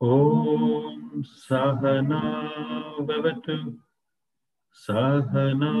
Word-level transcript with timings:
ॐ 0.00 1.22
सहना 1.26 2.18
भवतु 3.06 3.54
सहनौ 4.82 5.72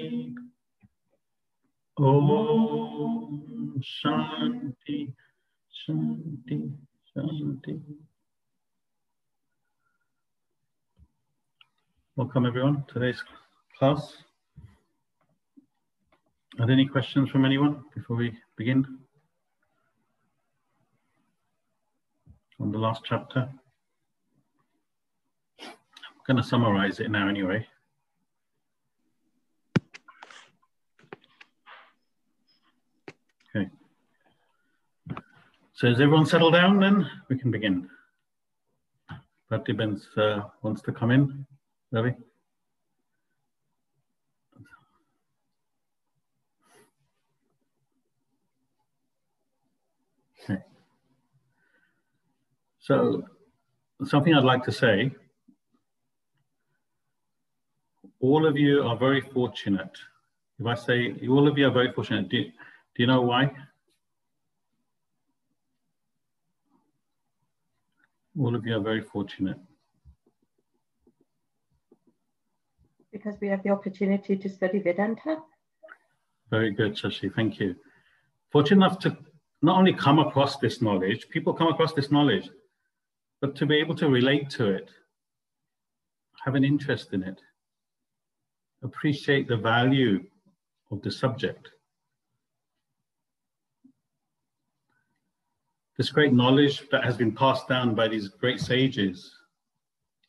ॐ 1.98 2.10
शान्ति 3.94 5.00
शान्ति 5.82 6.60
शान्ति। 7.12 7.74
Welcome 12.22 12.46
everyone 12.46 12.86
to 12.88 12.94
today's 12.94 13.24
class. 13.80 14.14
Are 16.60 16.68
there 16.68 16.74
any 16.74 16.86
questions 16.86 17.32
from 17.32 17.46
anyone 17.46 17.84
before 17.96 18.16
we 18.16 18.38
begin? 18.58 18.86
On 22.60 22.72
the 22.72 22.78
last 22.78 23.02
chapter. 23.04 23.50
I'm 25.62 25.72
going 26.28 26.38
to 26.38 26.44
summarize 26.44 27.00
it 27.00 27.10
now 27.10 27.28
anyway. 27.28 27.66
Okay. 33.56 33.68
So 35.74 35.88
is 35.88 36.00
everyone 36.00 36.28
settled 36.28 36.54
down 36.54 36.80
then? 36.80 37.10
We 37.32 37.40
can 37.40 37.50
begin. 37.50 37.90
Pratibens 39.52 40.04
uh, 40.18 40.44
wants 40.62 40.84
to 40.84 40.92
come 40.92 41.10
in. 41.10 41.48
Ravi? 41.92 42.14
Okay. 50.44 50.62
So 52.80 53.24
something 54.06 54.34
I'd 54.34 54.44
like 54.44 54.64
to 54.64 54.72
say, 54.72 55.12
all 58.22 58.46
of 58.48 58.58
you 58.58 58.84
are 58.84 58.96
very 58.96 59.22
fortunate. 59.22 59.92
If 60.60 60.66
I 60.66 60.76
say 60.76 61.16
all 61.28 61.48
of 61.48 61.58
you 61.58 61.68
are 61.68 61.72
very 61.72 61.92
fortunate, 61.92 62.30
do, 62.30 62.44
do 62.44 62.52
you 62.98 63.08
know 63.08 63.22
why? 63.22 63.52
All 68.40 68.56
of 68.56 68.66
you 68.66 68.78
are 68.78 68.80
very 68.80 69.02
fortunate. 69.02 69.58
Because 73.22 73.40
we 73.40 73.48
have 73.48 73.62
the 73.64 73.70
opportunity 73.70 74.36
to 74.36 74.50
study 74.50 74.80
Vedanta. 74.80 75.38
Very 76.50 76.72
good, 76.72 76.96
Shashi. 76.96 77.34
Thank 77.34 77.60
you. 77.60 77.76
Fortunate 78.52 78.86
enough 78.86 79.00
to 79.00 79.18
not 79.62 79.78
only 79.78 79.94
come 79.94 80.20
across 80.20 80.58
this 80.58 80.82
knowledge, 80.82 81.30
people 81.30 81.54
come 81.54 81.68
across 81.68 81.94
this 81.94 82.12
knowledge, 82.12 82.50
but 83.40 83.56
to 83.56 83.66
be 83.66 83.78
able 83.78 83.96
to 83.96 84.10
relate 84.10 84.50
to 84.52 84.68
it, 84.68 84.90
have 86.44 86.56
an 86.56 86.64
interest 86.64 87.14
in 87.14 87.24
it, 87.24 87.40
appreciate 88.84 89.48
the 89.48 89.58
value 89.58 90.24
of 90.92 91.02
the 91.02 91.12
subject. 91.12 91.70
This 95.98 96.10
great 96.10 96.34
knowledge 96.34 96.90
that 96.90 97.04
has 97.04 97.16
been 97.16 97.32
passed 97.32 97.68
down 97.68 97.94
by 97.94 98.08
these 98.08 98.30
great 98.30 98.60
sages, 98.60 99.32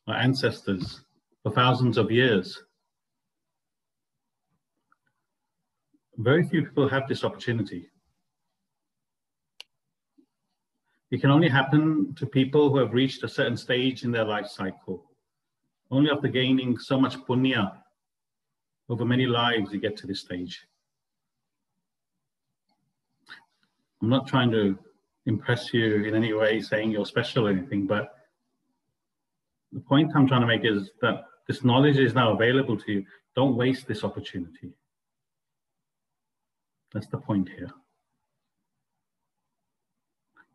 our 0.07 0.15
ancestors, 0.15 1.01
for 1.41 1.51
thousands 1.51 1.97
of 1.97 2.11
years. 2.11 2.63
Very 6.17 6.43
few 6.47 6.63
people 6.63 6.87
have 6.87 7.07
this 7.07 7.23
opportunity. 7.23 7.89
It 11.11 11.21
can 11.21 11.31
only 11.31 11.49
happen 11.49 12.15
to 12.15 12.25
people 12.25 12.69
who 12.69 12.77
have 12.77 12.93
reached 12.93 13.23
a 13.23 13.27
certain 13.27 13.57
stage 13.57 14.03
in 14.03 14.11
their 14.11 14.25
life 14.25 14.47
cycle. 14.47 15.03
Only 15.91 16.09
after 16.09 16.27
gaining 16.27 16.77
so 16.77 16.99
much 16.99 17.17
punya 17.17 17.71
over 18.89 19.05
many 19.05 19.25
lives, 19.25 19.71
you 19.71 19.79
get 19.79 19.95
to 19.97 20.07
this 20.07 20.21
stage. 20.21 20.65
I'm 24.01 24.09
not 24.09 24.27
trying 24.27 24.51
to 24.51 24.77
impress 25.25 25.73
you 25.73 26.03
in 26.03 26.15
any 26.15 26.33
way, 26.33 26.61
saying 26.61 26.91
you're 26.91 27.05
special 27.05 27.47
or 27.47 27.51
anything, 27.51 27.87
but 27.87 28.09
the 29.71 29.79
point 29.79 30.11
I'm 30.15 30.27
trying 30.27 30.41
to 30.41 30.47
make 30.47 30.65
is 30.65 30.91
that 31.01 31.23
this 31.47 31.63
knowledge 31.63 31.97
is 31.97 32.13
now 32.13 32.33
available 32.33 32.77
to 32.77 32.91
you. 32.91 33.05
Don't 33.35 33.55
waste 33.55 33.87
this 33.87 34.03
opportunity. 34.03 34.73
That's 36.93 37.07
the 37.07 37.17
point 37.17 37.49
here. 37.49 37.71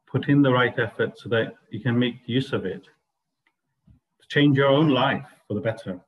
Put 0.07 0.29
in 0.29 0.41
the 0.41 0.53
right 0.53 0.77
effort 0.79 1.19
so 1.19 1.29
that 1.31 1.55
you 1.71 1.81
can 1.81 1.99
make 1.99 2.17
use 2.27 2.53
of 2.53 2.65
it 2.65 2.85
to 2.85 4.29
change 4.29 4.57
your 4.57 4.69
own 4.69 4.89
life 4.89 5.27
for 5.47 5.55
the 5.55 5.61
better. 5.61 6.01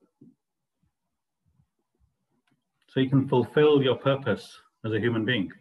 So 2.88 3.00
you 3.00 3.10
can 3.10 3.28
fulfill 3.28 3.82
your 3.82 3.96
purpose 3.96 4.58
as 4.84 4.92
a 4.92 4.98
human 4.98 5.24
being. 5.24 5.52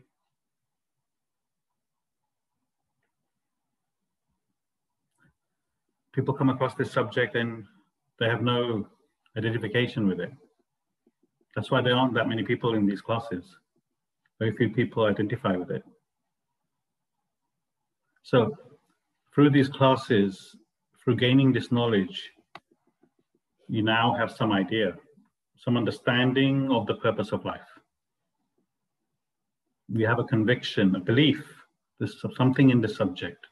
People 6.13 6.33
come 6.33 6.49
across 6.49 6.75
this 6.75 6.91
subject 6.91 7.35
and 7.35 7.65
they 8.19 8.25
have 8.25 8.41
no 8.41 8.87
identification 9.37 10.07
with 10.07 10.19
it. 10.19 10.31
That's 11.55 11.71
why 11.71 11.81
there 11.81 11.95
aren't 11.95 12.13
that 12.15 12.27
many 12.27 12.43
people 12.43 12.73
in 12.73 12.85
these 12.85 13.01
classes. 13.01 13.55
Very 14.39 14.55
few 14.55 14.69
people 14.69 15.05
identify 15.05 15.55
with 15.55 15.69
it. 15.69 15.83
So 18.23 18.45
hmm. 18.45 18.51
through 19.33 19.51
these 19.51 19.69
classes, 19.69 20.55
through 21.03 21.17
gaining 21.17 21.51
this 21.51 21.71
knowledge, 21.71 22.31
you 23.67 23.83
now 23.83 24.15
have 24.15 24.31
some 24.31 24.51
idea, 24.51 24.95
some 25.57 25.77
understanding 25.77 26.71
of 26.71 26.87
the 26.87 26.95
purpose 26.95 27.31
of 27.31 27.45
life. 27.45 27.69
We 29.91 30.03
have 30.03 30.19
a 30.19 30.23
conviction, 30.23 30.95
a 30.95 30.99
belief, 30.99 31.43
there's 31.99 32.21
something 32.35 32.69
in 32.69 32.81
the 32.81 32.87
subject. 32.87 33.45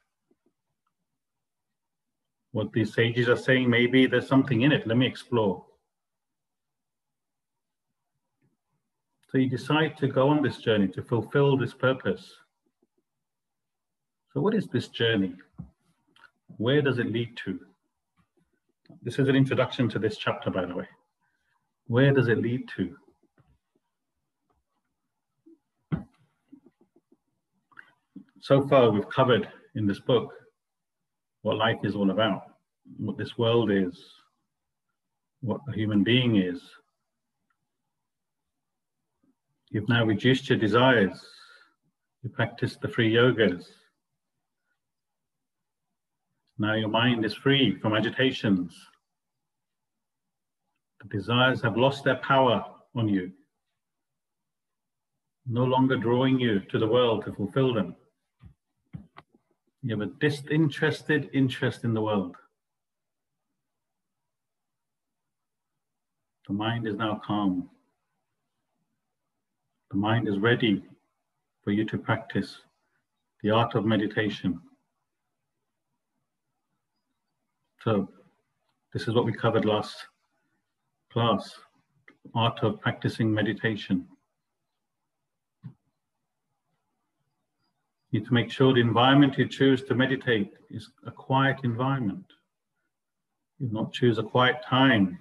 What 2.52 2.72
these 2.72 2.94
sages 2.94 3.28
are 3.28 3.36
saying, 3.36 3.70
maybe 3.70 4.08
there's 4.08 4.28
something 4.28 4.62
in 4.62 4.72
it. 4.72 4.88
Let 4.88 4.98
me 4.98 5.06
explore. 5.06 5.67
So 9.30 9.38
you 9.38 9.50
decide 9.50 9.98
to 9.98 10.08
go 10.08 10.30
on 10.30 10.42
this 10.42 10.58
journey 10.58 10.88
to 10.90 11.04
fulfill 11.04 11.58
this 11.58 11.74
purpose. 11.74 12.34
So, 14.34 14.40
what 14.40 14.54
is 14.54 14.68
this 14.68 14.88
journey? 14.88 15.36
Where 16.58 16.82
does 16.82 16.98
it 16.98 17.12
lead 17.12 17.36
to? 17.46 17.60
This 19.02 19.20
is 19.20 19.28
an 19.28 19.36
introduction 19.36 19.90
to 19.90 20.00
this 20.00 20.18
chapter, 20.18 20.50
by 20.50 20.66
the 20.66 20.76
way. 20.76 20.88
Where 21.88 22.14
does 22.14 22.30
it 22.30 22.38
lead 22.38 22.70
to? 22.78 22.96
So 28.40 28.66
far, 28.68 28.92
we've 28.92 29.10
covered 29.10 29.50
in 29.76 29.86
this 29.86 30.00
book 30.00 30.34
what 31.42 31.58
life 31.58 31.80
is 31.84 31.96
all 31.96 32.12
about, 32.12 32.44
what 32.98 33.18
this 33.18 33.38
world 33.38 33.72
is, 33.72 34.02
what 35.42 35.60
a 35.68 35.74
human 35.74 36.04
being 36.04 36.38
is, 36.38 36.62
You've 39.70 39.90
now 39.90 40.06
reduced 40.06 40.50
your 40.50 40.58
desires. 40.58 41.20
You 42.24 42.30
practice 42.30 42.78
the 42.78 42.88
free 42.88 43.14
yogas. 43.14 43.66
Now 46.58 46.74
your 46.74 46.90
mind 46.90 47.26
is 47.26 47.34
free 47.34 47.78
from 47.80 47.94
agitations. 47.94 48.74
The 51.02 51.18
desires 51.18 51.62
have 51.62 51.78
lost 51.78 52.04
their 52.04 52.16
power 52.16 52.66
on 52.96 53.08
you, 53.08 53.32
no 55.46 55.64
longer 55.64 55.98
drawing 55.98 56.40
you 56.40 56.62
to 56.72 56.80
the 56.80 56.88
world 56.88 57.26
to 57.26 57.34
fulfill 57.34 57.74
them. 57.74 57.96
You 59.84 59.98
have 59.98 60.02
a 60.02 60.12
disinterested 60.20 61.30
interest 61.34 61.84
in 61.84 61.94
the 61.94 62.02
world. 62.02 62.36
The 66.48 66.54
mind 66.54 66.88
is 66.88 66.96
now 66.96 67.22
calm. 67.24 67.70
The 69.92 69.98
mind 69.98 70.28
is 70.28 70.38
ready 70.38 70.84
for 71.64 71.72
you 71.72 71.86
to 71.86 71.98
practice 71.98 72.58
the 73.42 73.52
art 73.52 73.76
of 73.76 73.86
meditation. 73.86 74.60
So, 77.82 78.10
this 78.94 79.08
is 79.08 79.14
what 79.14 79.26
we 79.26 79.34
covered 79.34 79.66
last 79.66 79.96
class 81.12 81.58
art 82.36 82.60
of 82.64 82.82
practicing 82.82 83.34
meditation. 83.34 84.06
You 88.12 88.20
need 88.20 88.28
to 88.28 88.34
make 88.34 88.52
sure 88.52 88.74
the 88.74 88.82
environment 88.82 89.38
you 89.38 89.48
choose 89.48 89.84
to 89.84 89.96
meditate 89.96 90.52
is 90.70 90.90
a 91.06 91.12
quiet 91.12 91.60
environment 91.64 92.26
You 93.60 93.70
not 93.72 93.94
choose 93.94 94.18
a 94.18 94.24
quiet 94.24 94.58
time. 94.66 95.20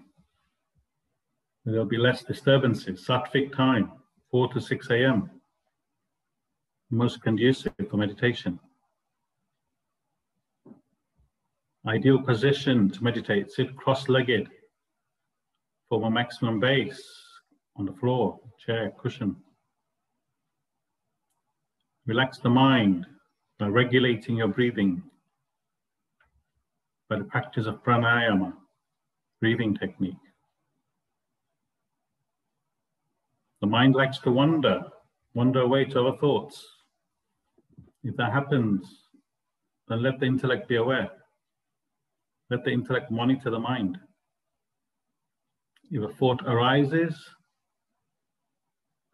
There'll 1.65 1.85
be 1.85 1.99
less 1.99 2.23
disturbances. 2.23 3.05
Sattvic 3.07 3.55
time, 3.55 3.93
4 4.37 4.53
to 4.53 4.61
6 4.61 4.91
a.m. 4.91 5.31
Most 6.91 7.23
conducive 7.23 7.73
for 7.89 7.97
meditation. 7.97 8.61
Ideal 11.89 12.21
position 12.21 12.91
to 12.91 13.03
meditate, 13.03 13.51
sit 13.51 13.75
cross-legged, 13.75 14.51
form 15.89 16.05
a 16.05 16.11
maximum 16.11 16.61
base 16.61 17.03
on 17.77 17.87
the 17.87 17.95
floor, 17.95 18.39
chair, 18.63 18.93
cushion. 19.01 19.37
Relax 22.05 22.37
the 22.37 22.51
mind 22.51 23.07
by 23.59 23.69
regulating 23.69 24.37
your 24.37 24.49
breathing 24.49 25.03
by 27.09 27.17
the 27.17 27.25
practice 27.25 27.67
of 27.67 27.83
pranayama, 27.83 28.53
breathing 29.41 29.75
technique. 29.75 30.26
The 33.61 33.67
mind 33.67 33.95
likes 33.95 34.19
to 34.19 34.31
wander, 34.31 34.83
wander 35.35 35.61
away 35.61 35.85
to 35.87 36.01
other 36.01 36.19
thoughts. 36.19 36.65
If 38.05 38.17
that 38.17 38.33
happens, 38.33 38.87
then 39.89 40.03
let 40.03 40.21
the 40.21 40.27
intellect 40.27 40.69
be 40.69 40.77
aware. 40.77 41.11
Let 42.51 42.65
the 42.65 42.71
intellect 42.71 43.11
monitor 43.11 43.51
the 43.51 43.59
mind. 43.59 43.99
If 45.91 46.03
a 46.03 46.13
thought 46.15 46.43
arises, 46.47 47.17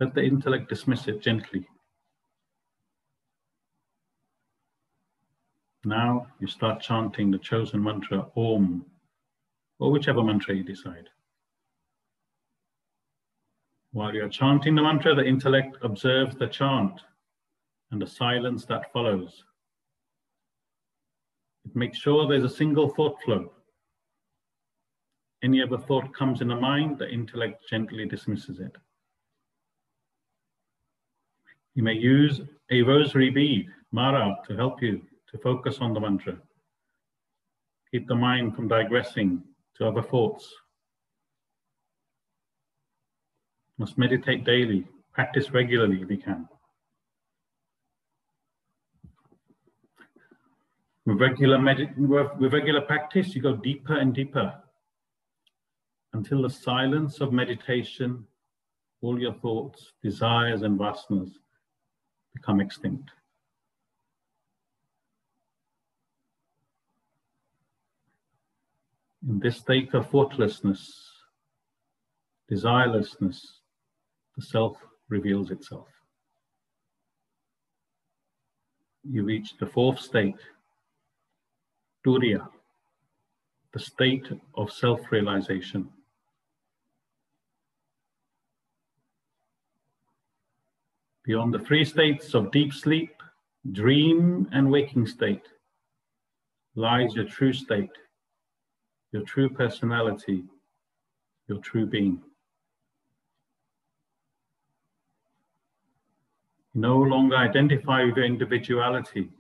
let 0.01 0.15
the 0.15 0.23
intellect 0.23 0.69
dismiss 0.69 1.07
it 1.07 1.21
gently. 1.21 1.67
Now 5.85 6.27
you 6.41 6.47
start 6.47 6.81
chanting 6.81 7.31
the 7.31 7.39
chosen 7.39 7.83
mantra 7.83 8.27
Om, 8.37 8.85
or 9.79 9.91
whichever 9.91 10.23
mantra 10.23 10.55
you 10.55 10.63
decide. 10.63 11.09
While 13.93 14.15
you're 14.15 14.29
chanting 14.29 14.75
the 14.75 14.83
mantra, 14.83 15.15
the 15.15 15.25
intellect 15.25 15.77
observes 15.83 16.35
the 16.35 16.47
chant 16.47 17.01
and 17.91 18.01
the 18.01 18.07
silence 18.07 18.65
that 18.65 18.91
follows. 18.93 19.45
It 21.67 21.77
makes 21.77 21.99
sure 21.99 22.27
there's 22.27 22.51
a 22.51 22.57
single 22.57 22.89
thought 22.89 23.21
flow. 23.23 23.53
Any 25.43 25.63
other 25.63 25.77
thought 25.77 26.15
comes 26.15 26.41
in 26.41 26.49
the 26.49 26.57
mind, 26.57 26.99
the 26.99 27.11
intellect 27.11 27.69
gently 27.69 28.07
dismisses 28.07 28.61
it. 28.61 28.75
You 31.75 31.83
may 31.83 31.95
use 31.95 32.41
a 32.71 32.83
rosary 32.83 33.29
bead, 33.29 33.69
mala, 33.91 34.37
to 34.49 34.57
help 34.57 34.83
you 34.83 35.03
to 35.31 35.39
focus 35.39 35.79
on 35.81 35.93
the 35.93 36.01
mantra. 36.01 36.39
Keep 37.91 38.09
the 38.09 38.15
mind 38.15 38.57
from 38.57 38.69
digressing 38.69 39.43
to 39.77 39.87
other 39.87 40.03
thoughts. 40.03 40.51
Must 43.79 43.99
meditate 43.99 44.45
daily, 44.45 44.87
practice 45.13 45.51
regularly 45.51 46.03
if 46.03 46.11
you 46.11 46.19
can. 46.19 46.49
With 51.05 51.21
regular, 51.21 51.59
with 52.39 52.53
regular 52.53 52.81
practice, 52.83 53.35
you 53.35 53.43
go 53.43 53.57
deeper 53.57 53.97
and 53.97 54.15
deeper 54.15 54.55
until 56.13 56.43
the 56.43 56.51
silence 56.51 57.21
of 57.21 57.33
meditation, 57.33 58.25
all 59.01 59.19
your 59.19 59.35
thoughts, 59.35 59.93
desires, 60.03 60.63
and 60.63 60.79
vasanas 60.79 61.33
become 62.35 62.61
extinct. 62.61 63.11
In 69.29 69.39
this 69.39 69.57
state 69.57 69.95
of 69.95 70.11
thoughtlessness, 70.11 71.11
desirelessness, 72.51 73.62
the 74.37 74.43
self 74.43 74.77
reveals 75.09 75.51
itself. 75.51 75.89
You 79.05 79.25
reach 79.25 79.57
the 79.59 79.67
fourth 79.67 79.99
state, 79.99 80.37
Turiya, 82.07 82.47
the 83.73 83.81
state 83.81 84.29
of 84.55 84.73
self 84.73 85.01
realization. 85.11 85.89
Beyond 91.25 91.55
the 91.55 91.61
three 91.61 91.85
states 91.85 92.35
of 92.35 92.51
deep 92.51 92.73
sleep, 92.73 93.15
dream, 93.71 94.49
and 94.53 94.71
waking 94.71 95.07
state 95.07 95.47
lies 96.75 97.15
your 97.15 97.27
true 97.27 97.53
state 97.53 97.91
your 99.13 99.23
true 99.23 99.51
personality, 99.51 100.45
your 101.47 101.59
true 101.59 101.87
being. 101.87 102.21
No 106.75 106.97
longer 106.97 107.37
identify 107.37 108.05
with 108.05 108.17
your 108.17 108.25
individuality. 108.25 109.31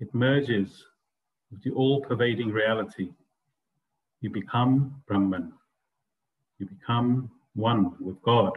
It 0.00 0.14
merges 0.14 0.84
with 1.50 1.62
the 1.62 1.70
all 1.72 2.00
pervading 2.00 2.50
reality. 2.50 3.10
You 4.20 4.30
become 4.30 5.02
Brahman. 5.06 5.52
You 6.58 6.66
become 6.66 7.30
one 7.54 7.92
with 8.00 8.20
God. 8.22 8.52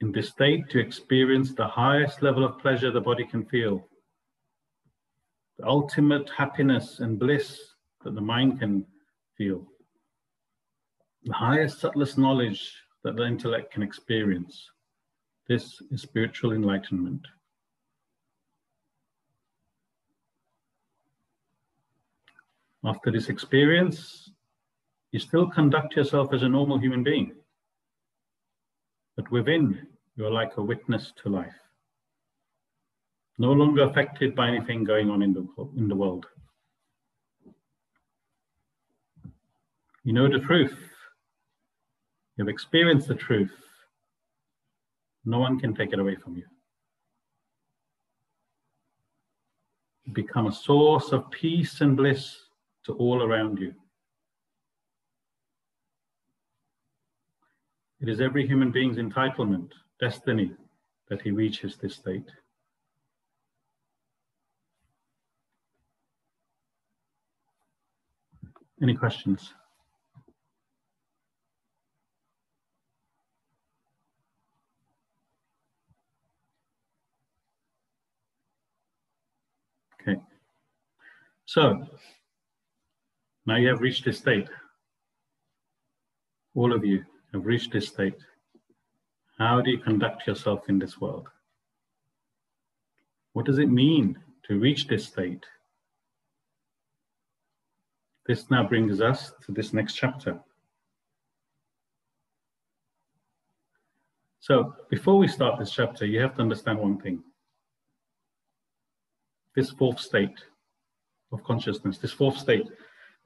In 0.00 0.12
this 0.12 0.28
state, 0.28 0.64
you 0.72 0.80
experience 0.80 1.52
the 1.52 1.66
highest 1.66 2.22
level 2.22 2.44
of 2.44 2.58
pleasure 2.58 2.92
the 2.92 3.00
body 3.00 3.24
can 3.24 3.44
feel 3.44 3.88
the 5.58 5.66
ultimate 5.66 6.30
happiness 6.30 7.00
and 7.00 7.18
bliss 7.18 7.58
that 8.04 8.14
the 8.14 8.20
mind 8.20 8.60
can 8.60 8.86
feel, 9.36 9.66
the 11.24 11.32
highest, 11.32 11.80
subtlest 11.80 12.18
knowledge 12.18 12.72
that 13.04 13.16
the 13.16 13.24
intellect 13.24 13.72
can 13.72 13.82
experience. 13.82 14.70
This 15.48 15.80
is 15.90 16.02
spiritual 16.02 16.52
enlightenment. 16.52 17.26
After 22.84 23.10
this 23.10 23.28
experience, 23.28 24.30
you 25.12 25.18
still 25.18 25.48
conduct 25.48 25.96
yourself 25.96 26.32
as 26.32 26.42
a 26.42 26.48
normal 26.48 26.78
human 26.78 27.02
being, 27.02 27.32
but 29.16 29.30
within, 29.30 29.86
you're 30.16 30.30
like 30.30 30.56
a 30.56 30.62
witness 30.62 31.12
to 31.22 31.28
life 31.28 31.54
no 33.38 33.52
longer 33.52 33.84
affected 33.84 34.34
by 34.34 34.48
anything 34.48 34.84
going 34.84 35.10
on 35.10 35.22
in 35.22 35.32
the, 35.32 35.46
in 35.76 35.88
the 35.88 35.94
world. 35.94 36.26
You 40.04 40.12
know 40.12 40.28
the 40.28 40.40
truth. 40.40 40.76
You've 42.38 42.48
experienced 42.48 43.08
the 43.08 43.16
truth. 43.16 43.52
No 45.24 45.40
one 45.40 45.58
can 45.58 45.74
take 45.74 45.92
it 45.92 45.98
away 45.98 46.14
from 46.14 46.36
you. 46.36 46.44
You 50.04 50.12
become 50.14 50.46
a 50.46 50.52
source 50.52 51.10
of 51.10 51.28
peace 51.32 51.80
and 51.80 51.96
bliss 51.96 52.36
to 52.84 52.92
all 52.94 53.24
around 53.24 53.58
you. 53.58 53.74
It 58.00 58.08
is 58.08 58.20
every 58.20 58.46
human 58.46 58.70
being's 58.70 58.98
entitlement, 58.98 59.72
destiny, 60.00 60.52
that 61.08 61.20
he 61.20 61.32
reaches 61.32 61.76
this 61.76 61.96
state. 61.96 62.30
Any 68.80 68.94
questions? 68.94 69.52
Okay. 80.00 80.20
So 81.48 81.82
now 83.46 83.56
you 83.56 83.68
have 83.68 83.80
reached 83.80 84.04
this 84.04 84.18
state. 84.18 84.50
All 86.54 86.74
of 86.74 86.84
you 86.84 87.06
have 87.32 87.46
reached 87.46 87.72
this 87.72 87.88
state. 87.88 88.18
How 89.38 89.62
do 89.62 89.70
you 89.70 89.78
conduct 89.78 90.26
yourself 90.26 90.68
in 90.68 90.78
this 90.78 91.00
world? 91.00 91.26
What 93.32 93.46
does 93.46 93.56
it 93.56 93.70
mean 93.70 94.18
to 94.46 94.58
reach 94.60 94.88
this 94.88 95.06
state? 95.06 95.46
This 98.26 98.50
now 98.50 98.68
brings 98.68 99.00
us 99.00 99.32
to 99.46 99.52
this 99.52 99.72
next 99.72 99.94
chapter. 99.94 100.38
So 104.40 104.74
before 104.90 105.16
we 105.16 105.28
start 105.28 105.58
this 105.58 105.70
chapter, 105.70 106.04
you 106.04 106.20
have 106.20 106.34
to 106.34 106.42
understand 106.42 106.78
one 106.78 106.98
thing. 106.98 107.22
This 109.56 109.70
fourth 109.70 109.98
state 109.98 110.38
of 111.32 111.44
consciousness, 111.44 111.98
this 111.98 112.12
fourth 112.12 112.36
state 112.38 112.66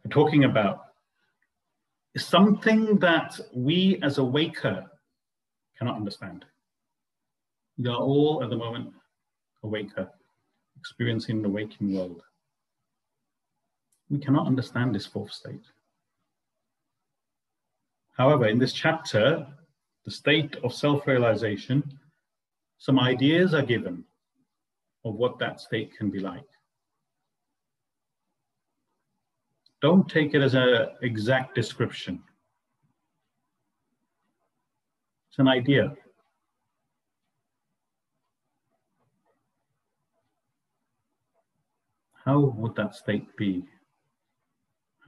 we're 0.04 0.10
talking 0.10 0.44
about, 0.44 0.80
is 2.14 2.24
something 2.26 2.98
that 2.98 3.38
we 3.54 3.98
as 4.02 4.18
a 4.18 4.24
waker 4.24 4.84
cannot 5.78 5.96
understand. 5.96 6.44
We 7.78 7.88
are 7.88 7.96
all 7.96 8.42
at 8.42 8.50
the 8.50 8.56
moment 8.56 8.92
a 9.62 9.68
waker. 9.68 10.10
experiencing 10.76 11.42
the 11.42 11.48
waking 11.48 11.94
world. 11.94 12.22
We 14.10 14.18
cannot 14.18 14.46
understand 14.48 14.94
this 14.94 15.06
fourth 15.06 15.32
state. 15.32 15.66
However, 18.16 18.46
in 18.48 18.58
this 18.58 18.72
chapter, 18.72 19.46
the 20.04 20.10
state 20.10 20.56
of 20.64 20.74
self 20.74 21.06
realization, 21.06 21.98
some 22.78 22.98
ideas 22.98 23.54
are 23.54 23.62
given 23.62 24.04
of 25.04 25.14
what 25.14 25.38
that 25.38 25.60
state 25.60 25.96
can 25.96 26.10
be 26.10 26.18
like. 26.18 26.51
Don't 29.82 30.08
take 30.08 30.32
it 30.32 30.40
as 30.40 30.54
an 30.54 30.90
exact 31.02 31.56
description. 31.56 32.22
It's 35.28 35.40
an 35.40 35.48
idea. 35.48 35.92
How 42.24 42.38
would 42.38 42.76
that 42.76 42.94
state 42.94 43.36
be? 43.36 43.64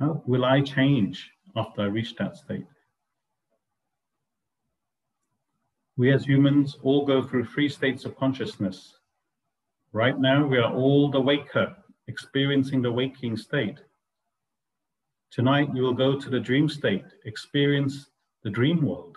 How 0.00 0.20
will 0.26 0.44
I 0.44 0.60
change 0.60 1.30
after 1.54 1.82
I 1.82 1.86
reach 1.86 2.16
that 2.16 2.36
state? 2.36 2.66
We 5.96 6.12
as 6.12 6.24
humans 6.24 6.76
all 6.82 7.06
go 7.06 7.22
through 7.22 7.44
three 7.44 7.68
states 7.68 8.04
of 8.04 8.16
consciousness. 8.16 8.98
Right 9.92 10.18
now, 10.18 10.44
we 10.44 10.58
are 10.58 10.74
all 10.74 11.08
the 11.08 11.20
waker, 11.20 11.76
experiencing 12.08 12.82
the 12.82 12.90
waking 12.90 13.36
state. 13.36 13.78
Tonight, 15.34 15.70
you 15.74 15.82
will 15.82 15.94
go 15.94 16.16
to 16.16 16.30
the 16.30 16.38
dream 16.38 16.68
state, 16.68 17.06
experience 17.24 18.08
the 18.44 18.50
dream 18.50 18.86
world. 18.86 19.16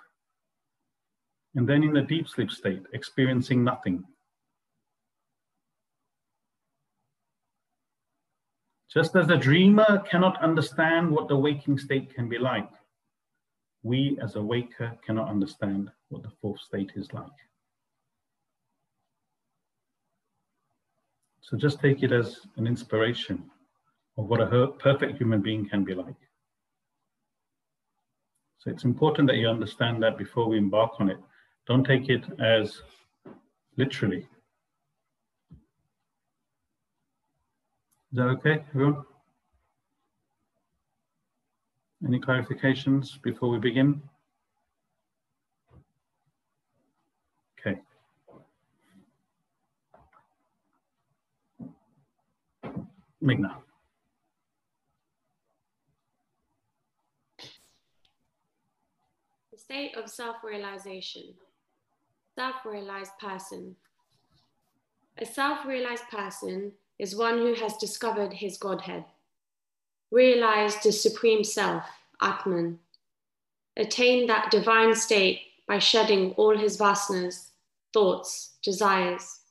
And 1.53 1.69
then 1.69 1.83
in 1.83 1.93
the 1.93 2.01
deep 2.01 2.27
sleep 2.27 2.49
state, 2.49 2.81
experiencing 2.91 3.63
nothing. 3.63 4.03
Just 8.91 9.15
as 9.15 9.27
the 9.27 9.37
dreamer 9.37 10.03
cannot 10.09 10.41
understand 10.41 11.11
what 11.11 11.27
the 11.27 11.37
waking 11.37 11.77
state 11.77 12.15
can 12.15 12.27
be 12.27 12.39
like, 12.39 12.71
we 13.83 14.17
as 14.19 14.37
a 14.37 14.41
waker 14.41 14.97
cannot 15.05 15.29
understand 15.29 15.91
what 16.09 16.23
the 16.23 16.31
fourth 16.41 16.61
state 16.61 16.93
is 16.95 17.13
like. 17.13 17.27
So 21.41 21.57
just 21.57 21.79
take 21.79 22.01
it 22.01 22.11
as 22.11 22.39
an 22.55 22.65
inspiration 22.65 23.51
of 24.17 24.25
what 24.25 24.41
a 24.41 24.67
perfect 24.79 25.17
human 25.17 25.41
being 25.41 25.67
can 25.67 25.83
be 25.83 25.93
like. 25.93 26.15
So 28.59 28.71
it's 28.71 28.83
important 28.83 29.27
that 29.27 29.37
you 29.37 29.47
understand 29.47 30.01
that 30.03 30.17
before 30.17 30.47
we 30.49 30.57
embark 30.57 30.99
on 30.99 31.09
it. 31.09 31.19
Don't 31.67 31.83
take 31.83 32.09
it 32.09 32.23
as 32.39 32.81
literally. 33.77 34.27
Is 38.11 38.17
that 38.17 38.27
okay, 38.27 38.63
everyone? 38.69 39.03
Any 42.05 42.19
clarifications 42.19 43.21
before 43.21 43.49
we 43.49 43.59
begin? 43.59 44.01
Okay. 47.59 47.79
Meghna. 53.21 53.66
State 59.69 59.97
of 59.97 60.09
self-realization. 60.09 61.23
Self-realized 62.37 63.11
person. 63.19 63.75
A 65.17 65.25
self-realized 65.25 66.07
person 66.09 66.71
is 66.97 67.17
one 67.17 67.39
who 67.39 67.53
has 67.55 67.75
discovered 67.75 68.31
his 68.31 68.57
Godhead 68.57 69.03
realized 70.09 70.83
the 70.83 70.91
supreme 70.93 71.43
self, 71.43 71.83
Atman, 72.21 72.79
attained 73.75 74.29
that 74.29 74.51
divine 74.51 74.95
state 74.95 75.41
by 75.67 75.79
shedding 75.79 76.31
all 76.37 76.57
his 76.57 76.77
vasanas, 76.77 77.49
thoughts, 77.91 78.53
desires. 78.63 79.41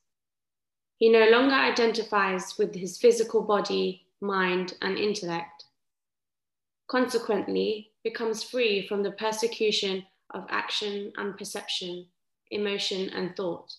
He 0.97 1.11
no 1.11 1.29
longer 1.29 1.55
identifies 1.55 2.57
with 2.57 2.75
his 2.75 2.97
physical 2.97 3.43
body, 3.43 4.07
mind, 4.23 4.79
and 4.81 4.97
intellect. 4.97 5.66
Consequently, 6.89 7.91
becomes 8.05 8.43
free 8.43 8.87
from 8.87 9.03
the 9.03 9.11
persecution 9.13 10.05
of 10.35 10.47
action 10.49 11.13
and 11.17 11.37
perception, 11.37 12.07
emotion 12.51 13.11
and 13.11 13.35
thought. 13.37 13.73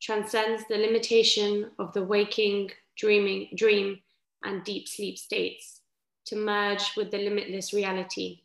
Transcends 0.00 0.64
the 0.68 0.78
limitation 0.78 1.70
of 1.78 1.92
the 1.92 2.02
waking, 2.02 2.70
dreaming, 2.96 3.48
dream, 3.54 4.00
and 4.44 4.64
deep 4.64 4.88
sleep 4.88 5.18
states 5.18 5.82
to 6.24 6.36
merge 6.36 6.92
with 6.96 7.10
the 7.10 7.18
limitless 7.18 7.74
reality. 7.74 8.40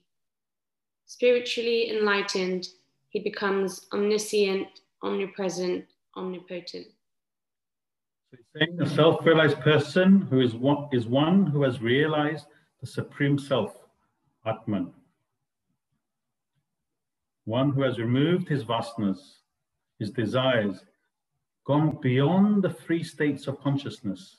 Spiritually 1.06 1.92
enlightened, 1.92 2.68
he 3.10 3.20
becomes 3.20 3.86
omniscient, 3.94 4.68
omnipresent, 5.04 5.86
omnipotent. 6.18 6.88
So 8.32 8.38
he's 8.38 8.68
saying 8.68 8.82
a 8.82 8.90
self-realized 8.90 9.60
person 9.62 10.28
who 10.30 10.42
is 10.42 10.56
one, 10.56 10.90
is 10.92 11.06
one 11.06 11.46
who 11.46 11.64
has 11.64 11.82
realized 11.82 12.48
the 12.86 12.92
supreme 12.92 13.40
self, 13.40 13.74
Atman. 14.46 14.94
One 17.46 17.72
who 17.72 17.82
has 17.82 17.98
removed 17.98 18.48
his 18.48 18.64
vasanas, 18.64 19.38
his 19.98 20.12
desires, 20.12 20.84
gone 21.66 21.98
beyond 22.00 22.64
the 22.64 22.70
three 22.70 23.04
states 23.04 23.48
of 23.48 23.60
consciousness, 23.60 24.38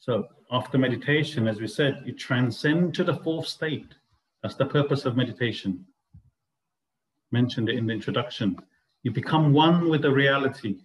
so 0.00 0.28
after 0.50 0.76
meditation, 0.76 1.48
as 1.48 1.60
we 1.60 1.66
said, 1.66 2.02
you 2.04 2.12
transcend 2.12 2.94
to 2.94 3.04
the 3.04 3.16
fourth 3.16 3.46
state. 3.46 3.94
That's 4.42 4.56
the 4.56 4.66
purpose 4.66 5.04
of 5.04 5.16
meditation. 5.16 5.86
Mentioned 7.32 7.68
it 7.68 7.76
in 7.76 7.86
the 7.86 7.92
introduction. 7.92 8.58
You 9.02 9.12
become 9.12 9.52
one 9.52 9.88
with 9.90 10.02
the 10.02 10.10
reality. 10.10 10.78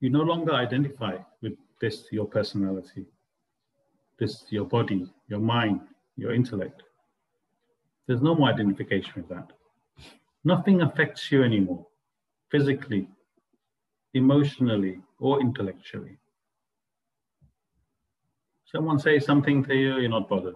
You 0.00 0.10
no 0.10 0.22
longer 0.22 0.52
identify 0.52 1.18
with 1.42 1.52
this, 1.80 2.04
your 2.10 2.26
personality, 2.26 3.06
this, 4.18 4.44
your 4.50 4.64
body, 4.64 5.10
your 5.28 5.40
mind, 5.40 5.80
your 6.16 6.34
intellect. 6.34 6.82
There's 8.06 8.22
no 8.22 8.34
more 8.34 8.48
identification 8.48 9.12
with 9.16 9.28
that. 9.28 9.52
Nothing 10.44 10.80
affects 10.80 11.30
you 11.30 11.44
anymore, 11.44 11.86
physically, 12.50 13.08
emotionally, 14.14 15.00
or 15.18 15.40
intellectually. 15.40 16.16
Someone 18.64 18.98
says 18.98 19.26
something 19.26 19.62
to 19.64 19.74
you, 19.74 19.98
you're 19.98 20.08
not 20.08 20.28
bothered. 20.28 20.54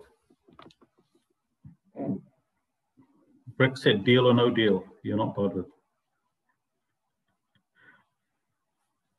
Brexit, 3.58 4.04
deal 4.04 4.26
or 4.26 4.34
no 4.34 4.50
deal, 4.50 4.84
you're 5.02 5.16
not 5.16 5.34
bothered. 5.34 5.66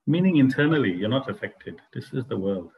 Meaning 0.07 0.37
internally, 0.37 0.93
you're 0.93 1.09
not 1.09 1.29
affected. 1.29 1.79
This 1.93 2.13
is 2.13 2.25
the 2.25 2.37
world. 2.37 2.71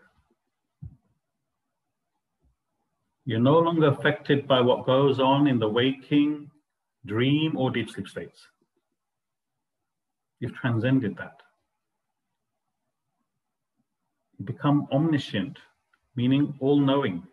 You're 3.25 3.39
no 3.39 3.59
longer 3.59 3.87
affected 3.87 4.47
by 4.47 4.61
what 4.61 4.85
goes 4.85 5.19
on 5.19 5.47
in 5.47 5.59
the 5.59 5.67
waking, 5.67 6.49
dream, 7.05 7.57
or 7.57 7.69
deep 7.71 7.89
sleep 7.89 8.07
states. 8.07 8.47
You've 10.39 10.55
transcended 10.55 11.17
that. 11.17 11.35
You 14.37 14.45
become 14.45 14.87
omniscient, 14.93 15.57
meaning 16.15 16.53
all 16.61 16.79
knowing, 16.79 17.23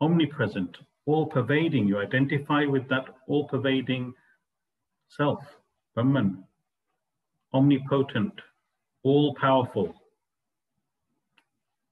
omnipresent, 0.00 0.78
all 1.06 1.26
pervading. 1.26 1.86
You 1.86 1.98
identify 1.98 2.64
with 2.64 2.88
that 2.88 3.04
all 3.28 3.46
pervading 3.46 4.14
self, 5.08 5.44
Brahman, 5.94 6.42
omnipotent, 7.54 8.40
all 9.02 9.34
powerful. 9.34 9.94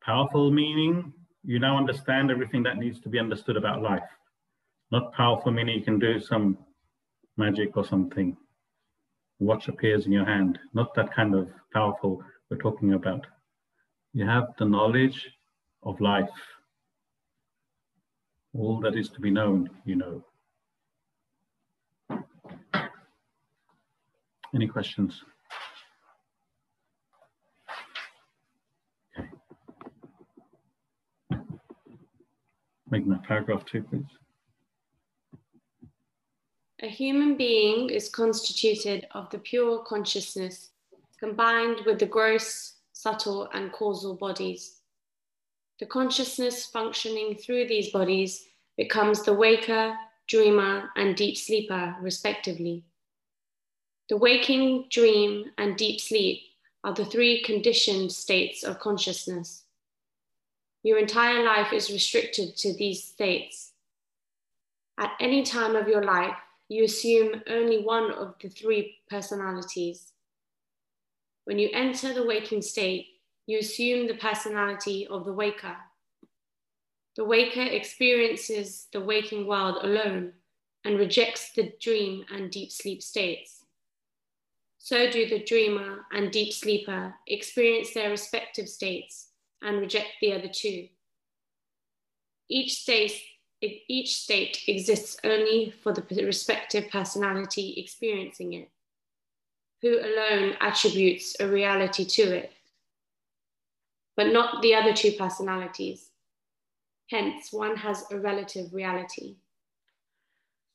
Powerful 0.03 0.50
meaning 0.50 1.12
you 1.45 1.59
now 1.59 1.77
understand 1.77 2.31
everything 2.31 2.62
that 2.65 2.77
needs 2.77 3.00
to 3.00 3.09
be 3.09 3.19
understood 3.19 3.57
about 3.57 3.83
life. 3.83 4.09
Not 4.91 5.12
powerful 5.12 5.53
meaning 5.53 5.79
you 5.79 5.85
can 5.85 5.99
do 5.99 6.21
some 6.21 6.59
magic 7.37 7.77
or 7.77 7.85
something. 7.85 8.37
Watch 9.38 9.69
appears 9.69 10.07
in 10.07 10.12
your 10.12 10.25
hand. 10.25 10.59
Not 10.75 10.95
that 10.95 11.15
kind 11.15 11.35
of 11.35 11.49
powerful 11.73 12.23
we're 12.50 12.57
talking 12.57 12.95
about. 12.95 13.27
You 14.12 14.27
have 14.27 14.49
the 14.59 14.65
knowledge 14.65 15.29
of 15.83 16.00
life. 16.00 16.29
All 18.55 18.81
that 18.81 18.97
is 18.97 19.11
to 19.11 19.21
be 19.21 19.31
known, 19.31 19.71
you 19.85 19.97
know. 19.97 20.25
Any 24.55 24.67
questions? 24.67 25.23
Meghna 32.99 33.23
paragraph 33.25 33.64
two, 33.64 33.83
please. 33.83 34.02
A 36.83 36.88
human 36.88 37.37
being 37.37 37.90
is 37.90 38.09
constituted 38.09 39.07
of 39.12 39.31
the 39.31 39.38
pure 39.38 39.81
consciousness 39.81 40.71
combined 41.19 41.81
with 41.87 41.99
the 41.99 42.07
gross, 42.07 42.75
subtle, 42.93 43.49
and 43.52 43.73
causal 43.73 44.14
bodies. 44.14 44.81
The 45.81 45.87
consciousness 45.87 46.67
functioning 46.67 47.37
through 47.37 47.69
these 47.69 47.90
bodies 47.90 48.47
becomes 48.76 49.25
the 49.25 49.35
waker, 49.35 49.97
dreamer, 50.26 50.90
and 50.97 51.17
deep 51.17 51.37
sleeper, 51.37 51.97
respectively. 52.00 52.85
The 54.09 54.17
waking, 54.17 54.87
dream, 54.90 55.47
and 55.59 55.76
deep 55.76 56.00
sleep 56.00 56.40
are 56.85 56.95
the 56.95 57.05
three 57.05 57.43
conditioned 57.43 58.12
states 58.12 58.62
of 58.62 58.78
consciousness. 58.81 59.64
Your 60.82 60.99
entire 60.99 61.44
life 61.44 61.73
is 61.73 61.90
restricted 61.90 62.56
to 62.58 62.73
these 62.73 63.02
states. 63.02 63.73
At 64.99 65.12
any 65.20 65.42
time 65.42 65.76
of 65.76 65.88
your 65.88 66.04
life, 66.04 66.37
you 66.68 66.85
assume 66.85 67.42
only 67.49 67.82
one 67.82 68.11
of 68.12 68.35
the 68.40 68.49
three 68.49 68.99
personalities. 69.11 70.12
When 71.44 71.58
you 71.58 71.70
enter 71.73 72.12
the 72.12 72.26
waking 72.26 72.62
state, 72.62 73.06
you 73.47 73.58
assume 73.58 74.06
the 74.06 74.14
personality 74.14 75.06
of 75.06 75.25
the 75.25 75.32
waker. 75.32 75.76
The 77.16 77.25
waker 77.25 77.62
experiences 77.62 78.87
the 78.92 79.00
waking 79.00 79.47
world 79.47 79.78
alone 79.82 80.35
and 80.85 80.99
rejects 80.99 81.52
the 81.52 81.73
dream 81.80 82.25
and 82.32 82.50
deep 82.50 82.70
sleep 82.70 83.02
states. 83.02 83.64
So 84.78 85.11
do 85.11 85.28
the 85.28 85.42
dreamer 85.42 86.06
and 86.12 86.30
deep 86.30 86.52
sleeper 86.52 87.14
experience 87.26 87.92
their 87.94 88.11
respective 88.11 88.68
states 88.68 89.28
and 89.62 89.81
reject 89.81 90.09
the 90.21 90.33
other 90.33 90.49
two. 90.49 90.88
Each 92.49 92.81
state, 92.81 93.12
each 93.61 94.17
state 94.17 94.65
exists 94.69 95.19
only 95.25 95.75
for 95.83 95.93
the 95.93 96.03
respective 96.25 96.91
personality 96.91 97.75
experiencing 97.77 98.55
it, 98.55 98.71
who 99.83 99.99
alone 99.99 100.55
attributes 100.61 101.37
a 101.41 101.47
reality 101.47 102.05
to 102.05 102.23
it, 102.23 102.53
but 104.17 104.33
not 104.33 104.62
the 104.62 104.75
other 104.75 104.93
two 104.93 105.12
personalities. 105.12 106.11
Hence, 107.11 107.53
one 107.53 107.77
has 107.77 108.05
a 108.11 108.19
relative 108.19 108.73
reality. 108.73 109.37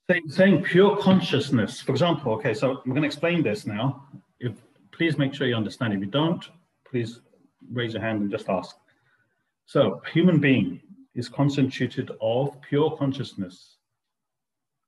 Saying, 0.09 0.29
saying 0.29 0.63
pure 0.63 0.97
consciousness, 0.97 1.79
for 1.79 1.91
example, 1.91 2.33
okay, 2.33 2.53
so 2.53 2.81
I'm 2.85 2.91
going 2.91 3.03
to 3.03 3.07
explain 3.07 3.41
this 3.41 3.65
now. 3.65 4.05
If, 4.39 4.53
please 4.91 5.17
make 5.17 5.33
sure 5.33 5.47
you 5.47 5.55
understand. 5.55 5.93
If 5.93 6.01
you 6.01 6.07
don't, 6.07 6.43
please 6.85 7.21
raise 7.71 7.93
your 7.93 8.01
hand 8.01 8.21
and 8.21 8.31
just 8.31 8.49
ask. 8.49 8.75
So, 9.65 10.01
human 10.13 10.39
being 10.39 10.81
is 11.15 11.29
constituted 11.29 12.11
of 12.21 12.59
pure 12.61 12.95
consciousness. 12.97 13.77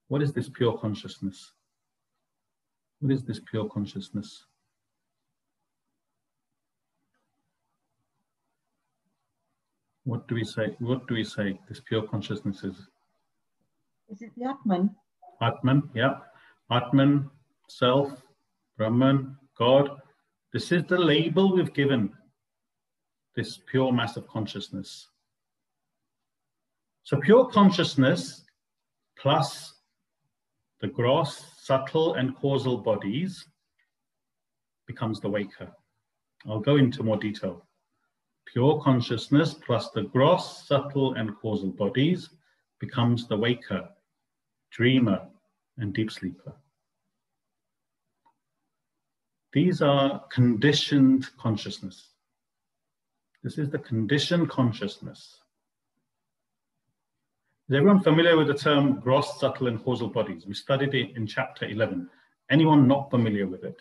What 0.08 0.22
is 0.22 0.34
this 0.34 0.50
pure 0.50 0.78
consciousness? 0.78 1.52
What 3.00 3.12
is 3.12 3.24
this 3.24 3.40
pure 3.40 3.68
consciousness? 3.70 4.46
What 10.04 10.28
do 10.28 10.36
we 10.36 10.44
say? 10.44 10.76
What 10.80 11.08
do 11.08 11.16
we 11.16 11.24
say 11.24 11.60
this 11.68 11.80
pure 11.80 12.04
consciousness 12.04 12.64
is? 12.64 12.76
Is 14.10 14.22
it 14.22 14.32
the 14.38 14.46
Atman? 14.46 14.92
Atman, 15.42 15.90
yeah. 15.96 16.18
Atman, 16.72 17.30
self, 17.68 18.22
Brahman, 18.78 19.36
God. 19.58 19.90
This 20.54 20.72
is 20.72 20.84
the 20.84 20.98
label 20.98 21.56
we've 21.56 21.74
given 21.74 22.14
this 23.36 23.60
pure 23.70 23.92
mass 23.92 24.18
of 24.18 24.28
consciousness. 24.28 25.08
So 27.04 27.20
pure 27.20 27.46
consciousness 27.46 28.44
plus 29.18 29.74
the 30.82 30.88
gross, 30.88 31.44
subtle, 31.58 32.16
and 32.16 32.36
causal 32.36 32.78
bodies 32.78 33.46
becomes 34.88 35.20
the 35.20 35.30
waker. 35.30 35.72
I'll 36.48 36.60
go 36.60 36.78
into 36.78 37.04
more 37.04 37.18
detail. 37.18 37.66
Pure 38.46 38.82
consciousness 38.82 39.54
plus 39.54 39.90
the 39.92 40.04
gross, 40.04 40.68
subtle, 40.68 41.16
and 41.16 41.36
causal 41.38 41.72
bodies 41.72 42.30
becomes 42.80 43.28
the 43.28 43.38
waker, 43.38 43.90
dreamer, 44.72 45.28
and 45.78 45.94
deep 45.94 46.12
sleeper. 46.12 46.54
These 49.54 49.82
are 49.82 50.24
conditioned 50.32 51.30
consciousness. 51.38 52.15
This 53.46 53.60
is 53.60 53.70
the 53.70 53.78
conditioned 53.78 54.50
consciousness. 54.50 55.38
Is 57.70 57.76
everyone 57.76 58.02
familiar 58.02 58.36
with 58.36 58.48
the 58.48 58.56
term 58.56 59.00
gross, 59.00 59.40
subtle, 59.40 59.68
and 59.68 59.84
causal 59.84 60.08
bodies? 60.08 60.48
We 60.48 60.56
studied 60.56 60.96
it 60.96 61.16
in 61.16 61.28
chapter 61.28 61.68
11. 61.68 62.10
Anyone 62.50 62.88
not 62.88 63.12
familiar 63.12 63.46
with 63.46 63.64
it? 63.64 63.80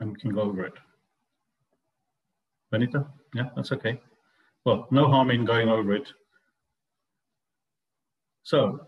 And 0.00 0.12
we 0.12 0.18
can 0.18 0.32
go 0.32 0.40
over 0.40 0.64
it. 0.64 0.72
Benita? 2.70 3.04
Yeah, 3.34 3.50
that's 3.54 3.72
okay. 3.72 4.00
Well, 4.64 4.88
no 4.90 5.08
harm 5.08 5.30
in 5.30 5.44
going 5.44 5.68
over 5.68 5.92
it. 5.92 6.10
So, 8.44 8.80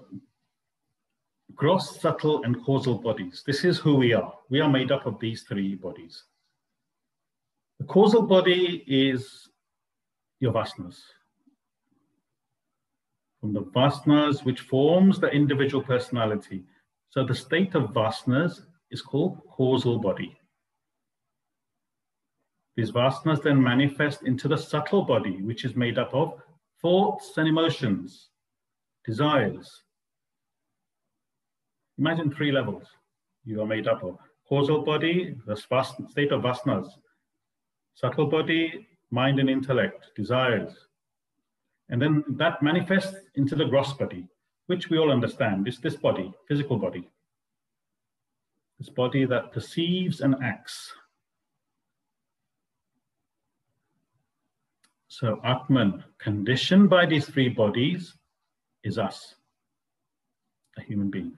gross, 1.54 2.00
subtle, 2.00 2.44
and 2.44 2.64
causal 2.64 2.94
bodies. 2.94 3.42
This 3.46 3.62
is 3.62 3.76
who 3.76 3.96
we 3.96 4.14
are. 4.14 4.32
We 4.48 4.60
are 4.60 4.70
made 4.70 4.90
up 4.90 5.04
of 5.04 5.20
these 5.20 5.42
three 5.42 5.74
bodies. 5.74 6.24
The 7.82 7.88
causal 7.88 8.22
body 8.22 8.84
is 8.86 9.48
your 10.38 10.52
vasanas. 10.52 11.00
From 13.40 13.52
the 13.52 13.62
vasanas 13.62 14.44
which 14.44 14.60
forms 14.60 15.18
the 15.18 15.26
individual 15.26 15.82
personality. 15.82 16.62
So 17.10 17.24
the 17.24 17.34
state 17.34 17.74
of 17.74 17.90
vasanas 17.90 18.60
is 18.92 19.02
called 19.02 19.40
causal 19.50 19.98
body. 19.98 20.38
These 22.76 22.92
vasanas 22.92 23.42
then 23.42 23.60
manifest 23.60 24.22
into 24.22 24.46
the 24.46 24.58
subtle 24.58 25.02
body, 25.02 25.42
which 25.42 25.64
is 25.64 25.74
made 25.74 25.98
up 25.98 26.14
of 26.14 26.34
thoughts 26.80 27.36
and 27.36 27.48
emotions, 27.48 28.28
desires. 29.04 29.82
Imagine 31.98 32.32
three 32.32 32.52
levels 32.52 32.86
you 33.44 33.60
are 33.60 33.66
made 33.66 33.88
up 33.88 34.04
of. 34.04 34.18
Causal 34.48 34.84
body, 34.84 35.34
the 35.48 35.56
state 35.56 36.30
of 36.30 36.42
vasanas. 36.42 36.86
Subtle 37.94 38.26
body, 38.26 38.88
mind 39.10 39.38
and 39.38 39.50
intellect, 39.50 40.10
desires. 40.16 40.72
And 41.88 42.00
then 42.00 42.24
that 42.28 42.62
manifests 42.62 43.16
into 43.34 43.54
the 43.54 43.66
gross 43.66 43.92
body, 43.92 44.26
which 44.66 44.88
we 44.88 44.98
all 44.98 45.12
understand 45.12 45.68
is 45.68 45.78
this 45.78 45.96
body, 45.96 46.32
physical 46.48 46.78
body. 46.78 47.08
This 48.78 48.88
body 48.88 49.24
that 49.26 49.52
perceives 49.52 50.20
and 50.20 50.34
acts. 50.42 50.92
So 55.08 55.38
Atman, 55.44 56.02
conditioned 56.18 56.88
by 56.88 57.04
these 57.04 57.26
three 57.26 57.50
bodies, 57.50 58.14
is 58.82 58.98
us, 58.98 59.34
a 60.78 60.80
human 60.80 61.10
being. 61.10 61.36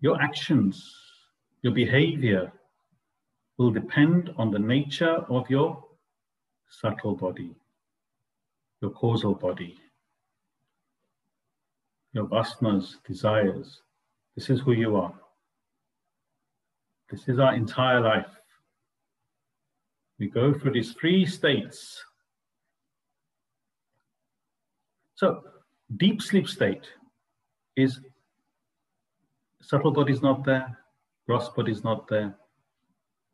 Your 0.00 0.22
actions, 0.22 0.94
your 1.62 1.72
behavior, 1.72 2.52
will 3.58 3.70
depend 3.70 4.32
on 4.36 4.50
the 4.50 4.58
nature 4.58 5.24
of 5.28 5.48
your 5.48 5.82
subtle 6.68 7.14
body, 7.14 7.54
your 8.80 8.90
causal 8.90 9.34
body, 9.34 9.78
your 12.12 12.26
vasanas, 12.26 12.96
desires. 13.06 13.80
This 14.34 14.50
is 14.50 14.60
who 14.60 14.72
you 14.72 14.96
are. 14.96 15.14
This 17.10 17.28
is 17.28 17.38
our 17.38 17.54
entire 17.54 18.00
life. 18.00 18.26
We 20.18 20.28
go 20.28 20.52
through 20.52 20.72
these 20.72 20.92
three 20.92 21.24
states. 21.24 22.02
So, 25.14 25.42
deep 25.96 26.20
sleep 26.20 26.48
state 26.48 26.86
is 27.76 28.00
subtle 29.62 29.92
body 29.92 30.12
is 30.12 30.22
not 30.22 30.44
there, 30.44 30.78
gross 31.26 31.48
body 31.50 31.72
is 31.72 31.84
not 31.84 32.08
there, 32.08 32.34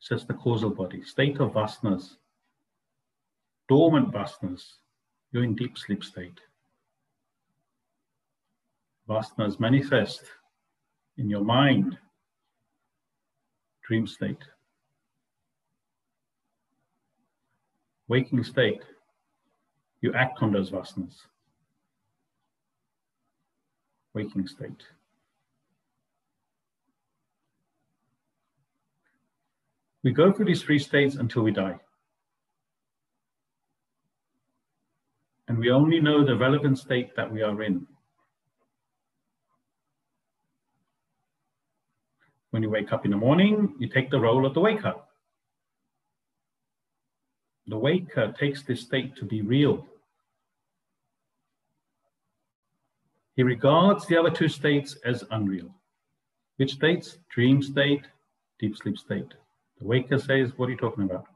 says 0.02 0.26
the 0.26 0.34
causal 0.34 0.68
body, 0.68 1.00
state 1.04 1.38
of 1.38 1.52
vasanas, 1.52 2.16
dormant 3.68 4.12
vasanas, 4.12 4.64
you're 5.30 5.44
in 5.44 5.54
deep 5.54 5.78
sleep 5.78 6.02
state. 6.02 6.40
Vasanas 9.08 9.60
manifest 9.60 10.24
in 11.18 11.30
your 11.30 11.44
mind, 11.44 11.96
dream 13.86 14.04
state. 14.08 14.42
Waking 18.08 18.42
state, 18.42 18.82
you 20.00 20.12
act 20.14 20.42
on 20.42 20.52
those 20.52 20.72
vasanas. 20.72 21.14
Waking 24.14 24.48
state. 24.48 24.82
We 30.02 30.12
go 30.12 30.32
through 30.32 30.46
these 30.46 30.62
three 30.62 30.78
states 30.78 31.14
until 31.14 31.42
we 31.42 31.52
die. 31.52 31.78
And 35.48 35.58
we 35.58 35.70
only 35.70 36.00
know 36.00 36.24
the 36.24 36.36
relevant 36.36 36.78
state 36.78 37.14
that 37.16 37.30
we 37.30 37.42
are 37.42 37.62
in. 37.62 37.86
When 42.50 42.62
you 42.62 42.70
wake 42.70 42.92
up 42.92 43.04
in 43.04 43.10
the 43.10 43.16
morning, 43.16 43.74
you 43.78 43.88
take 43.88 44.10
the 44.10 44.20
role 44.20 44.44
of 44.44 44.54
the 44.54 44.60
waker. 44.60 44.94
The 47.66 47.78
waker 47.78 48.34
takes 48.38 48.62
this 48.62 48.80
state 48.80 49.16
to 49.16 49.24
be 49.24 49.40
real. 49.40 49.86
He 53.36 53.42
regards 53.42 54.06
the 54.06 54.18
other 54.18 54.30
two 54.30 54.48
states 54.48 54.96
as 55.04 55.24
unreal. 55.30 55.74
Which 56.56 56.72
states? 56.72 57.18
Dream 57.30 57.62
state, 57.62 58.06
deep 58.58 58.76
sleep 58.76 58.98
state. 58.98 59.32
The 59.82 59.88
waker 59.88 60.18
says, 60.18 60.52
What 60.56 60.68
are 60.68 60.70
you 60.70 60.78
talking 60.78 61.02
about? 61.02 61.26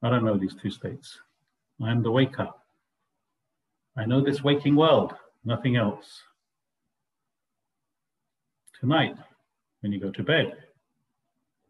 I 0.00 0.08
don't 0.08 0.24
know 0.24 0.36
these 0.36 0.54
two 0.54 0.70
states. 0.70 1.18
I 1.82 1.90
am 1.90 2.00
the 2.00 2.12
waker. 2.12 2.48
I 3.96 4.06
know 4.06 4.20
this 4.20 4.44
waking 4.44 4.76
world, 4.76 5.14
nothing 5.44 5.74
else. 5.74 6.22
Tonight, 8.78 9.16
when 9.80 9.90
you 9.90 9.98
go 9.98 10.12
to 10.12 10.22
bed, 10.22 10.52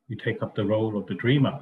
you 0.08 0.16
take 0.16 0.42
up 0.42 0.54
the 0.54 0.66
role 0.66 0.98
of 0.98 1.06
the 1.06 1.14
dreamer. 1.14 1.60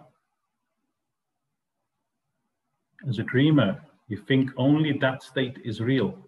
As 3.08 3.20
a 3.20 3.22
dreamer, 3.22 3.80
you 4.08 4.16
think 4.16 4.50
only 4.56 4.98
that 4.98 5.22
state 5.22 5.58
is 5.64 5.80
real. 5.80 6.18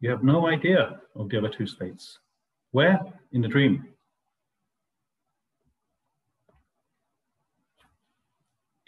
You 0.00 0.10
have 0.10 0.22
no 0.22 0.46
idea 0.46 1.00
of 1.16 1.30
the 1.30 1.38
other 1.38 1.48
two 1.48 1.66
states. 1.66 2.20
Where? 2.70 3.00
In 3.32 3.42
the 3.42 3.48
dream. 3.48 3.88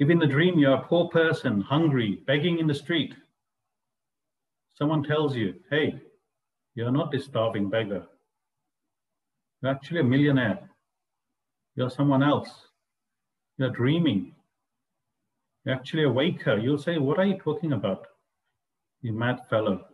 If 0.00 0.08
in 0.08 0.18
the 0.18 0.26
dream 0.26 0.58
you're 0.58 0.76
a 0.76 0.82
poor 0.82 1.08
person, 1.08 1.60
hungry, 1.60 2.22
begging 2.26 2.58
in 2.58 2.66
the 2.66 2.74
street, 2.74 3.14
someone 4.72 5.02
tells 5.02 5.36
you, 5.36 5.56
hey, 5.70 6.00
you're 6.74 6.90
not 6.90 7.12
this 7.12 7.26
starving 7.26 7.68
beggar. 7.68 8.06
You're 9.60 9.72
actually 9.72 10.00
a 10.00 10.04
millionaire. 10.04 10.58
You're 11.76 11.90
someone 11.90 12.22
else. 12.22 12.48
You're 13.58 13.68
dreaming. 13.68 14.34
You're 15.66 15.74
actually 15.74 16.04
a 16.04 16.10
waker. 16.10 16.56
You'll 16.56 16.78
say, 16.78 16.96
what 16.96 17.18
are 17.18 17.26
you 17.26 17.36
talking 17.36 17.74
about? 17.74 18.06
You 19.02 19.12
mad 19.12 19.40
fellow. 19.50 19.84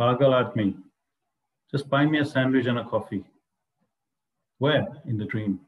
Pagal 0.00 0.52
admi. 0.52 0.74
Just 1.70 1.88
buy 1.88 2.06
me 2.06 2.18
a 2.18 2.24
sandwich 2.24 2.66
and 2.66 2.80
a 2.80 2.84
coffee. 2.84 3.24
Where? 4.58 4.84
In 5.06 5.16
the 5.16 5.26
dream. 5.26 5.60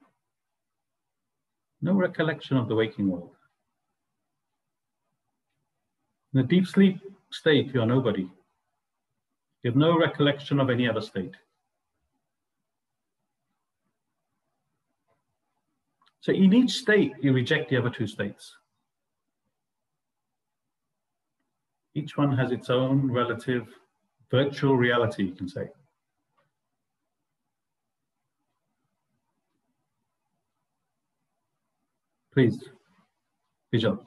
No 1.81 1.93
recollection 1.93 2.57
of 2.57 2.69
the 2.69 2.75
waking 2.75 3.09
world. 3.09 3.35
In 6.35 6.43
the 6.43 6.47
deep 6.47 6.67
sleep 6.67 6.99
state, 7.31 7.73
you 7.73 7.81
are 7.81 7.87
nobody. 7.87 8.29
You 9.62 9.71
have 9.71 9.77
no 9.77 9.99
recollection 9.99 10.61
of 10.61 10.71
any 10.71 10.88
other 10.88 11.01
state. 11.01 11.35
So 16.21 16.33
in 16.33 16.53
each 16.53 16.73
state, 16.73 17.12
you 17.23 17.33
reject 17.33 17.71
the 17.71 17.77
other 17.77 17.91
two 17.91 18.07
states. 18.07 18.55
Each 21.95 22.17
one 22.17 22.37
has 22.37 22.53
its 22.53 22.71
own 22.71 23.11
relative 23.11 23.67
virtual 24.31 24.77
reality, 24.77 25.25
you 25.25 25.35
can 25.35 25.49
say. 25.49 25.69
Please, 32.38 32.62
Vijay. 33.74 33.98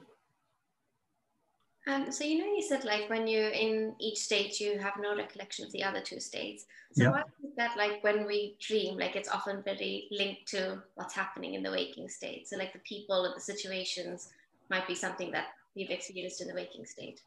Um, 1.86 2.10
so 2.10 2.24
you 2.24 2.38
know 2.38 2.46
you 2.46 2.64
said 2.66 2.82
like 2.82 3.10
when 3.10 3.26
you're 3.26 3.50
in 3.50 3.94
each 4.00 4.20
state 4.20 4.58
you 4.58 4.78
have 4.78 4.94
no 4.98 5.14
recollection 5.14 5.66
of 5.66 5.72
the 5.72 5.82
other 5.84 6.00
two 6.00 6.18
states. 6.18 6.64
So 6.94 7.02
Yeah. 7.02 7.10
why 7.10 7.20
is 7.44 7.54
that 7.58 7.76
like 7.76 8.02
when 8.02 8.24
we 8.26 8.56
dream, 8.58 8.96
like 8.96 9.16
it's 9.16 9.28
often 9.28 9.62
very 9.62 10.08
linked 10.10 10.46
to 10.52 10.82
what's 10.94 11.12
happening 11.12 11.52
in 11.52 11.62
the 11.62 11.70
waking 11.70 12.08
state? 12.08 12.48
So 12.48 12.56
like 12.56 12.72
the 12.72 12.78
people 12.88 13.26
or 13.26 13.34
the 13.34 13.40
situations 13.40 14.32
might 14.70 14.86
be 14.88 14.94
something 14.94 15.30
that 15.32 15.48
we've 15.76 15.90
experienced 15.90 16.40
in 16.40 16.48
the 16.48 16.54
waking 16.54 16.86
state. 16.86 17.20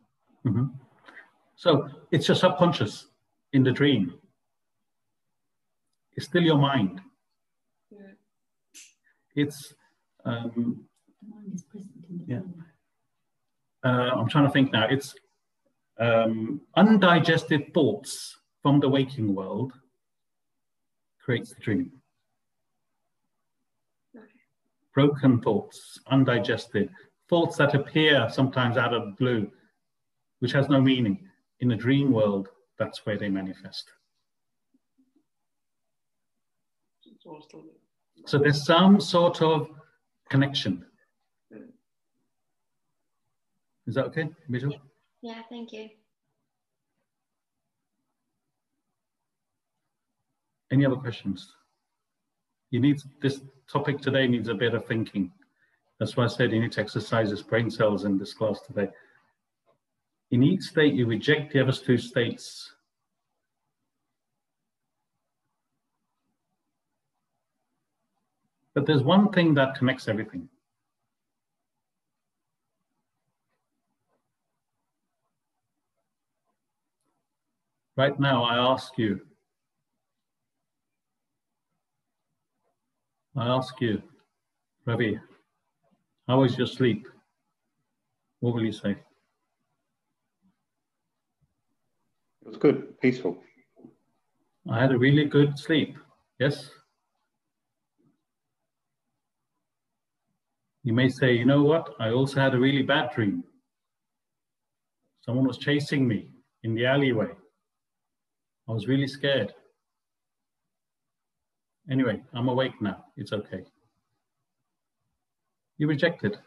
Mhm. 0.44 0.74
So 1.56 1.88
it's 2.10 2.28
your 2.28 2.36
subconscious 2.46 3.12
in 3.54 3.62
the 3.64 3.72
dream. 3.72 4.20
It's 6.14 6.26
still 6.26 6.42
your 6.42 6.58
mind. 6.58 7.00
Mm. 7.94 8.18
It's, 9.36 9.76
um, 10.24 10.90
The 11.46 11.52
mind 11.52 11.56
is 11.56 11.64
present 11.64 12.06
in 12.10 12.18
the 12.18 12.26
Yeah. 12.26 12.40
dream. 12.40 12.66
uh, 13.84 14.12
I'm 14.16 14.28
trying 14.28 14.46
to 14.46 14.52
think 14.52 14.72
now, 14.72 14.88
it's 14.88 15.16
um, 15.98 16.62
undigested 16.76 17.74
thoughts 17.74 18.36
from 18.62 18.80
the 18.80 18.90
waking 18.90 19.36
world 19.36 19.74
creates 21.20 21.54
the 21.54 21.62
dream. 21.62 22.02
Okay. 24.16 24.26
Broken 24.94 25.40
thoughts, 25.42 26.00
undigested, 26.08 26.90
thoughts 27.30 27.58
that 27.58 27.76
appear 27.76 28.28
sometimes 28.30 28.76
out 28.78 28.94
of 28.94 29.06
the 29.06 29.12
blue, 29.12 29.52
which 30.40 30.52
has 30.52 30.68
no 30.68 30.82
meaning. 30.82 31.30
In 31.60 31.68
the 31.70 31.76
dream 31.76 32.12
world, 32.12 32.50
that's 32.78 33.06
where 33.06 33.18
they 33.18 33.30
manifest. 33.30 33.92
So 38.26 38.38
there's 38.40 38.66
some 38.66 39.00
sort 39.00 39.42
of 39.42 39.70
connection. 40.30 40.86
Is 43.88 43.96
that 43.96 44.06
okay, 44.06 44.30
Bijou? 44.50 44.72
Yeah, 45.22 45.42
thank 45.50 45.72
you. 45.72 45.90
Any 50.72 50.86
other 50.86 50.96
questions? 50.96 51.54
You 52.72 52.80
need 52.80 53.00
this 53.22 53.42
topic 53.72 54.00
today 54.00 54.28
needs 54.28 54.50
a 54.50 54.54
bit 54.54 54.74
of 54.74 54.86
thinking. 54.86 55.32
That's 56.00 56.18
why 56.18 56.26
I 56.26 56.28
said 56.28 56.52
you 56.52 56.60
need 56.60 56.74
to 56.74 56.82
exercise 56.82 57.30
this 57.30 57.42
brain 57.42 57.70
cells 57.70 58.04
in 58.06 58.18
this 58.18 58.34
class 58.34 58.60
today. 58.62 58.90
In 60.32 60.44
each 60.44 60.64
state, 60.64 60.94
you 60.94 61.06
reject 61.06 61.54
the 61.54 61.62
other 61.62 61.72
two 61.72 61.98
states. 61.98 62.74
But 68.74 68.86
there's 68.86 69.04
one 69.04 69.32
thing 69.32 69.54
that 69.54 69.76
connects 69.76 70.10
everything. 70.10 70.50
Right 77.98 78.20
now, 78.20 78.44
I 78.44 78.58
ask 78.58 78.98
you, 78.98 79.22
I 83.38 83.48
ask 83.48 83.80
you, 83.80 84.02
Ravi, 84.86 85.18
how 86.28 86.42
was 86.42 86.58
your 86.58 86.68
sleep? 86.68 87.08
What 88.42 88.54
will 88.54 88.66
you 88.66 88.74
say? 88.74 88.92
It 92.42 92.48
was 92.48 92.58
good, 92.58 93.00
peaceful. 93.00 93.38
I 94.70 94.82
had 94.82 94.92
a 94.92 94.98
really 94.98 95.26
good 95.26 95.58
sleep. 95.58 95.98
Yes? 96.38 96.70
You 100.84 100.92
may 100.94 101.08
say, 101.08 101.34
you 101.34 101.46
know 101.46 101.64
what? 101.64 101.96
I 102.00 102.10
also 102.10 102.42
had 102.42 102.54
a 102.54 102.60
really 102.60 102.84
bad 102.84 103.12
dream. 103.16 103.44
Someone 105.22 105.48
was 105.48 105.58
chasing 105.58 106.06
me 106.08 106.30
in 106.64 106.76
the 106.76 106.86
alleyway. 106.86 107.30
I 108.68 108.72
was 108.72 108.88
really 108.88 109.08
scared. 109.08 109.54
Anyway, 111.90 112.22
I'm 112.34 112.50
awake 112.50 112.82
now. 112.82 113.06
It's 113.16 113.32
okay. 113.32 113.64
You 115.78 115.88
rejected. 115.88 116.38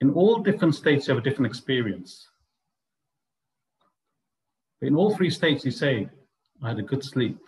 In 0.00 0.10
all 0.10 0.38
different 0.40 0.74
states, 0.74 1.06
you 1.06 1.14
have 1.14 1.24
a 1.24 1.24
different 1.24 1.46
experience. 1.46 2.28
But 4.80 4.88
in 4.88 4.96
all 4.96 5.16
three 5.16 5.30
states, 5.30 5.64
you 5.64 5.70
say, 5.70 6.08
I 6.62 6.68
had 6.68 6.78
a 6.78 6.82
good 6.82 7.02
sleep. 7.02 7.38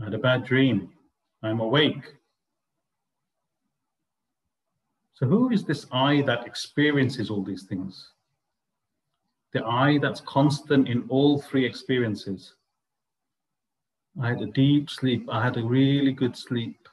I 0.00 0.04
had 0.04 0.14
a 0.14 0.18
bad 0.18 0.44
dream. 0.44 0.92
I'm 1.42 1.60
awake. 1.60 2.14
So, 5.14 5.26
who 5.26 5.50
is 5.50 5.64
this 5.64 5.86
I 5.92 6.22
that 6.22 6.46
experiences 6.46 7.30
all 7.30 7.42
these 7.42 7.64
things? 7.64 8.13
The 9.54 9.64
I 9.64 9.98
that's 9.98 10.20
constant 10.20 10.88
in 10.88 11.06
all 11.08 11.40
three 11.40 11.64
experiences. 11.64 12.54
I 14.20 14.28
had 14.28 14.42
a 14.42 14.46
deep 14.46 14.90
sleep. 14.90 15.26
I 15.30 15.42
had 15.42 15.56
a 15.56 15.62
really 15.62 16.12
good 16.12 16.36
sleep. 16.36 16.88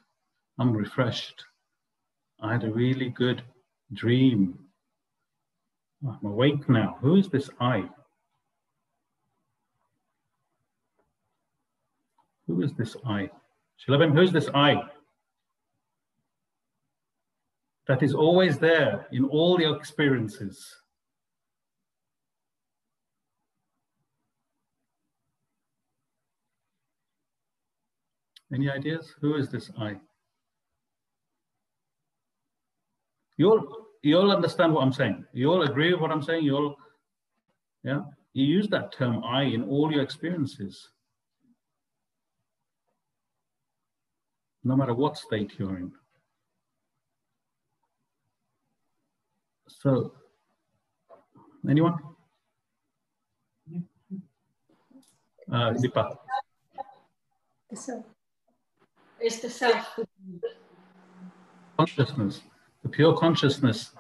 I'm 0.58 0.72
refreshed. 0.72 1.44
I 2.40 2.54
had 2.54 2.64
a 2.64 2.72
really 2.72 3.10
good 3.10 3.44
dream. 3.94 4.58
I'm 6.08 6.26
awake 6.26 6.70
now. 6.70 6.98
Who 7.02 7.18
is 7.18 7.28
this 7.28 7.50
I? 7.60 7.90
Who 12.48 12.62
is 12.62 12.74
this 12.74 12.96
I? 13.06 13.30
Shalabim, 13.86 14.14
who's 14.14 14.32
this 14.32 14.50
I? 14.54 14.82
that 17.92 18.04
is 18.04 18.14
always 18.14 18.58
there 18.58 19.06
in 19.12 19.26
all 19.26 19.60
your 19.60 19.76
experiences. 19.76 20.74
Any 28.54 28.70
ideas? 28.70 29.14
Who 29.22 29.36
is 29.36 29.50
this 29.50 29.72
I? 29.80 29.96
You 33.38 33.50
all, 33.50 33.88
you 34.04 34.18
all 34.18 34.32
understand 34.32 34.74
what 34.74 34.82
I'm 34.82 34.92
saying. 34.94 35.26
You 35.34 35.52
all 35.52 35.64
agree 35.64 35.92
with 35.94 36.02
what 36.02 36.12
I'm 36.12 36.22
saying. 36.22 36.44
You 36.44 36.56
all, 36.56 36.76
yeah. 37.84 38.02
You 38.34 38.46
use 38.46 38.68
that 38.70 38.92
term 38.94 39.24
I 39.24 39.44
in 39.44 39.64
all 39.64 39.92
your 39.92 40.04
experiences. 40.04 40.90
No 44.64 44.76
matter 44.76 44.94
what 44.94 45.18
state 45.18 45.54
you're 45.58 45.78
in. 45.78 45.92
So, 49.68 50.14
anyone? 51.68 51.98
Uh, 55.52 55.74
Deepa. 55.74 56.16
The 57.70 57.76
self. 57.76 58.06
It's 59.22 59.40
the 59.40 59.50
self. 59.50 60.00
Consciousness, 61.78 62.42
the 62.82 62.90
pure 62.90 63.16
consciousness 63.16 63.92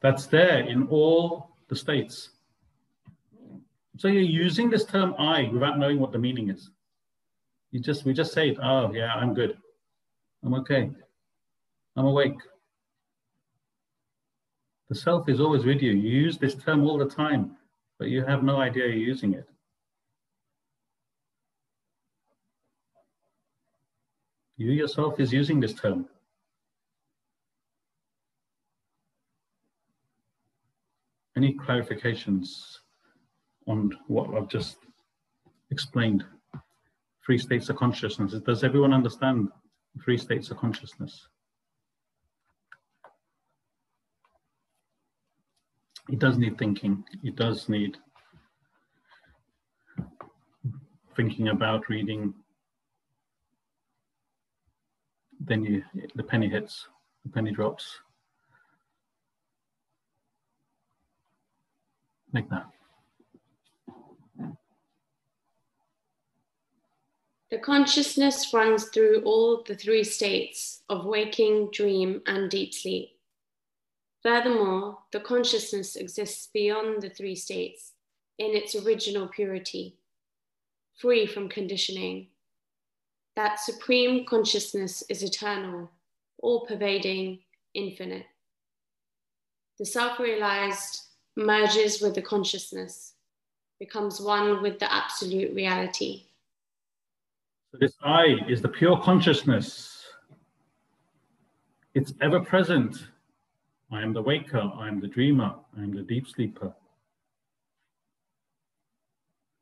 that's 0.00 0.26
there 0.26 0.60
in 0.60 0.86
all 0.88 1.50
the 1.68 1.76
states. 1.76 2.30
So 3.98 4.08
you're 4.08 4.22
using 4.22 4.70
this 4.70 4.86
term 4.86 5.14
I 5.18 5.50
without 5.52 5.78
knowing 5.78 6.00
what 6.00 6.12
the 6.12 6.18
meaning 6.18 6.48
is. 6.48 6.70
You 7.70 7.80
just 7.80 8.06
we 8.06 8.14
just 8.14 8.32
say 8.32 8.50
it, 8.50 8.58
oh 8.62 8.90
yeah, 8.92 9.14
I'm 9.14 9.34
good. 9.34 9.58
I'm 10.42 10.54
okay. 10.54 10.90
I'm 11.96 12.06
awake. 12.06 12.38
The 14.88 14.94
self 14.94 15.28
is 15.28 15.40
always 15.40 15.64
with 15.64 15.82
you. 15.82 15.92
You 15.92 16.08
use 16.08 16.38
this 16.38 16.54
term 16.54 16.84
all 16.84 16.96
the 16.96 17.04
time, 17.04 17.56
but 17.98 18.08
you 18.08 18.24
have 18.24 18.42
no 18.42 18.56
idea 18.56 18.86
you're 18.86 18.94
using 18.94 19.34
it. 19.34 19.46
You 24.60 24.72
yourself 24.72 25.18
is 25.18 25.32
using 25.32 25.58
this 25.58 25.72
term. 25.72 26.06
Any 31.34 31.54
clarifications 31.54 32.76
on 33.66 33.90
what 34.06 34.28
I've 34.34 34.48
just 34.48 34.76
explained? 35.70 36.26
Three 37.24 37.38
states 37.38 37.70
of 37.70 37.76
consciousness. 37.76 38.34
Does 38.34 38.62
everyone 38.62 38.92
understand 38.92 39.48
three 40.04 40.18
states 40.18 40.50
of 40.50 40.58
consciousness? 40.58 41.26
It 46.10 46.18
does 46.18 46.36
need 46.36 46.58
thinking. 46.58 47.02
It 47.24 47.34
does 47.34 47.70
need 47.70 47.96
thinking 51.16 51.48
about 51.48 51.88
reading 51.88 52.34
then 55.40 55.64
you 55.64 55.82
the 56.14 56.22
penny 56.22 56.48
hits, 56.48 56.86
the 57.24 57.30
penny 57.30 57.50
drops. 57.50 57.98
Like 62.32 62.48
that. 62.50 62.66
The 67.50 67.58
consciousness 67.58 68.54
runs 68.54 68.84
through 68.90 69.22
all 69.24 69.64
the 69.66 69.74
three 69.74 70.04
states 70.04 70.82
of 70.88 71.04
waking, 71.04 71.70
dream, 71.72 72.22
and 72.26 72.48
deep 72.48 72.72
sleep. 72.72 73.10
Furthermore, 74.22 74.98
the 75.10 75.18
consciousness 75.18 75.96
exists 75.96 76.48
beyond 76.52 77.02
the 77.02 77.10
three 77.10 77.34
states 77.34 77.94
in 78.38 78.54
its 78.54 78.76
original 78.76 79.26
purity, 79.26 79.96
free 80.96 81.26
from 81.26 81.48
conditioning, 81.48 82.28
that 83.40 83.58
supreme 83.58 84.26
consciousness 84.26 85.02
is 85.08 85.22
eternal, 85.22 85.90
all 86.40 86.66
pervading, 86.66 87.38
infinite. 87.72 88.26
The 89.78 89.86
self 89.86 90.18
realized 90.18 91.00
merges 91.36 92.02
with 92.02 92.14
the 92.14 92.20
consciousness, 92.20 93.14
becomes 93.78 94.20
one 94.20 94.60
with 94.60 94.78
the 94.78 94.92
absolute 94.92 95.54
reality. 95.54 96.24
So, 97.72 97.78
this 97.80 97.94
I 98.02 98.36
is 98.46 98.60
the 98.60 98.68
pure 98.68 99.00
consciousness. 99.00 100.04
It's 101.94 102.12
ever 102.20 102.40
present. 102.40 103.06
I 103.90 104.02
am 104.02 104.12
the 104.12 104.20
waker, 104.20 104.70
I 104.76 104.86
am 104.86 105.00
the 105.00 105.08
dreamer, 105.08 105.54
I 105.78 105.80
am 105.80 105.94
the 105.94 106.02
deep 106.02 106.28
sleeper. 106.28 106.74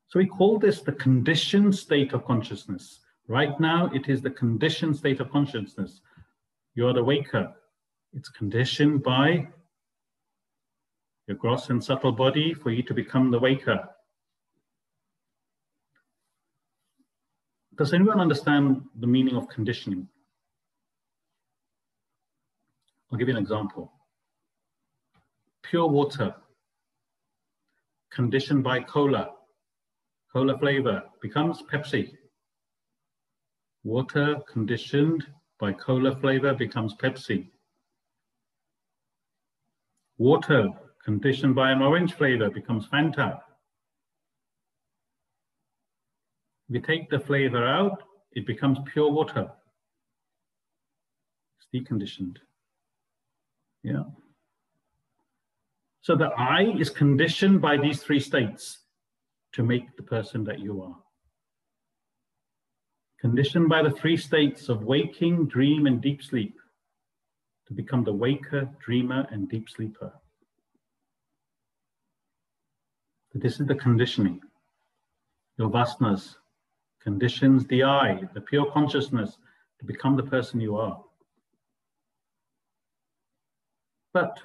So 0.08 0.18
we 0.18 0.26
call 0.26 0.58
this 0.58 0.80
the 0.80 0.92
conditioned 0.92 1.76
state 1.76 2.12
of 2.12 2.24
consciousness. 2.24 3.00
Right 3.28 3.60
now, 3.60 3.90
it 3.92 4.08
is 4.08 4.22
the 4.22 4.30
conditioned 4.30 4.96
state 4.96 5.20
of 5.20 5.30
consciousness. 5.30 6.00
You're 6.74 6.94
the 6.94 7.04
waker. 7.04 7.52
It's 8.14 8.30
conditioned 8.30 9.02
by 9.02 9.48
your 11.26 11.36
gross 11.36 11.68
and 11.68 11.84
subtle 11.84 12.12
body 12.12 12.54
for 12.54 12.70
you 12.70 12.82
to 12.84 12.94
become 12.94 13.30
the 13.30 13.38
waker. 13.38 13.86
Does 17.76 17.92
anyone 17.92 18.18
understand 18.18 18.80
the 18.98 19.06
meaning 19.06 19.36
of 19.36 19.46
conditioning? 19.48 20.08
I'll 23.12 23.18
give 23.18 23.28
you 23.28 23.36
an 23.36 23.42
example. 23.42 23.92
Pure 25.62 25.88
water, 25.88 26.34
conditioned 28.10 28.64
by 28.64 28.80
cola, 28.80 29.32
cola 30.32 30.58
flavor, 30.58 31.02
becomes 31.20 31.62
Pepsi. 31.70 32.16
Water 33.88 34.36
conditioned 34.46 35.26
by 35.58 35.72
cola 35.72 36.14
flavor 36.14 36.52
becomes 36.52 36.94
Pepsi. 36.96 37.48
Water 40.18 40.68
conditioned 41.02 41.54
by 41.54 41.70
an 41.70 41.80
orange 41.80 42.12
flavor 42.12 42.50
becomes 42.50 42.86
Fanta. 42.88 43.40
You 46.68 46.80
take 46.80 47.08
the 47.08 47.18
flavor 47.18 47.66
out, 47.66 48.02
it 48.32 48.46
becomes 48.46 48.76
pure 48.92 49.10
water. 49.10 49.50
It's 51.56 51.68
deconditioned. 51.74 52.36
Yeah. 53.82 54.02
So 56.02 56.14
the 56.14 56.26
I 56.36 56.74
is 56.78 56.90
conditioned 56.90 57.62
by 57.62 57.78
these 57.78 58.02
three 58.02 58.20
states 58.20 58.80
to 59.54 59.62
make 59.62 59.96
the 59.96 60.02
person 60.02 60.44
that 60.44 60.58
you 60.58 60.82
are 60.82 60.94
conditioned 63.20 63.68
by 63.68 63.82
the 63.82 63.90
three 63.90 64.16
states 64.16 64.68
of 64.68 64.84
waking, 64.84 65.46
dream, 65.46 65.86
and 65.86 66.00
deep 66.00 66.22
sleep 66.22 66.56
to 67.66 67.74
become 67.74 68.04
the 68.04 68.12
waker, 68.12 68.68
dreamer, 68.84 69.26
and 69.30 69.48
deep 69.48 69.68
sleeper. 69.68 70.12
This 73.34 73.60
is 73.60 73.66
the 73.66 73.74
conditioning. 73.74 74.40
Your 75.58 75.70
vasanas 75.70 76.36
conditions 77.02 77.66
the 77.66 77.84
I, 77.84 78.22
the 78.34 78.40
pure 78.40 78.70
consciousness, 78.72 79.36
to 79.78 79.84
become 79.84 80.16
the 80.16 80.22
person 80.22 80.60
you 80.60 80.76
are. 80.76 81.02
But 84.12 84.38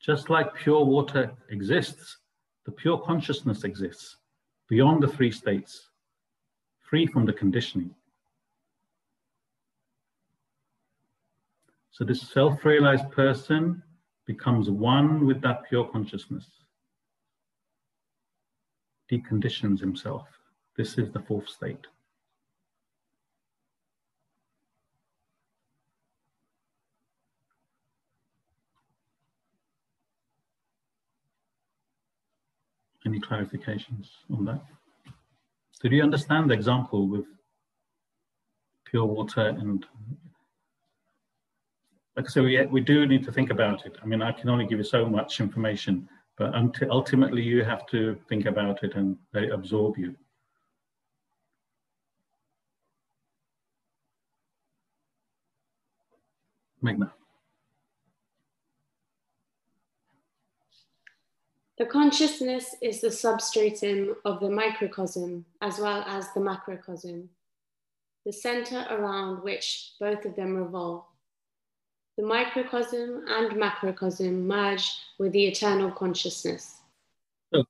just 0.00 0.30
like 0.30 0.54
pure 0.54 0.84
water 0.84 1.32
exists, 1.50 2.18
the 2.64 2.72
pure 2.72 2.98
consciousness 2.98 3.64
exists 3.64 4.16
beyond 4.68 5.02
the 5.02 5.08
three 5.08 5.30
states, 5.30 5.88
free 6.88 7.06
from 7.06 7.26
the 7.26 7.32
conditioning. 7.32 7.94
So 11.90 12.04
this 12.04 12.22
self-realized 12.22 13.10
person 13.10 13.82
becomes 14.26 14.70
one 14.70 15.26
with 15.26 15.40
that 15.42 15.64
pure 15.68 15.84
consciousness. 15.84 16.46
Deconditions 19.10 19.80
himself. 19.80 20.26
This 20.76 20.98
is 20.98 21.10
the 21.10 21.20
fourth 21.20 21.48
state. 21.48 21.86
Any 33.04 33.18
clarifications 33.18 34.08
on 34.30 34.44
that? 34.44 34.62
Did 35.82 35.92
you 35.92 36.02
understand 36.02 36.50
the 36.50 36.54
example 36.54 37.08
with 37.08 37.24
pure 38.84 39.06
water 39.06 39.48
and 39.48 39.84
like 42.16 42.26
I 42.26 42.28
said, 42.28 42.42
we, 42.44 42.66
we 42.66 42.80
do 42.80 43.06
need 43.06 43.24
to 43.24 43.32
think 43.32 43.50
about 43.50 43.86
it. 43.86 43.96
I 44.02 44.06
mean, 44.06 44.22
I 44.22 44.32
can 44.32 44.48
only 44.48 44.66
give 44.66 44.78
you 44.78 44.84
so 44.84 45.06
much 45.06 45.40
information, 45.40 46.08
but 46.36 46.54
ultimately 46.90 47.42
you 47.42 47.64
have 47.64 47.86
to 47.88 48.18
think 48.28 48.46
about 48.46 48.82
it 48.82 48.94
and 48.94 49.16
they 49.32 49.48
absorb 49.50 49.96
you. 49.96 50.14
Meghna. 56.82 57.10
The 61.78 61.86
consciousness 61.86 62.74
is 62.82 63.00
the 63.00 63.10
substratum 63.10 64.16
of 64.24 64.40
the 64.40 64.50
microcosm 64.50 65.46
as 65.62 65.78
well 65.78 66.04
as 66.06 66.30
the 66.34 66.40
macrocosm, 66.40 67.28
the 68.26 68.32
center 68.32 68.84
around 68.90 69.42
which 69.42 69.92
both 69.98 70.24
of 70.26 70.36
them 70.36 70.56
revolve. 70.56 71.04
The 72.20 72.26
microcosm 72.26 73.24
and 73.28 73.56
macrocosm 73.56 74.46
merge 74.46 74.94
with 75.18 75.32
the 75.32 75.46
eternal 75.46 75.90
consciousness. 75.90 76.82
So 77.50 77.64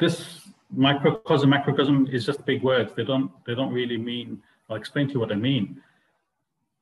this 0.00 0.40
microcosm, 0.72 1.48
macrocosm 1.50 2.08
is 2.12 2.26
just 2.26 2.44
big 2.44 2.64
words. 2.64 2.92
They 2.96 3.04
don't, 3.04 3.30
they 3.46 3.54
don't 3.54 3.72
really 3.72 3.96
mean, 3.96 4.42
I'll 4.68 4.74
explain 4.74 5.06
to 5.06 5.14
you 5.14 5.20
what 5.20 5.30
I 5.30 5.36
mean. 5.36 5.80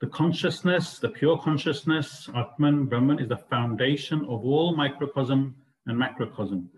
The 0.00 0.06
consciousness, 0.06 0.98
the 0.98 1.11
pure 1.11 1.37
consciousness, 1.37 2.30
Atman, 2.35 2.87
Brahman, 2.87 3.18
is 3.18 3.28
the 3.28 3.37
foundation 3.37 4.22
of 4.22 4.42
all 4.42 4.74
microcosm 4.74 5.54
and 5.87 5.98
macrocosm, 5.98 6.70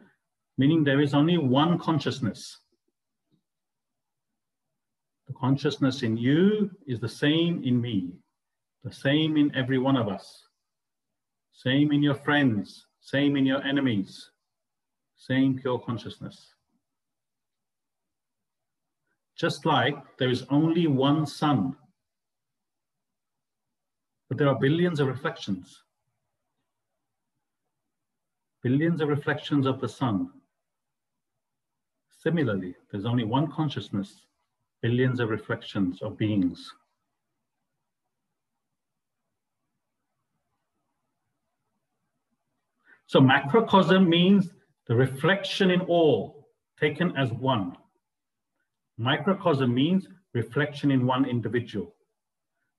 meaning 0.59 0.83
there 0.83 1.01
is 1.01 1.15
only 1.15 1.39
one 1.39 1.79
consciousness. 1.79 2.59
The 5.29 5.35
consciousness 5.35 6.03
in 6.03 6.17
you 6.17 6.69
is 6.89 6.99
the 6.99 7.09
same 7.09 7.63
in 7.63 7.81
me, 7.81 8.11
the 8.85 8.93
same 8.93 9.37
in 9.37 9.55
every 9.55 9.79
one 9.79 9.97
of 9.97 10.09
us, 10.09 10.47
same 11.53 11.93
in 11.93 12.03
your 12.03 12.15
friends, 12.15 12.87
same 13.01 13.37
in 13.37 13.47
your 13.47 13.63
enemies, 13.63 14.31
same 15.17 15.59
pure 15.59 15.79
consciousness. 15.79 16.55
Just 19.37 19.65
like 19.65 19.97
there 20.19 20.31
is 20.31 20.45
only 20.51 20.87
one 20.87 21.27
sun, 21.27 21.77
but 24.29 24.39
there 24.39 24.49
are 24.49 24.59
billions 24.59 25.01
of 25.01 25.09
reflections 25.09 25.83
billions 28.63 29.01
of 29.01 29.09
reflections 29.09 29.67
of 29.67 29.81
the 29.81 29.89
sun. 29.89 30.31
Similarly, 32.21 32.75
there's 32.91 33.05
only 33.05 33.25
one 33.25 33.51
consciousness, 33.51 34.27
billions 34.81 35.19
of 35.19 35.31
reflections 35.31 36.01
of 36.01 36.17
beings. 36.17 36.73
So 43.13 43.21
macrocosm 43.21 44.09
means 44.09 44.49
the 44.87 44.95
reflection 44.95 45.71
in 45.71 45.83
all, 45.83 46.49
taken 46.81 47.15
as 47.15 47.31
one. 47.31 47.77
Microcosm 48.97 49.75
means 49.75 50.09
reflection 50.33 50.91
in 50.91 51.05
one 51.05 51.27
individual. 51.27 51.95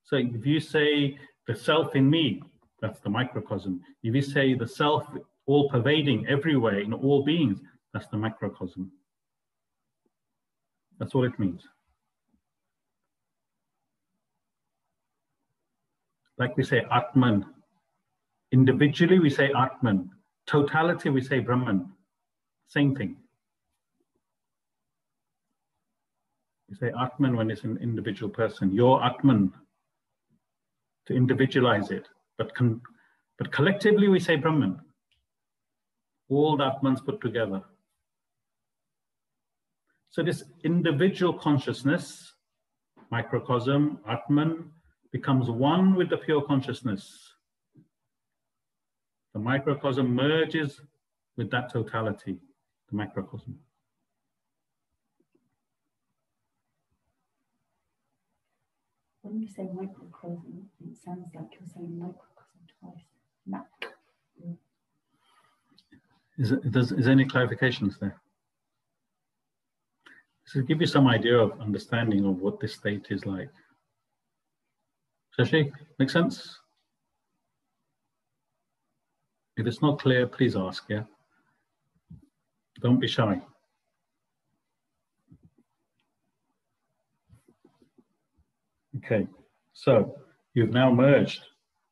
So 0.04 0.15
if 0.15 0.43
you 0.43 0.60
say 0.60 1.19
the 1.46 1.54
self 1.54 1.96
in 1.96 2.10
me, 2.10 2.41
that's 2.82 3.00
the 3.02 3.12
microcosm. 3.12 3.82
If 4.02 4.15
you 4.15 4.24
say 4.24 4.56
the 4.56 4.67
self 4.67 5.06
all 5.46 5.69
pervading 5.69 6.26
everywhere 6.26 6.80
in 6.80 6.93
all 6.93 7.24
beings, 7.24 7.60
that's 7.93 8.08
the 8.08 8.17
macrocosm. 8.17 8.91
That's 10.98 11.13
all 11.13 11.26
it 11.26 11.38
means. 11.38 11.62
Like 16.39 16.58
we 16.58 16.63
say 16.63 16.88
Atman. 16.91 17.46
Individually, 18.52 19.19
we 19.19 19.30
say 19.30 19.52
Atman. 19.56 20.10
Totality, 20.47 21.10
we 21.10 21.21
say 21.21 21.39
Brahman. 21.39 21.91
Same 22.67 22.95
thing. 22.95 23.17
We 26.69 26.75
say 26.75 26.91
Atman 26.99 27.36
when 27.36 27.51
it's 27.51 27.63
an 27.63 27.77
individual 27.82 28.29
person. 28.32 28.73
Your 28.73 29.03
Atman, 29.03 29.53
to 31.06 31.13
individualize 31.13 31.91
it. 31.91 32.08
But, 32.38 32.51
but 33.38 33.51
collectively, 33.51 34.08
we 34.08 34.19
say 34.19 34.36
Brahman 34.36 34.79
all 36.29 36.58
the 36.58 36.63
Atmans 36.63 37.03
put 37.03 37.21
together. 37.21 37.62
So 40.10 40.23
this 40.23 40.43
individual 40.63 41.34
consciousness, 41.34 42.34
microcosm, 43.12 43.99
Atman, 44.08 44.71
becomes 45.12 45.49
one 45.49 45.95
with 45.95 46.10
the 46.10 46.17
pure 46.17 46.41
consciousness. 46.41 47.33
The 49.34 49.39
microcosm 49.39 50.13
merges 50.13 50.82
with 51.38 51.50
that 51.52 51.72
totality, 51.72 52.38
the 52.89 52.96
macrocosm. 52.96 53.56
When 59.22 59.39
you 59.39 59.48
say 59.48 59.69
microcosm, 59.74 60.69
it 60.86 60.98
sounds 61.04 61.28
like 61.34 61.46
you're 61.54 61.67
saying 61.74 61.98
microcosm 61.98 62.62
twice. 62.80 63.06
Mac 63.48 63.65
is, 66.38 66.54
does, 66.72 66.91
is 66.91 67.06
there 67.06 67.12
any 67.12 67.26
clarifications 67.26 68.00
there? 68.00 68.19
To 70.52 70.63
give 70.63 70.82
you 70.82 70.88
some 70.88 71.08
idea 71.08 71.38
of 71.38 71.60
understanding 71.60 72.26
of 72.26 72.39
what 72.39 72.60
this 72.60 72.74
state 72.74 73.08
is 73.10 73.26
like. 73.26 73.50
Shashi, 75.38 75.72
make 75.98 76.10
sense? 76.10 76.60
If 79.58 79.68
it's 79.68 79.82
not 79.82 80.00
clear, 80.00 80.28
please 80.28 80.56
ask, 80.56 80.84
yeah? 80.89 81.04
Don't 82.82 83.00
be 83.00 83.08
shy. 83.08 83.42
Okay, 88.98 89.28
so 89.74 90.18
you've 90.54 90.72
now 90.72 90.92
merged 90.92 91.44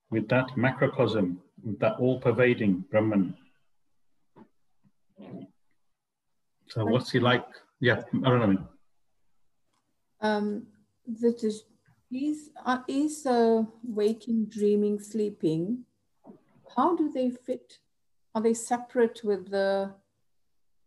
with 0.09 0.27
that 0.29 0.47
macrocosm, 0.55 1.37
with 1.63 1.79
that 1.79 1.95
all-pervading 1.99 2.85
Brahman, 2.89 3.35
so 6.71 6.85
what's 6.85 7.11
he 7.11 7.19
like? 7.19 7.45
Yeah, 7.81 8.01
I 8.23 8.29
don't 8.29 8.53
know. 8.53 8.67
Um, 10.21 10.67
that 11.19 11.43
is, 11.43 11.63
is, 12.09 12.49
uh, 12.65 12.79
is 12.87 13.25
uh, 13.25 13.63
waking, 13.83 14.45
dreaming, 14.45 14.97
sleeping, 14.99 15.83
how 16.75 16.95
do 16.95 17.11
they 17.11 17.29
fit? 17.29 17.79
Are 18.33 18.41
they 18.41 18.53
separate 18.53 19.21
with 19.23 19.49
the 19.49 19.91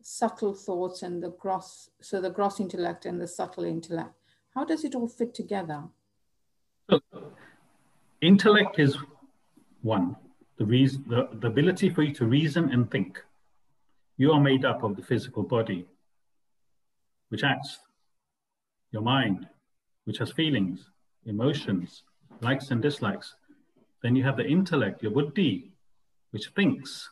subtle 0.03 0.55
thoughts 0.55 1.03
and 1.03 1.23
the 1.23 1.31
gross, 1.31 1.91
so 2.01 2.21
the 2.21 2.31
gross 2.31 2.61
intellect 2.61 3.07
and 3.07 3.21
the 3.21 3.27
subtle 3.27 3.65
intellect? 3.65 4.15
How 4.55 4.65
does 4.65 4.85
it 4.85 4.95
all 4.95 5.09
fit 5.09 5.35
together? 5.35 5.83
So, 6.91 7.01
intellect 8.21 8.79
is 8.79 8.97
one, 9.83 10.17
the, 10.59 10.65
reason, 10.65 11.05
the, 11.09 11.29
the 11.41 11.49
ability 11.49 11.91
for 11.91 12.03
you 12.03 12.15
to 12.15 12.27
reason 12.27 12.71
and 12.73 12.91
think. 12.91 13.23
You 14.17 14.33
are 14.33 14.41
made 14.41 14.65
up 14.65 14.85
of 14.85 14.97
the 14.97 15.03
physical 15.03 15.43
body, 15.43 15.87
which 17.31 17.43
acts, 17.43 17.81
your 18.93 19.03
mind, 19.03 19.49
which 20.05 20.19
has 20.19 20.31
feelings, 20.31 20.89
emotions, 21.27 22.05
likes 22.41 22.71
and 22.71 22.81
dislikes. 22.81 23.35
Then 24.03 24.15
you 24.15 24.23
have 24.23 24.37
the 24.37 24.47
intellect, 24.47 25.03
your 25.03 25.13
buddhi, 25.13 25.74
which 26.35 26.49
thinks. 26.49 27.09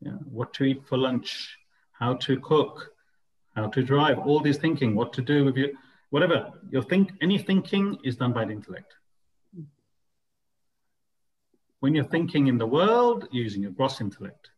Yeah, 0.00 0.18
what 0.38 0.52
to 0.54 0.64
eat 0.64 0.82
for 0.86 0.98
lunch, 0.98 1.56
how 1.92 2.14
to 2.14 2.38
cook, 2.40 2.92
how 3.54 3.68
to 3.68 3.82
drive, 3.82 4.18
all 4.18 4.40
these 4.40 4.58
thinking, 4.58 4.94
what 4.94 5.14
to 5.14 5.22
do 5.22 5.44
with 5.44 5.56
you, 5.56 5.74
whatever. 6.10 6.50
Your 6.70 6.82
think 6.82 7.12
any 7.22 7.38
thinking 7.38 7.96
is 8.04 8.16
done 8.16 8.34
by 8.34 8.44
the 8.44 8.52
intellect. 8.52 8.92
When 11.80 11.94
you're 11.94 12.04
thinking 12.04 12.48
in 12.48 12.58
the 12.58 12.66
world, 12.66 13.28
using 13.30 13.62
your 13.62 13.70
gross 13.70 14.00
intellect 14.00 14.50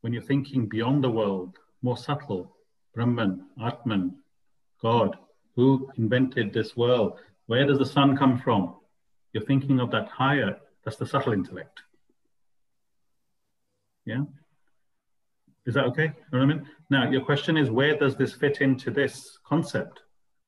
when 0.00 0.12
you're 0.12 0.22
thinking 0.22 0.66
beyond 0.66 1.02
the 1.02 1.10
world, 1.10 1.58
more 1.82 1.96
subtle, 1.96 2.56
Brahman, 2.94 3.46
Atman, 3.62 4.16
God, 4.80 5.16
who 5.56 5.90
invented 5.96 6.52
this 6.52 6.76
world? 6.76 7.18
Where 7.46 7.66
does 7.66 7.78
the 7.78 7.86
sun 7.86 8.16
come 8.16 8.38
from? 8.38 8.76
You're 9.32 9.44
thinking 9.44 9.80
of 9.80 9.90
that 9.90 10.08
higher, 10.08 10.56
that's 10.84 10.96
the 10.96 11.06
subtle 11.06 11.32
intellect. 11.32 11.82
Yeah? 14.04 14.22
Is 15.66 15.74
that 15.74 15.84
okay? 15.86 16.04
You 16.04 16.38
know 16.38 16.38
what 16.38 16.42
I 16.42 16.46
mean? 16.46 16.66
Now, 16.88 17.10
your 17.10 17.20
question 17.20 17.56
is 17.58 17.70
where 17.70 17.96
does 17.96 18.16
this 18.16 18.32
fit 18.32 18.62
into 18.62 18.90
this 18.90 19.38
concept? 19.44 20.00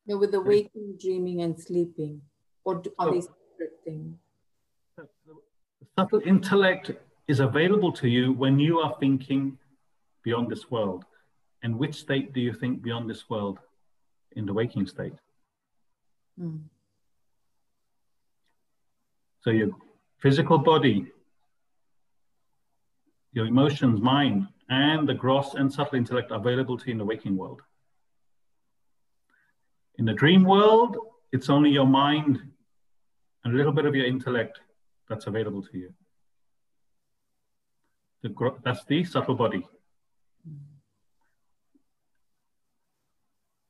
No, 0.07 0.17
with 0.17 0.33
the 0.33 0.41
waking, 0.41 0.97
dreaming, 0.99 1.43
and 1.43 1.61
sleeping. 1.61 2.23
Or 2.65 2.83
are 2.99 3.13
they 3.13 3.21
separate 3.21 3.77
things? 3.85 4.17
The 4.97 5.07
subtle 5.99 6.23
intellect 6.25 6.93
is 7.29 7.41
available 7.41 7.93
to 7.93 8.09
you 8.09 8.33
when 8.33 8.59
you 8.59 8.79
are 8.79 8.97
thinking 8.99 9.59
beyond 10.23 10.51
this 10.51 10.71
world. 10.71 11.05
And 11.63 11.79
which 11.79 11.97
state 11.97 12.33
do 12.33 12.41
you 12.41 12.55
think 12.55 12.83
beyond 12.83 13.11
this 13.11 13.29
world? 13.29 13.59
In 14.37 14.47
the 14.47 14.55
waking 14.55 14.87
state. 14.87 15.13
Mm. 16.41 16.61
So 19.43 19.51
your 19.51 19.71
physical 20.21 20.59
body, 20.59 21.07
your 23.33 23.47
emotions, 23.47 24.01
mind, 24.01 24.47
and 24.69 25.09
the 25.09 25.15
gross 25.15 25.55
and 25.55 25.73
subtle 25.73 25.99
intellect 25.99 26.31
available 26.31 26.79
to 26.79 26.87
you 26.87 26.93
in 26.93 26.99
the 26.99 27.05
waking 27.05 27.37
world. 27.37 27.63
In 29.99 30.05
the 30.05 30.13
dream 30.13 30.45
world, 30.45 30.97
it's 31.33 31.51
only 31.51 31.71
your 31.71 31.87
mind 31.87 32.41
and 33.45 33.55
a 33.55 33.57
little 33.57 33.73
bit 33.73 33.87
of 33.87 33.95
your 33.95 34.07
intellect 34.07 34.61
that's 35.09 35.27
available 35.27 35.63
to 35.63 35.79
you. 35.79 35.93
The, 38.23 38.35
that's 38.63 38.85
the 38.85 39.05
subtle 39.05 39.35
body. 39.35 39.67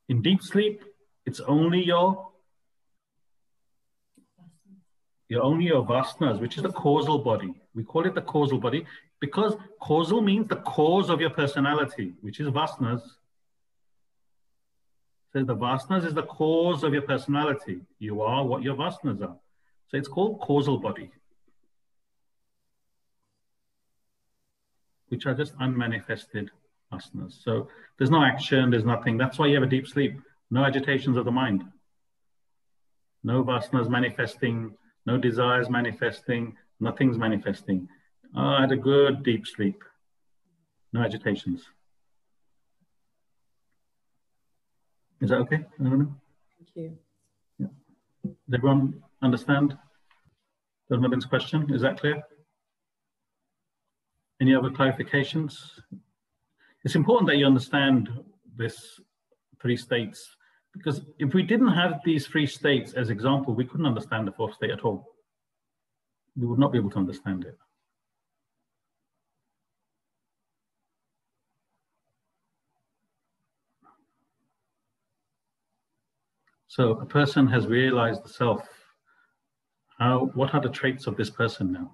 In 0.09 0.21
deep 0.21 0.43
sleep, 0.43 0.83
it's 1.25 1.39
only 1.39 1.83
your 1.83 2.30
you're 5.31 5.41
only 5.41 5.67
your 5.67 5.85
vasanas, 5.85 6.41
which 6.41 6.57
is 6.57 6.63
the 6.63 6.73
causal 6.73 7.17
body. 7.17 7.53
We 7.73 7.85
call 7.85 8.05
it 8.05 8.15
the 8.15 8.21
causal 8.21 8.57
body 8.57 8.85
because 9.21 9.55
causal 9.79 10.19
means 10.19 10.49
the 10.49 10.57
cause 10.57 11.09
of 11.09 11.21
your 11.21 11.29
personality, 11.29 12.15
which 12.19 12.41
is 12.41 12.49
vasanas. 12.49 13.01
So 15.31 15.45
the 15.45 15.55
vasanas 15.55 16.05
is 16.05 16.13
the 16.13 16.23
cause 16.23 16.83
of 16.83 16.91
your 16.91 17.03
personality. 17.03 17.79
You 17.97 18.21
are 18.23 18.45
what 18.45 18.61
your 18.61 18.75
vasanas 18.75 19.21
are. 19.21 19.37
So 19.87 19.95
it's 19.95 20.09
called 20.09 20.41
causal 20.41 20.79
body, 20.79 21.09
which 25.07 25.25
are 25.25 25.33
just 25.33 25.57
unmanifested 25.59 26.49
vasanas. 26.91 27.41
So 27.41 27.69
there's 27.97 28.11
no 28.11 28.21
action, 28.21 28.69
there's 28.69 28.83
nothing. 28.83 29.17
That's 29.17 29.39
why 29.39 29.47
you 29.47 29.53
have 29.53 29.63
a 29.63 29.73
deep 29.77 29.87
sleep. 29.87 30.19
No 30.49 30.65
agitations 30.65 31.15
of 31.15 31.23
the 31.23 31.31
mind. 31.31 31.63
No 33.23 33.45
vasanas 33.45 33.87
manifesting 33.87 34.75
no 35.05 35.17
desires 35.17 35.69
manifesting, 35.69 36.55
nothing's 36.79 37.17
manifesting. 37.17 37.87
Oh, 38.35 38.41
I 38.41 38.61
had 38.61 38.71
a 38.71 38.77
good 38.77 39.23
deep 39.23 39.47
sleep, 39.47 39.83
no 40.93 41.01
agitations. 41.01 41.63
Is 45.21 45.29
that 45.29 45.37
okay? 45.37 45.65
I. 45.79 46.15
Thank 46.57 46.69
you. 46.75 46.97
Yeah. 47.59 47.67
Does 48.23 48.53
everyone 48.55 49.03
understand 49.21 49.77
Dharmabin's 50.91 51.25
question? 51.25 51.71
Is 51.73 51.81
that 51.81 51.99
clear? 51.99 52.23
Any 54.41 54.55
other 54.55 54.69
clarifications? 54.69 55.79
It's 56.83 56.95
important 56.95 57.27
that 57.29 57.37
you 57.37 57.45
understand 57.45 58.09
this 58.57 58.99
three 59.61 59.77
states 59.77 60.35
because 60.73 61.01
if 61.19 61.33
we 61.33 61.43
didn't 61.43 61.73
have 61.73 61.99
these 62.05 62.27
three 62.27 62.47
states 62.47 62.93
as 62.93 63.09
example, 63.09 63.53
we 63.53 63.65
couldn't 63.65 63.85
understand 63.85 64.27
the 64.27 64.31
fourth 64.31 64.53
state 64.53 64.71
at 64.71 64.81
all. 64.81 65.05
We 66.35 66.47
would 66.47 66.59
not 66.59 66.71
be 66.71 66.77
able 66.77 66.91
to 66.91 66.97
understand 66.97 67.43
it. 67.43 67.57
So 76.67 76.91
a 76.91 77.05
person 77.05 77.47
has 77.47 77.67
realized 77.67 78.23
the 78.23 78.29
self. 78.29 78.61
How, 79.99 80.31
what 80.35 80.53
are 80.53 80.61
the 80.61 80.69
traits 80.69 81.05
of 81.05 81.17
this 81.17 81.29
person 81.29 81.73
now? 81.73 81.91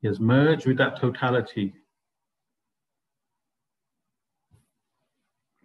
He 0.00 0.08
has 0.08 0.18
merged 0.18 0.66
with 0.66 0.76
that 0.78 0.98
totality 1.00 1.72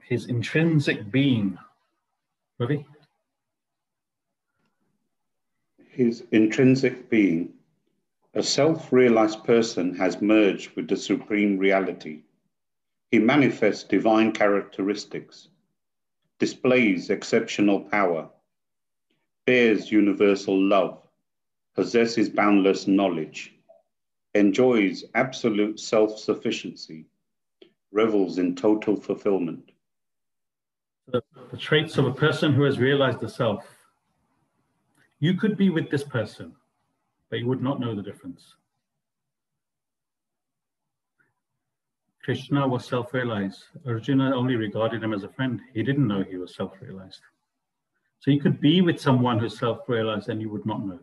his 0.07 0.25
intrinsic 0.25 1.09
being. 1.11 1.57
Ravi? 2.59 2.85
His 5.89 6.25
intrinsic 6.31 7.09
being. 7.09 7.53
A 8.33 8.43
self 8.43 8.91
realized 8.91 9.43
person 9.43 9.95
has 9.95 10.21
merged 10.21 10.75
with 10.75 10.87
the 10.87 10.97
supreme 10.97 11.57
reality. 11.57 12.23
He 13.11 13.19
manifests 13.19 13.83
divine 13.83 14.31
characteristics, 14.31 15.49
displays 16.39 17.09
exceptional 17.09 17.79
power, 17.81 18.29
bears 19.45 19.91
universal 19.91 20.59
love, 20.61 21.01
possesses 21.75 22.29
boundless 22.29 22.87
knowledge, 22.87 23.53
enjoys 24.33 25.05
absolute 25.15 25.79
self 25.79 26.17
sufficiency, 26.17 27.05
revels 27.91 28.39
in 28.39 28.55
total 28.55 28.95
fulfillment 28.95 29.72
the, 31.07 31.21
traits 31.57 31.97
of 31.97 32.05
a 32.05 32.13
person 32.13 32.53
who 32.53 32.63
has 32.63 32.79
realized 32.79 33.19
the 33.19 33.29
self. 33.29 33.65
You 35.19 35.35
could 35.35 35.57
be 35.57 35.69
with 35.69 35.89
this 35.89 36.03
person, 36.03 36.53
but 37.29 37.39
you 37.39 37.47
would 37.47 37.61
not 37.61 37.79
know 37.79 37.95
the 37.95 38.01
difference. 38.01 38.55
Krishna 42.23 42.67
was 42.67 42.85
self 42.85 43.13
realized. 43.13 43.63
Arjuna 43.85 44.33
only 44.35 44.55
regarded 44.55 45.03
him 45.03 45.13
as 45.13 45.23
a 45.23 45.29
friend. 45.29 45.59
He 45.73 45.83
didn't 45.83 46.07
know 46.07 46.23
he 46.23 46.37
was 46.37 46.55
self 46.55 46.73
realized. 46.81 47.21
So 48.19 48.31
you 48.31 48.39
could 48.39 48.61
be 48.61 48.81
with 48.81 48.99
someone 48.99 49.39
who's 49.39 49.59
self 49.59 49.79
realized 49.87 50.29
and 50.29 50.41
you 50.41 50.49
would 50.49 50.65
not 50.65 50.85
know. 50.85 50.99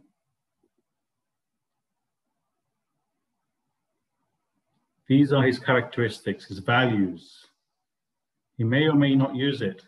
These 5.06 5.32
are 5.32 5.42
his 5.42 5.58
characteristics, 5.58 6.46
his 6.46 6.60
values. 6.60 7.46
He 8.56 8.64
may 8.64 8.86
or 8.86 8.94
may 8.94 9.14
not 9.14 9.34
use 9.34 9.60
it, 9.60 9.82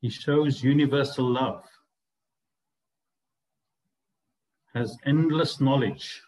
he 0.00 0.08
shows 0.08 0.62
universal 0.62 1.30
love, 1.30 1.64
has 4.74 4.96
endless 5.04 5.60
knowledge. 5.60 6.22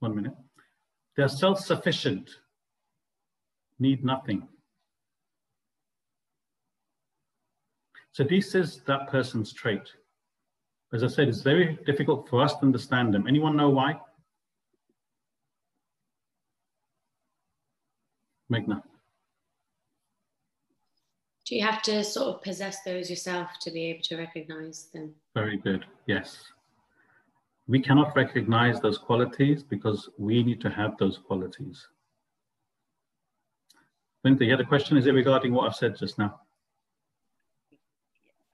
One 0.00 0.14
minute. 0.14 0.34
They're 1.16 1.28
self 1.28 1.60
sufficient, 1.60 2.30
need 3.78 4.04
nothing. 4.04 4.48
So, 8.12 8.24
this 8.24 8.54
is 8.54 8.82
that 8.86 9.08
person's 9.08 9.52
trait. 9.52 9.82
As 10.92 11.04
I 11.04 11.06
said, 11.08 11.28
it's 11.28 11.42
very 11.42 11.78
difficult 11.86 12.28
for 12.28 12.42
us 12.42 12.54
to 12.54 12.62
understand 12.62 13.12
them. 13.12 13.26
Anyone 13.28 13.56
know 13.56 13.68
why? 13.68 14.00
Meghna. 18.50 18.82
Do 21.48 21.56
you 21.56 21.62
have 21.62 21.80
to 21.82 22.04
sort 22.04 22.28
of 22.28 22.42
possess 22.42 22.82
those 22.82 23.08
yourself 23.08 23.48
to 23.60 23.70
be 23.70 23.86
able 23.86 24.02
to 24.02 24.18
recognize 24.18 24.88
them? 24.92 25.14
Very 25.34 25.56
good. 25.56 25.86
Yes. 26.06 26.44
We 27.66 27.80
cannot 27.80 28.14
recognize 28.14 28.80
those 28.80 28.98
qualities 28.98 29.62
because 29.62 30.10
we 30.18 30.42
need 30.42 30.60
to 30.60 30.68
have 30.68 30.98
those 30.98 31.16
qualities. 31.16 31.88
Linda, 34.24 34.44
you 34.44 34.50
had 34.50 34.60
a 34.60 34.64
question? 34.66 34.98
Is 34.98 35.06
it 35.06 35.12
regarding 35.12 35.54
what 35.54 35.66
I've 35.66 35.74
said 35.74 35.96
just 35.96 36.18
now? 36.18 36.38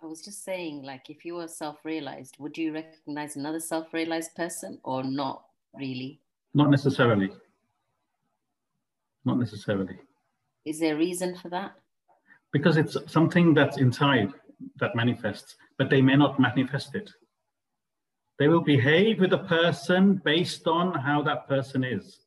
I 0.00 0.06
was 0.06 0.24
just 0.24 0.44
saying, 0.44 0.84
like, 0.84 1.10
if 1.10 1.24
you 1.24 1.34
were 1.34 1.48
self 1.48 1.78
realized, 1.84 2.36
would 2.38 2.56
you 2.56 2.72
recognize 2.72 3.34
another 3.34 3.58
self 3.58 3.92
realized 3.92 4.36
person 4.36 4.78
or 4.84 5.02
not 5.02 5.46
really? 5.76 6.20
Not 6.52 6.70
necessarily. 6.70 7.32
Not 9.24 9.40
necessarily. 9.40 9.98
Is 10.64 10.78
there 10.78 10.94
a 10.94 10.98
reason 10.98 11.36
for 11.36 11.48
that? 11.48 11.74
Because 12.54 12.76
it's 12.76 12.96
something 13.08 13.52
that's 13.52 13.78
inside 13.78 14.32
that 14.78 14.94
manifests, 14.94 15.56
but 15.76 15.90
they 15.90 16.00
may 16.00 16.14
not 16.14 16.38
manifest 16.38 16.94
it. 16.94 17.10
They 18.38 18.46
will 18.46 18.62
behave 18.62 19.18
with 19.18 19.32
a 19.32 19.38
person 19.38 20.22
based 20.24 20.68
on 20.68 20.94
how 20.94 21.20
that 21.22 21.48
person 21.48 21.82
is. 21.82 22.20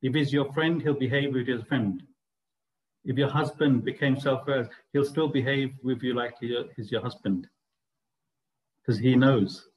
If 0.00 0.14
he's 0.14 0.32
your 0.32 0.50
friend, 0.54 0.80
he'll 0.80 0.94
behave 0.94 1.34
with 1.34 1.46
his 1.46 1.62
friend. 1.64 2.02
If 3.04 3.18
your 3.18 3.28
husband 3.28 3.84
became 3.84 4.18
self-aware, 4.18 4.70
he'll 4.94 5.04
still 5.04 5.28
behave 5.28 5.74
with 5.82 6.02
you 6.02 6.14
like 6.14 6.36
he's 6.40 6.90
your 6.90 7.02
husband. 7.02 7.46
Because 8.80 8.98
he 8.98 9.14
knows 9.14 9.68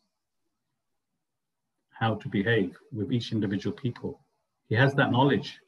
how 1.90 2.16
to 2.16 2.30
behave 2.30 2.78
with 2.94 3.12
each 3.12 3.34
individual 3.34 3.76
people. 3.76 4.22
He 4.70 4.76
has 4.76 4.94
that 4.94 5.12
knowledge. 5.12 5.60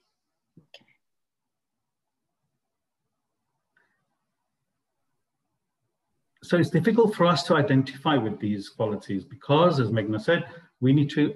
So 6.52 6.58
it's 6.58 6.70
difficult 6.70 7.16
for 7.16 7.26
us 7.26 7.43
to 7.43 7.56
identify 7.56 8.18
with 8.18 8.38
these 8.38 8.68
qualities 8.68 9.24
because, 9.24 9.80
as 9.80 9.89
Meghna 9.89 10.20
said, 10.20 10.43
we 10.82 10.91
need 10.91 11.10
to 11.12 11.34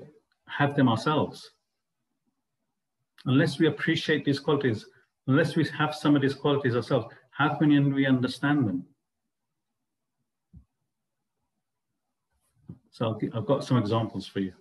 have 0.50 0.76
them 0.76 0.90
ourselves. 0.90 1.52
Unless 3.24 3.58
we 3.58 3.68
appreciate 3.68 4.26
these 4.26 4.42
qualities, 4.42 4.86
unless 5.28 5.56
we 5.56 5.66
have 5.70 5.96
some 5.96 6.18
of 6.18 6.22
these 6.22 6.34
qualities 6.34 6.76
ourselves, 6.76 7.06
how 7.32 7.56
can 7.56 7.94
we 7.94 8.06
understand 8.06 8.68
them? 8.68 8.84
So 12.92 13.18
I've 13.34 13.46
got 13.46 13.64
some 13.64 13.78
examples 13.78 14.28
for 14.28 14.42
you. 14.42 14.52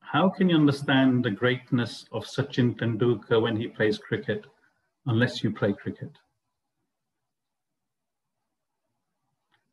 How 0.00 0.28
can 0.28 0.48
you 0.48 0.56
understand 0.56 1.24
the 1.24 1.30
greatness 1.30 2.04
of 2.10 2.24
Sachin 2.24 2.76
Tendulkar 2.76 3.40
when 3.40 3.54
he 3.54 3.68
plays 3.68 3.96
cricket 3.96 4.44
unless 5.06 5.44
you 5.44 5.52
play 5.52 5.72
cricket? 5.72 6.10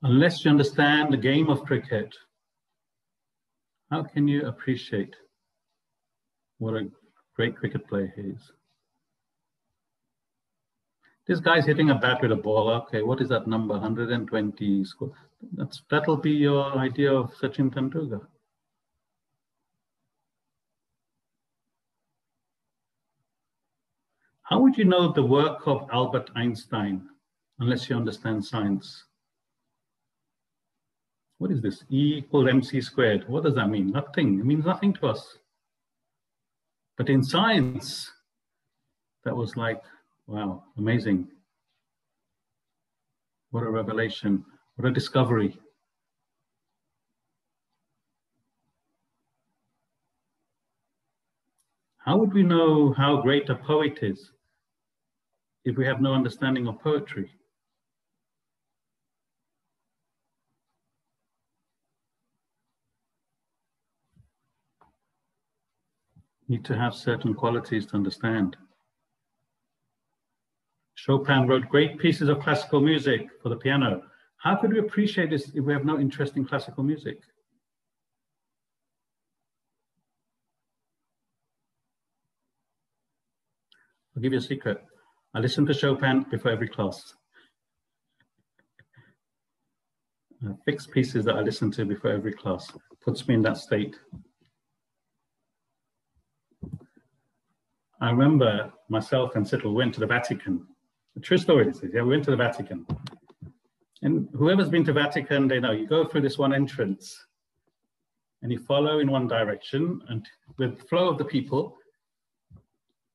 Unless 0.03 0.43
you 0.43 0.51
understand 0.51 1.11
the 1.11 1.17
game 1.17 1.49
of 1.49 1.63
cricket, 1.63 2.13
how 3.89 4.03
can 4.03 4.27
you 4.27 4.45
appreciate 4.45 5.15
what 6.59 6.75
a 6.75 6.89
great 7.35 7.55
cricket 7.55 7.87
player 7.87 8.13
he 8.15 8.21
is? 8.23 8.51
This 11.27 11.39
guy's 11.41 11.65
hitting 11.65 11.89
a 11.89 11.95
bat 11.95 12.21
with 12.21 12.31
a 12.31 12.37
ball. 12.37 12.69
Okay, 12.69 13.01
what 13.01 13.21
is 13.21 13.29
that 13.29 13.47
number? 13.47 13.73
120 13.73 14.85
score. 14.85 15.11
That's, 15.53 15.83
that'll 15.89 16.17
be 16.17 16.31
your 16.31 16.77
idea 16.77 17.11
of 17.13 17.33
Sachin 17.35 17.69
Tendulkar. 17.73 18.25
How 24.43 24.61
would 24.61 24.77
you 24.77 24.85
know 24.85 25.11
the 25.11 25.25
work 25.25 25.67
of 25.67 25.89
Albert 25.91 26.29
Einstein 26.35 27.09
unless 27.59 27.89
you 27.89 27.97
understand 27.97 28.45
science? 28.45 29.03
What 31.37 31.51
is 31.51 31.61
this? 31.61 31.83
E 31.89 32.17
equals 32.17 32.47
mc 32.49 32.81
squared. 32.81 33.27
What 33.27 33.43
does 33.43 33.55
that 33.55 33.67
mean? 33.69 33.91
Nothing. 33.91 34.39
It 34.39 34.45
means 34.45 34.65
nothing 34.65 34.93
to 34.95 35.07
us. 35.07 35.37
But 36.97 37.09
in 37.09 37.23
science, 37.23 38.11
that 39.23 39.35
was 39.35 39.55
like, 39.55 39.81
wow, 40.25 40.63
amazing. 40.77 41.27
What 43.51 43.63
a 43.63 43.69
revelation. 43.69 44.43
What 44.75 44.87
a 44.87 44.91
discovery. 44.91 45.59
How 51.99 52.17
would 52.17 52.33
we 52.33 52.41
know 52.41 52.93
how 52.93 53.21
great 53.21 53.49
a 53.49 53.55
poet 53.55 53.99
is 54.01 54.31
if 55.65 55.75
we 55.75 55.85
have 55.85 56.01
no 56.01 56.13
understanding 56.13 56.67
of 56.67 56.79
poetry? 56.79 57.31
Need 66.47 66.63
to 66.65 66.77
have 66.77 66.93
certain 66.93 67.33
qualities 67.33 67.85
to 67.87 67.95
understand. 67.95 68.55
Chopin 70.95 71.47
wrote 71.47 71.69
great 71.69 71.99
pieces 71.99 72.29
of 72.29 72.39
classical 72.39 72.81
music 72.81 73.27
for 73.41 73.49
the 73.49 73.55
piano. 73.55 74.01
How 74.37 74.55
could 74.55 74.71
we 74.71 74.79
appreciate 74.79 75.29
this 75.29 75.49
if 75.53 75.63
we 75.63 75.73
have 75.73 75.85
no 75.85 75.99
interest 75.99 76.37
in 76.37 76.45
classical 76.45 76.83
music? 76.83 77.17
I'll 84.15 84.21
give 84.23 84.31
you 84.31 84.39
a 84.39 84.41
secret. 84.41 84.83
I 85.35 85.39
listen 85.39 85.65
to 85.67 85.73
Chopin 85.73 86.25
before 86.31 86.51
every 86.51 86.67
class. 86.67 87.13
Uh, 90.43 90.53
fixed 90.65 90.91
pieces 90.91 91.25
that 91.25 91.35
I 91.35 91.41
listen 91.41 91.71
to 91.71 91.85
before 91.85 92.11
every 92.11 92.33
class 92.33 92.71
puts 93.03 93.27
me 93.27 93.35
in 93.35 93.43
that 93.43 93.57
state. 93.57 93.95
I 97.99 98.11
remember 98.11 98.71
myself 98.89 99.35
and 99.35 99.45
Siddle 99.45 99.73
went 99.73 99.93
to 99.95 99.99
the 99.99 100.07
Vatican. 100.07 100.65
A 101.15 101.19
true 101.19 101.37
story 101.37 101.67
is, 101.67 101.81
yeah, 101.93 102.03
we 102.03 102.09
went 102.09 102.23
to 102.25 102.31
the 102.31 102.37
Vatican. 102.37 102.85
And 104.03 104.29
whoever's 104.33 104.69
been 104.69 104.85
to 104.85 104.93
Vatican, 104.93 105.47
they 105.47 105.59
know 105.59 105.71
you 105.71 105.87
go 105.87 106.05
through 106.05 106.21
this 106.21 106.37
one 106.37 106.53
entrance 106.53 107.25
and 108.41 108.51
you 108.51 108.59
follow 108.59 108.99
in 108.99 109.09
one 109.09 109.27
direction 109.27 110.01
and 110.09 110.25
with 110.57 110.79
the 110.79 110.85
flow 110.85 111.09
of 111.09 111.17
the 111.17 111.25
people, 111.25 111.77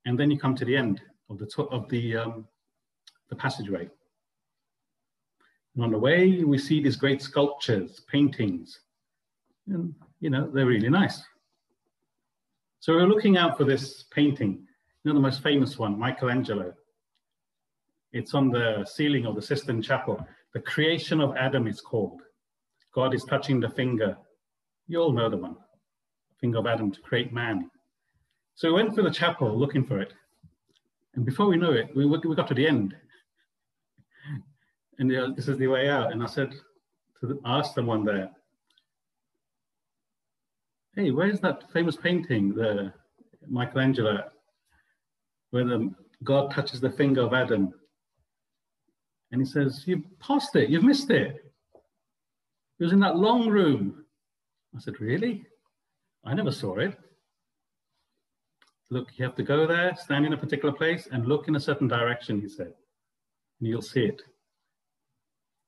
and 0.05 0.19
then 0.19 0.31
you 0.31 0.39
come 0.39 0.57
to 0.57 0.65
the 0.65 0.77
end 0.77 1.01
of 1.31 1.39
the 1.39 1.63
of 1.71 1.89
the 1.89 2.17
um, 2.17 2.49
the 3.31 3.37
passageway. 3.37 3.89
And 5.75 5.85
on 5.85 5.91
the 5.91 5.99
way, 5.99 6.43
we 6.45 6.59
see 6.59 6.83
these 6.83 6.97
great 6.97 7.23
sculptures, 7.23 8.01
paintings, 8.11 8.81
and 9.69 9.95
you 10.21 10.31
know 10.31 10.51
they're 10.51 10.67
really 10.67 10.91
nice. 10.91 11.23
So 12.81 12.95
we're 12.95 13.07
looking 13.07 13.37
out 13.37 13.57
for 13.57 13.65
this 13.65 14.05
painting, 14.11 14.67
you 15.05 15.11
know 15.11 15.15
the 15.15 15.23
most 15.23 15.43
famous 15.43 15.79
one, 15.79 15.99
Michelangelo. 15.99 16.73
It's 18.13 18.35
on 18.35 18.51
the 18.51 18.85
ceiling 18.85 19.27
of 19.27 19.35
the 19.35 19.43
Sistine 19.43 19.83
Chapel. 19.83 20.25
The 20.55 20.61
creation 20.61 21.21
of 21.21 21.37
Adam 21.37 21.67
is 21.67 21.81
called. 21.81 22.21
God 22.95 23.15
is 23.15 23.25
touching 23.25 23.59
the 23.59 23.71
finger. 23.71 24.17
You 24.87 25.01
all 25.01 25.13
know 25.13 25.29
the 25.29 25.39
one, 25.39 25.57
finger 26.41 26.59
of 26.59 26.67
Adam 26.67 26.93
to 26.93 27.01
create 27.01 27.33
man. 27.33 27.71
So 28.55 28.69
we 28.69 28.75
went 28.75 28.95
through 28.95 29.05
the 29.05 29.11
chapel 29.11 29.59
looking 29.59 29.85
for 29.85 29.99
it. 30.01 30.13
And 31.15 31.25
before 31.25 31.47
we 31.47 31.57
knew 31.57 31.73
it, 31.73 31.95
we, 31.97 32.07
we 32.07 32.37
got 32.37 32.49
to 32.49 32.55
the 32.55 32.67
end. 32.67 32.95
And 34.99 35.11
this 35.35 35.49
is 35.49 35.59
the 35.59 35.67
way 35.67 35.89
out. 35.89 36.13
And 36.13 36.23
I 36.23 36.27
said, 36.27 36.53
to 37.21 37.27
the, 37.27 37.41
I 37.45 37.59
asked 37.59 37.75
someone 37.75 38.05
there, 38.05 38.31
hey, 40.95 41.11
where's 41.11 41.41
that 41.41 41.73
famous 41.73 41.97
painting, 41.97 42.55
the 42.55 42.93
Michelangelo, 43.49 44.31
where 45.53 45.65
the 45.65 45.77
um, 45.77 45.97
God 46.25 46.51
touches 46.51 46.81
the 46.81 46.91
finger 46.91 47.23
of 47.23 47.33
Adam? 47.33 47.73
And 49.31 49.41
he 49.41 49.47
says, 49.47 49.85
You've 49.87 50.05
passed 50.19 50.57
it, 50.57 50.69
you've 50.69 50.85
missed 50.85 51.11
it. 51.11 51.37
It 52.79 52.85
was 52.85 52.93
in 52.93 53.01
that 53.01 53.17
long 53.17 53.49
room. 53.49 54.05
I 54.77 54.81
said, 54.81 55.01
Really? 55.01 55.47
I 56.25 56.35
never 56.35 56.51
saw 56.51 56.77
it. 56.79 56.99
Look, 58.91 59.09
you 59.17 59.25
have 59.25 59.35
to 59.37 59.43
go 59.43 59.67
there, 59.67 59.97
stand 59.97 60.27
in 60.27 60.35
a 60.35 60.37
particular 60.37 60.75
place, 60.75 61.09
and 61.11 61.27
look 61.27 61.49
in 61.49 61.57
a 61.57 61.61
certain 61.61 61.89
direction, 61.89 62.41
he 62.41 62.49
said, 62.49 62.75
and 63.59 63.69
you'll 63.69 63.81
see 63.81 64.05
it. 64.05 64.21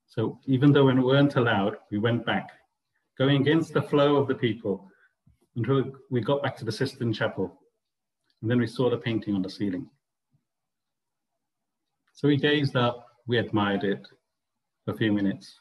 So 0.06 0.38
even 0.46 0.72
though 0.72 0.84
we 0.84 0.92
weren't 0.92 1.36
allowed, 1.36 1.76
we 1.90 1.96
went 1.96 2.26
back, 2.26 2.50
going 3.16 3.40
against 3.40 3.72
the 3.72 3.80
flow 3.80 4.16
of 4.16 4.28
the 4.28 4.34
people 4.34 4.90
until 5.56 5.90
we 6.10 6.20
got 6.20 6.42
back 6.42 6.54
to 6.58 6.66
the 6.66 6.70
Sistine 6.70 7.14
Chapel. 7.14 7.58
And 8.44 8.50
then 8.50 8.60
we 8.60 8.66
saw 8.66 8.90
the 8.90 8.98
painting 8.98 9.34
on 9.34 9.40
the 9.40 9.48
ceiling. 9.48 9.88
So 12.12 12.28
we 12.28 12.36
gazed 12.36 12.76
up 12.76 13.06
we 13.26 13.38
admired 13.38 13.84
it 13.84 14.06
for 14.84 14.92
a 14.92 14.96
few 14.98 15.10
minutes, 15.10 15.60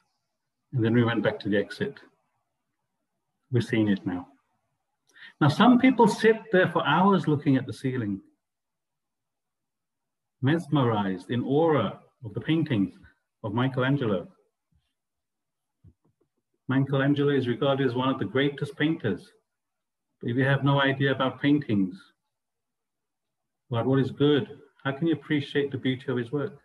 and 0.73 0.83
then 0.83 0.93
we 0.93 1.01
went 1.01 1.23
back 1.23 1.39
to 1.39 1.47
the 1.47 1.55
exit. 1.55 1.97
We're 3.53 3.61
seeing 3.61 3.87
it 3.87 4.05
now. 4.05 4.27
Now, 5.39 5.47
some 5.47 5.79
people 5.79 6.09
sit 6.09 6.35
there 6.51 6.67
for 6.67 6.85
hours 6.85 7.25
looking 7.25 7.55
at 7.55 7.65
the 7.65 7.71
ceiling, 7.71 8.19
mesmerized 10.41 11.31
in 11.31 11.41
awe 11.41 11.93
of 12.25 12.33
the 12.33 12.41
paintings 12.41 12.95
of 13.45 13.53
Michelangelo. 13.53 14.27
Michelangelo 16.67 17.33
is 17.33 17.47
regarded 17.47 17.87
as 17.87 17.95
one 17.95 18.09
of 18.09 18.19
the 18.19 18.25
greatest 18.25 18.75
painters. 18.75 19.31
But 20.19 20.31
if 20.31 20.35
you 20.35 20.43
have 20.43 20.65
no 20.65 20.81
idea 20.81 21.13
about 21.13 21.41
paintings, 21.41 21.97
about 23.73 23.87
what 23.87 23.99
is 23.99 24.11
good, 24.11 24.47
how 24.83 24.91
can 24.91 25.07
you 25.07 25.13
appreciate 25.13 25.71
the 25.71 25.77
beauty 25.77 26.05
of 26.07 26.17
his 26.17 26.31
work? 26.31 26.59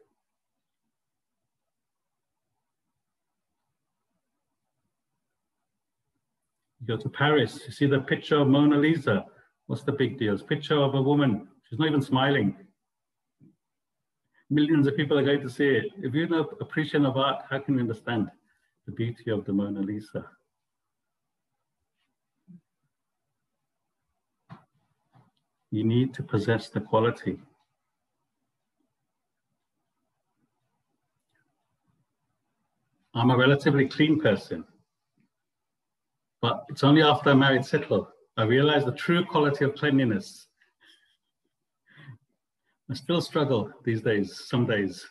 You 6.80 6.86
go 6.86 6.98
to 6.98 7.08
Paris, 7.08 7.60
you 7.66 7.72
see 7.72 7.86
the 7.86 8.00
picture 8.00 8.38
of 8.38 8.48
Mona 8.48 8.76
Lisa. 8.76 9.24
What's 9.68 9.84
the 9.84 9.92
big 9.92 10.18
deal? 10.18 10.34
It's 10.34 10.42
a 10.42 10.46
picture 10.46 10.76
of 10.76 10.94
a 10.94 11.00
woman. 11.00 11.48
She's 11.68 11.78
not 11.78 11.88
even 11.88 12.02
smiling. 12.02 12.54
Millions 14.50 14.86
of 14.86 14.94
people 14.94 15.18
are 15.18 15.24
going 15.24 15.40
to 15.40 15.50
see 15.50 15.68
it. 15.68 15.86
If 16.02 16.14
you 16.14 16.28
know 16.28 16.50
appreciation 16.60 17.06
of 17.06 17.16
art, 17.16 17.42
how 17.48 17.58
can 17.58 17.74
you 17.74 17.80
understand 17.80 18.28
the 18.86 18.92
beauty 18.92 19.30
of 19.30 19.46
the 19.46 19.52
Mona 19.54 19.80
Lisa? 19.80 20.26
You 25.70 25.84
need 25.84 26.14
to 26.14 26.22
possess 26.22 26.68
the 26.68 26.80
quality. 26.80 27.38
I'm 33.14 33.30
a 33.30 33.36
relatively 33.36 33.88
clean 33.88 34.20
person. 34.20 34.64
But 36.40 36.64
it's 36.68 36.84
only 36.84 37.02
after 37.02 37.30
I 37.30 37.34
married 37.34 37.62
Siddle 37.62 38.08
I 38.38 38.44
realized 38.44 38.86
the 38.86 38.92
true 38.92 39.24
quality 39.24 39.64
of 39.64 39.74
cleanliness. 39.74 40.46
I 42.88 42.94
still 42.94 43.20
struggle 43.20 43.72
these 43.84 44.00
days, 44.00 44.44
some 44.46 44.64
days. 44.64 45.04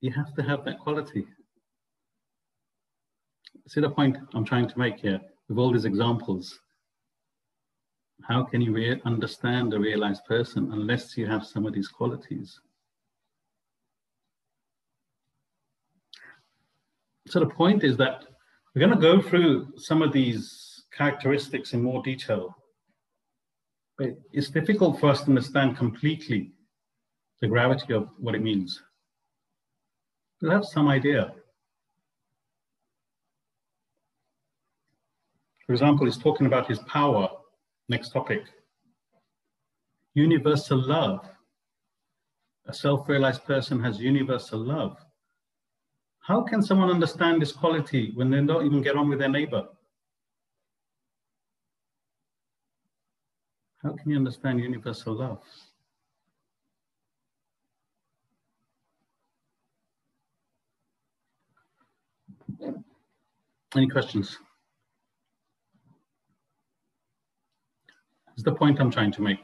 You 0.00 0.10
have 0.10 0.34
to 0.34 0.42
have 0.42 0.64
that 0.64 0.80
quality. 0.80 1.24
See 3.68 3.80
the 3.80 3.88
point 3.88 4.16
I'm 4.34 4.44
trying 4.44 4.68
to 4.68 4.78
make 4.78 4.98
here 4.98 5.20
with 5.48 5.58
all 5.58 5.72
these 5.72 5.84
examples? 5.84 6.58
How 8.28 8.44
can 8.44 8.60
you 8.60 9.00
understand 9.04 9.74
a 9.74 9.78
realized 9.78 10.24
person 10.26 10.72
unless 10.72 11.16
you 11.16 11.26
have 11.26 11.44
some 11.44 11.66
of 11.66 11.72
these 11.72 11.88
qualities? 11.88 12.60
So 17.26 17.40
the 17.40 17.46
point 17.46 17.84
is 17.84 17.96
that 17.96 18.24
we're 18.74 18.86
going 18.86 18.94
to 18.94 19.00
go 19.00 19.20
through 19.20 19.72
some 19.76 20.02
of 20.02 20.12
these 20.12 20.84
characteristics 20.92 21.72
in 21.72 21.82
more 21.82 22.02
detail. 22.02 22.56
But 23.98 24.10
it's 24.32 24.50
difficult 24.50 25.00
for 25.00 25.10
us 25.10 25.22
to 25.22 25.28
understand 25.28 25.76
completely 25.76 26.52
the 27.40 27.48
gravity 27.48 27.92
of 27.92 28.08
what 28.18 28.34
it 28.34 28.42
means. 28.42 28.82
We'll 30.40 30.52
have 30.52 30.64
some 30.64 30.88
idea. 30.88 31.32
For 35.66 35.72
example, 35.72 36.06
he's 36.06 36.18
talking 36.18 36.46
about 36.46 36.68
his 36.68 36.80
power. 36.80 37.28
Next 37.92 38.08
topic. 38.08 38.44
Universal 40.14 40.80
love. 40.88 41.28
A 42.64 42.72
self-realized 42.72 43.44
person 43.44 43.82
has 43.84 44.00
universal 44.00 44.60
love. 44.60 44.96
How 46.20 46.40
can 46.40 46.62
someone 46.62 46.88
understand 46.88 47.42
this 47.42 47.52
quality 47.52 48.12
when 48.14 48.30
they 48.30 48.40
don't 48.40 48.64
even 48.64 48.80
get 48.80 48.96
on 48.96 49.10
with 49.10 49.18
their 49.18 49.28
neighbor? 49.28 49.68
How 53.82 53.92
can 53.92 54.10
you 54.10 54.16
understand 54.16 54.58
universal 54.58 55.12
love? 55.12 55.42
Any 63.76 63.88
questions? 63.90 64.38
Is 68.42 68.44
the 68.44 68.52
point 68.56 68.80
I'm 68.80 68.90
trying 68.90 69.12
to 69.12 69.22
make. 69.22 69.38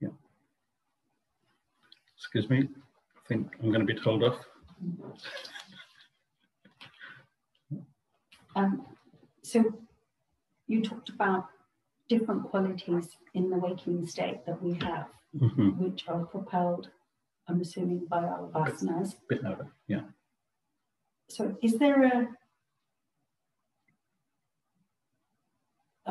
Yeah. 0.00 0.08
Excuse 2.16 2.50
me. 2.50 2.68
I 3.16 3.20
think 3.28 3.54
I'm 3.62 3.68
going 3.68 3.86
to 3.86 3.94
be 3.94 4.00
told 4.00 4.24
off. 4.24 4.34
Um, 8.56 8.84
so 9.44 9.62
you 10.66 10.82
talked 10.82 11.10
about 11.10 11.46
different 12.08 12.50
qualities 12.50 13.16
in 13.32 13.48
the 13.48 13.58
waking 13.58 14.04
state 14.08 14.44
that 14.46 14.60
we 14.60 14.72
have, 14.84 15.06
mm 15.32 15.50
-hmm. 15.50 15.78
which 15.78 16.08
are 16.08 16.24
propelled, 16.24 16.90
I'm 17.48 17.60
assuming, 17.60 18.08
by 18.08 18.22
our 18.32 18.50
vasanas. 18.50 19.14
Bit 19.28 19.42
louder, 19.42 19.68
yeah. 19.86 20.04
So 21.28 21.56
is 21.60 21.78
there 21.78 22.00
a 22.14 22.14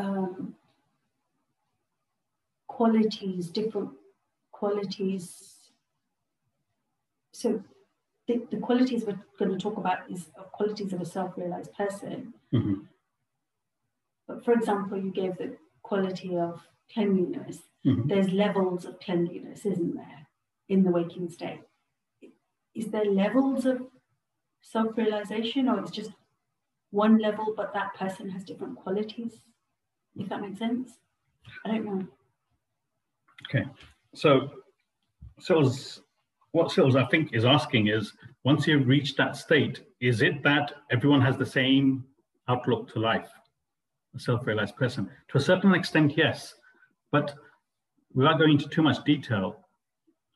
um, 0.02 0.57
qualities, 2.78 3.50
different 3.50 3.90
qualities. 4.52 5.24
So 7.34 7.64
the, 8.28 8.36
the 8.52 8.58
qualities 8.58 9.04
we're 9.04 9.20
going 9.40 9.52
to 9.52 9.58
talk 9.58 9.78
about 9.78 10.00
is 10.12 10.30
qualities 10.52 10.94
of 10.94 11.02
a 11.02 11.06
self-realized 11.06 11.74
person. 11.74 12.34
Mm-hmm. 12.54 12.82
But 14.28 14.46
for 14.46 14.54
example, 14.54 14.98
you 14.98 15.12
gave 15.12 15.38
the 15.38 15.58
quality 15.82 16.38
of 16.38 16.62
cleanliness. 16.94 17.58
Mm-hmm. 17.86 18.08
There's 18.10 18.30
levels 18.30 18.86
of 18.86 19.00
cleanliness, 19.00 19.66
isn't 19.66 19.96
there, 19.96 20.28
in 20.70 20.84
the 20.84 20.92
waking 20.92 21.30
state? 21.30 21.62
Is 22.76 22.88
there 22.94 23.06
levels 23.06 23.66
of 23.66 23.82
self-realization, 24.62 25.68
or 25.68 25.80
it's 25.80 25.90
just 25.90 26.12
one 26.92 27.18
level, 27.18 27.54
but 27.58 27.74
that 27.74 27.96
person 27.96 28.30
has 28.30 28.44
different 28.44 28.76
qualities? 28.76 29.34
If 30.16 30.30
that 30.30 30.42
makes 30.42 30.60
sense, 30.60 30.92
I 31.66 31.70
don't 31.70 31.86
know. 31.86 32.08
Okay, 33.46 33.66
so 34.14 34.50
Sills, 35.40 36.02
what 36.52 36.72
Sills 36.72 36.96
I 36.96 37.06
think 37.06 37.34
is 37.34 37.46
asking 37.46 37.88
is, 37.88 38.14
once 38.44 38.68
you've 38.68 38.88
reached 38.88 39.18
that 39.18 39.36
state, 39.36 39.84
is 40.02 40.22
it 40.22 40.44
that 40.44 40.74
everyone 40.92 41.22
has 41.22 41.38
the 41.38 41.46
same 41.46 42.06
outlook 42.48 42.92
to 42.94 43.00
life, 43.00 43.30
a 44.16 44.20
self-realized 44.20 44.76
person? 44.76 45.10
To 45.30 45.38
a 45.38 45.42
certain 45.42 45.74
extent, 45.74 46.18
yes, 46.18 46.56
but 47.12 47.36
without 48.14 48.40
going 48.40 48.54
into 48.54 48.70
too 48.70 48.82
much 48.82 49.04
detail, 49.06 49.68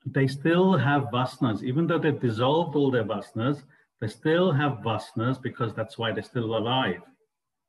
they 0.06 0.28
still 0.28 0.78
have 0.78 1.04
vasanas, 1.14 1.64
even 1.64 1.88
though 1.88 2.00
they've 2.00 2.20
dissolved 2.20 2.76
all 2.76 2.92
their 2.92 3.04
vasanas, 3.04 3.64
they 4.00 4.08
still 4.08 4.52
have 4.52 4.80
vasanas 4.84 5.42
because 5.42 5.74
that's 5.74 5.98
why 5.98 6.12
they're 6.12 6.24
still 6.24 6.58
alive 6.58 7.02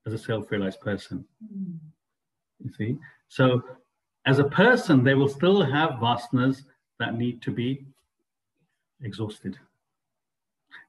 as 0.07 0.13
a 0.13 0.19
self-realized 0.19 0.81
person. 0.81 1.25
Mm. 1.45 1.79
You 2.65 2.73
see? 2.73 2.99
So 3.29 3.63
as 4.25 4.39
a 4.39 4.45
person, 4.45 5.03
they 5.03 5.15
will 5.15 5.29
still 5.29 5.63
have 5.65 5.99
vasanas 6.01 6.63
that 6.99 7.15
need 7.17 7.43
to 7.43 7.51
be 7.51 7.85
exhausted. 9.03 9.59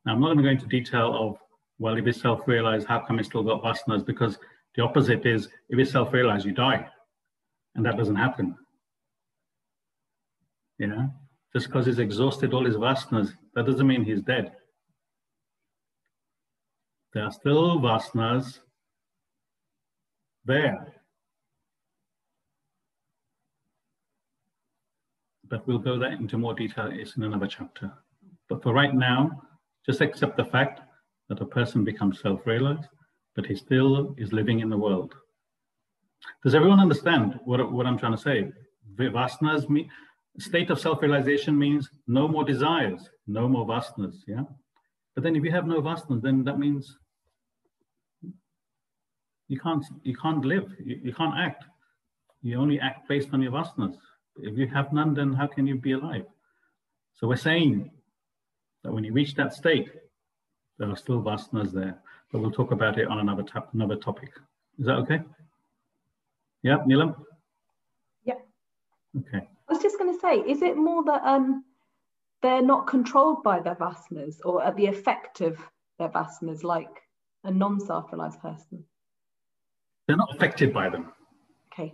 Now, 0.05 0.13
I'm 0.13 0.21
not 0.21 0.27
going 0.27 0.37
to 0.37 0.43
go 0.43 0.49
into 0.49 0.67
detail 0.67 1.15
of, 1.15 1.37
well, 1.79 1.97
if 1.97 2.05
it's 2.05 2.21
self-realized, 2.21 2.87
how 2.87 2.99
come 2.99 3.19
it's 3.19 3.27
still 3.29 3.43
got 3.43 3.63
vasanas? 3.63 4.05
Because 4.05 4.37
the 4.75 4.83
opposite 4.83 5.25
is, 5.25 5.49
if 5.69 5.79
it's 5.79 5.91
self-realized, 5.91 6.45
you 6.45 6.51
die. 6.51 6.87
And 7.75 7.85
that 7.85 7.97
doesn't 7.97 8.15
happen. 8.15 8.55
You 10.77 10.87
know, 10.87 11.09
Just 11.53 11.67
because 11.67 11.85
he's 11.85 11.99
exhausted 11.99 12.53
all 12.53 12.65
his 12.65 12.75
vasanas, 12.75 13.33
that 13.55 13.65
doesn't 13.65 13.85
mean 13.87 14.03
he's 14.03 14.21
dead. 14.21 14.53
There 17.13 17.23
are 17.23 17.31
still 17.31 17.79
vasanas 17.79 18.59
there. 20.45 20.93
But 25.53 25.67
we'll 25.67 25.77
go 25.77 25.99
that 25.99 26.13
into 26.13 26.35
more 26.35 26.55
detail 26.55 26.87
is 26.87 27.15
in 27.15 27.21
another 27.21 27.45
chapter. 27.45 27.93
But 28.49 28.63
for 28.63 28.73
right 28.73 28.91
now, 28.91 29.39
just 29.85 30.01
accept 30.01 30.35
the 30.35 30.45
fact 30.45 30.81
that 31.29 31.41
a 31.41 31.45
person 31.45 31.83
becomes 31.83 32.21
self-realized, 32.21 32.87
but 33.35 33.45
he 33.45 33.55
still 33.55 34.15
is 34.17 34.33
living 34.33 34.61
in 34.61 34.69
the 34.71 34.77
world. 34.85 35.13
Does 36.43 36.55
everyone 36.55 36.79
understand 36.79 37.39
what, 37.45 37.71
what 37.71 37.85
I'm 37.85 37.99
trying 37.99 38.13
to 38.13 38.17
say? 38.17 38.49
Vasanas, 38.97 39.69
mean, 39.69 39.87
state 40.39 40.71
of 40.71 40.79
self-realization 40.79 41.55
means 41.55 41.87
no 42.07 42.27
more 42.27 42.43
desires, 42.43 43.07
no 43.27 43.47
more 43.47 43.67
vasanas, 43.67 44.15
yeah? 44.27 44.45
But 45.13 45.23
then 45.23 45.35
if 45.35 45.43
you 45.43 45.51
have 45.51 45.67
no 45.67 45.83
vasanas, 45.83 46.23
then 46.23 46.43
that 46.45 46.57
means 46.57 46.97
you 49.49 49.59
can't, 49.59 49.85
you 50.01 50.17
can't 50.17 50.43
live, 50.43 50.73
you, 50.83 50.99
you 51.03 51.13
can't 51.13 51.37
act. 51.37 51.63
You 52.41 52.59
only 52.59 52.79
act 52.79 53.07
based 53.07 53.29
on 53.33 53.41
your 53.43 53.51
vasanas. 53.51 53.97
If 54.37 54.57
you 54.57 54.67
have 54.67 54.91
none, 54.93 55.13
then 55.13 55.33
how 55.33 55.47
can 55.47 55.67
you 55.67 55.75
be 55.75 55.91
alive? 55.93 56.25
So 57.13 57.27
we're 57.27 57.35
saying 57.35 57.91
that 58.83 58.91
when 58.91 59.03
you 59.03 59.13
reach 59.13 59.35
that 59.35 59.53
state, 59.53 59.91
there 60.77 60.89
are 60.89 60.95
still 60.95 61.21
vasanas 61.21 61.71
there, 61.71 62.01
but 62.31 62.39
we'll 62.41 62.51
talk 62.51 62.71
about 62.71 62.97
it 62.97 63.07
on 63.07 63.19
another, 63.19 63.45
another 63.73 63.95
topic. 63.95 64.31
Is 64.79 64.87
that 64.87 64.95
okay? 64.95 65.21
Yeah, 66.63 66.77
Neelam? 66.87 67.15
Yeah. 68.23 68.39
Okay. 69.19 69.47
I 69.69 69.73
was 69.73 69.81
just 69.81 69.99
going 69.99 70.13
to 70.13 70.19
say, 70.19 70.37
is 70.37 70.61
it 70.61 70.75
more 70.75 71.03
that 71.05 71.21
um, 71.23 71.63
they're 72.41 72.61
not 72.63 72.87
controlled 72.87 73.43
by 73.43 73.59
their 73.59 73.75
vasanas 73.75 74.37
or 74.43 74.63
at 74.63 74.75
the 74.75 74.87
effect 74.87 75.41
of 75.41 75.57
their 75.99 76.09
vasanas 76.09 76.63
like 76.63 76.89
a 77.43 77.51
non-self-realized 77.51 78.39
person? 78.39 78.83
They're 80.07 80.17
not 80.17 80.33
affected 80.35 80.73
by 80.73 80.89
them. 80.89 81.13
Okay. 81.71 81.93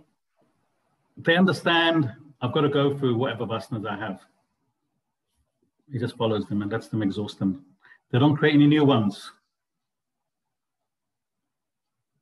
They 1.18 1.36
understand 1.36 2.10
I've 2.42 2.52
got 2.52 2.62
to 2.62 2.68
go 2.68 2.96
through 2.96 3.16
whatever 3.16 3.44
vasanas 3.46 3.86
I 3.86 3.96
have. 3.96 4.20
He 5.92 5.98
just 5.98 6.16
follows 6.16 6.46
them 6.46 6.62
and 6.62 6.70
lets 6.70 6.88
them 6.88 7.02
exhaust 7.02 7.38
them. 7.38 7.64
They 8.10 8.18
don't 8.18 8.36
create 8.36 8.54
any 8.54 8.66
new 8.66 8.84
ones. 8.84 9.30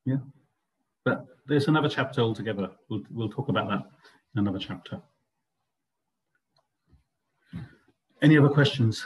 Yeah, 0.05 0.17
but 1.05 1.27
there's 1.47 1.69
another 1.69 1.89
chapter 1.89 2.23
altogether. 2.23 2.71
We'll, 2.89 3.03
we'll 3.11 3.29
talk 3.29 3.49
about 3.49 3.69
that 3.69 3.83
in 4.35 4.41
another 4.41 4.59
chapter. 4.59 5.01
Any 8.23 8.39
other 8.39 8.49
questions? 8.49 9.05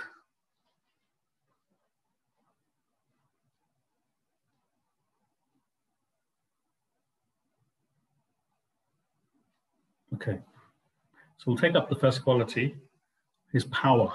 Okay. 10.14 10.38
So 11.42 11.50
we'll 11.50 11.58
take 11.58 11.74
up 11.74 11.88
the 11.88 11.96
first 11.96 12.22
quality, 12.22 12.76
is 13.52 13.64
power. 13.64 14.12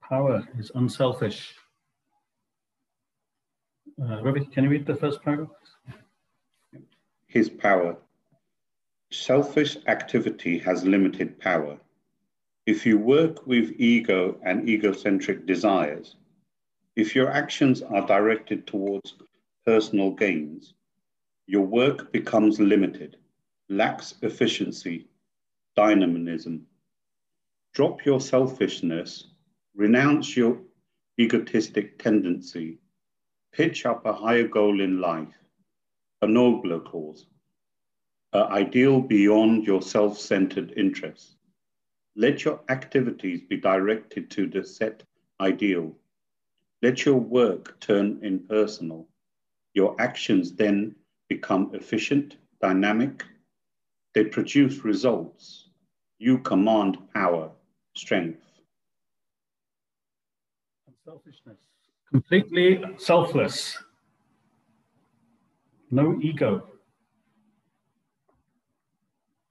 Power 0.00 0.46
is 0.60 0.70
unselfish. 0.76 1.56
Uh, 4.00 4.22
can 4.52 4.62
you 4.62 4.70
read 4.70 4.86
the 4.86 4.94
first 4.94 5.20
paragraph? 5.22 5.50
His 7.26 7.50
power. 7.50 7.96
Selfish 9.10 9.76
activity 9.88 10.56
has 10.58 10.84
limited 10.84 11.40
power. 11.40 11.76
If 12.64 12.86
you 12.86 12.98
work 12.98 13.44
with 13.44 13.74
ego 13.76 14.38
and 14.44 14.68
egocentric 14.68 15.46
desires, 15.46 16.14
if 16.94 17.16
your 17.16 17.28
actions 17.28 17.82
are 17.82 18.06
directed 18.06 18.68
towards 18.68 19.14
personal 19.66 20.12
gains, 20.12 20.74
your 21.48 21.66
work 21.66 22.12
becomes 22.12 22.60
limited 22.60 23.16
lacks 23.72 24.14
efficiency, 24.20 25.08
dynamism. 25.76 26.66
Drop 27.72 28.04
your 28.04 28.20
selfishness, 28.20 29.28
renounce 29.74 30.36
your 30.36 30.60
egotistic 31.18 31.98
tendency, 31.98 32.78
pitch 33.52 33.86
up 33.86 34.04
a 34.04 34.12
higher 34.12 34.46
goal 34.46 34.80
in 34.82 35.00
life, 35.00 35.34
a 36.20 36.26
nobler 36.26 36.80
cause, 36.80 37.26
an 38.34 38.42
ideal 38.42 39.00
beyond 39.00 39.66
your 39.66 39.80
self 39.80 40.18
centered 40.18 40.74
interests. 40.76 41.36
Let 42.14 42.44
your 42.44 42.60
activities 42.68 43.40
be 43.40 43.56
directed 43.56 44.30
to 44.32 44.46
the 44.46 44.64
set 44.64 45.02
ideal. 45.40 45.96
Let 46.82 47.06
your 47.06 47.18
work 47.18 47.80
turn 47.80 48.18
impersonal. 48.22 49.08
Your 49.72 49.98
actions 49.98 50.52
then 50.52 50.94
become 51.28 51.70
efficient, 51.74 52.36
dynamic, 52.60 53.24
they 54.14 54.24
produce 54.24 54.84
results. 54.84 55.68
You 56.18 56.38
command 56.38 56.98
power, 57.14 57.50
strength. 57.94 58.40
and 60.86 60.96
Selfishness. 61.04 61.58
Completely 62.10 62.82
selfless. 62.98 63.76
No 65.90 66.18
ego. 66.22 66.68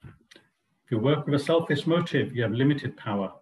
If 0.03 0.91
you 0.91 0.99
work 0.99 1.26
with 1.26 1.36
a 1.36 1.43
selfish 1.43 1.88
motive, 1.88 2.36
you 2.36 2.43
have 2.43 2.51
limited 2.51 2.97
power. 2.97 3.34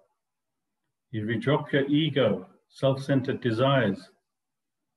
You 1.11 1.25
redrop 1.25 1.71
your 1.73 1.85
ego, 1.87 2.45
self-centered 2.69 3.41
desires. 3.41 4.09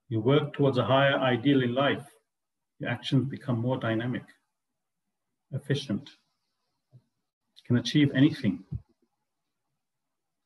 You 0.08 0.20
work 0.20 0.52
towards 0.52 0.78
a 0.78 0.84
higher 0.84 1.18
ideal 1.18 1.62
in 1.62 1.74
life. 1.74 2.04
Your 2.78 2.90
actions 2.90 3.28
become 3.28 3.58
more 3.58 3.78
dynamic, 3.78 4.24
efficient. 5.52 6.10
Can 7.72 7.78
achieve 7.78 8.10
anything. 8.14 8.64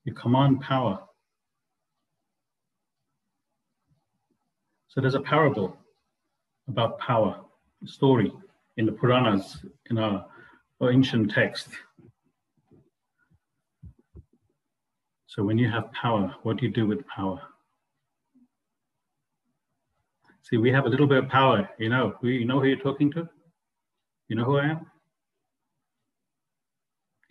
You 0.05 0.13
command 0.13 0.61
power. 0.61 1.01
So 4.87 5.01
there's 5.01 5.15
a 5.15 5.21
parable 5.21 5.77
about 6.69 6.99
power, 7.01 7.41
a 7.83 7.89
story 7.89 8.33
in 8.77 8.87
the 8.87 8.93
Puranas, 8.93 9.65
in 9.91 9.99
our, 9.99 10.27
our 10.81 10.93
ancient 10.93 11.33
text. 11.33 11.69
So 15.27 15.43
when 15.43 15.59
you 15.59 15.69
have 15.69 15.91
power, 15.93 16.35
what 16.45 16.59
do 16.59 16.67
you 16.67 16.73
do 16.73 16.87
with 16.87 17.05
power? 17.09 17.41
See, 20.43 20.59
we 20.59 20.71
have 20.71 20.87
a 20.87 20.89
little 20.89 21.09
bit 21.09 21.25
of 21.25 21.29
power, 21.29 21.69
you 21.79 21.89
know. 21.89 22.15
You 22.23 22.45
know 22.45 22.61
who 22.61 22.69
you're 22.69 22.77
talking 22.77 23.11
to? 23.13 23.29
You 24.29 24.37
know 24.37 24.45
who 24.45 24.59
I 24.59 24.67
am? 24.67 24.87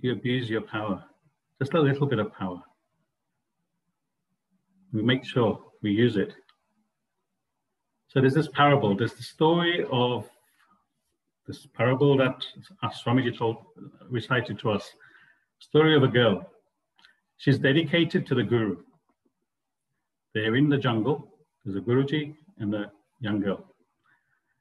You 0.06 0.12
abuse 0.12 0.52
your 0.52 0.62
power, 0.62 1.04
just 1.58 1.74
a 1.74 1.82
little 1.82 2.06
bit 2.06 2.20
of 2.20 2.32
power. 2.32 2.62
We 4.94 5.02
make 5.02 5.26
sure 5.26 5.60
we 5.82 5.90
use 5.90 6.16
it. 6.16 6.32
So 8.10 8.22
there's 8.22 8.36
this 8.36 8.48
parable, 8.50 8.96
there's 8.96 9.16
the 9.16 9.24
story 9.24 9.84
of 9.92 10.30
this 11.48 11.66
parable 11.74 12.16
that 12.18 12.40
Swamiji 12.84 13.36
told, 13.36 13.58
recited 14.08 14.60
to 14.60 14.70
us, 14.70 14.92
story 15.58 15.96
of 15.96 16.04
a 16.04 16.08
girl. 16.08 16.52
She's 17.38 17.58
dedicated 17.58 18.28
to 18.28 18.36
the 18.36 18.44
Guru. 18.44 18.78
They're 20.36 20.56
in 20.56 20.70
the 20.70 20.78
jungle. 20.78 21.34
There's 21.64 21.78
a 21.78 21.82
Guruji 21.82 22.36
and 22.60 22.76
a 22.76 22.92
young 23.22 23.40
girl. 23.40 23.74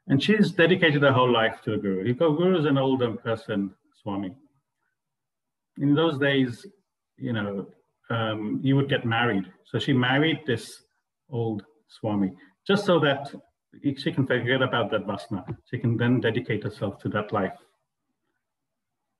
And 0.06 0.22
she's 0.22 0.52
dedicated 0.52 1.02
her 1.02 1.12
whole 1.12 1.30
life 1.30 1.60
to 1.64 1.72
the 1.72 1.76
Guru. 1.76 2.06
You 2.06 2.14
go, 2.14 2.32
Guru 2.32 2.58
is 2.60 2.64
an 2.64 2.78
older 2.78 3.12
person, 3.12 3.74
Swami. 4.00 4.34
In 5.78 5.94
those 5.94 6.18
days, 6.18 6.66
you 7.16 7.32
know, 7.32 7.66
um, 8.10 8.60
you 8.62 8.76
would 8.76 8.88
get 8.88 9.04
married. 9.04 9.50
So 9.64 9.78
she 9.78 9.92
married 9.92 10.40
this 10.46 10.82
old 11.30 11.64
Swami 11.88 12.32
just 12.66 12.84
so 12.84 12.98
that 13.00 13.34
she 13.82 14.12
can 14.12 14.26
forget 14.26 14.62
about 14.62 14.90
that 14.90 15.06
vasana. 15.06 15.44
She 15.70 15.78
can 15.78 15.96
then 15.96 16.20
dedicate 16.20 16.62
herself 16.62 16.98
to 17.02 17.08
that 17.10 17.32
life. 17.32 17.56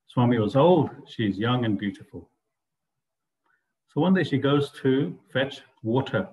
Swami 0.06 0.38
was 0.38 0.54
old, 0.54 0.90
she's 1.08 1.38
young 1.38 1.64
and 1.64 1.78
beautiful. 1.78 2.30
So 3.92 4.00
one 4.00 4.14
day 4.14 4.24
she 4.24 4.38
goes 4.38 4.70
to 4.82 5.18
fetch 5.32 5.60
water 5.82 6.28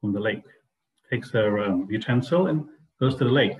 from 0.00 0.12
the 0.12 0.20
lake, 0.20 0.44
takes 1.10 1.30
her 1.30 1.58
um, 1.60 1.88
utensil 1.90 2.46
and 2.46 2.66
goes 3.00 3.16
to 3.16 3.24
the 3.24 3.30
lake. 3.30 3.56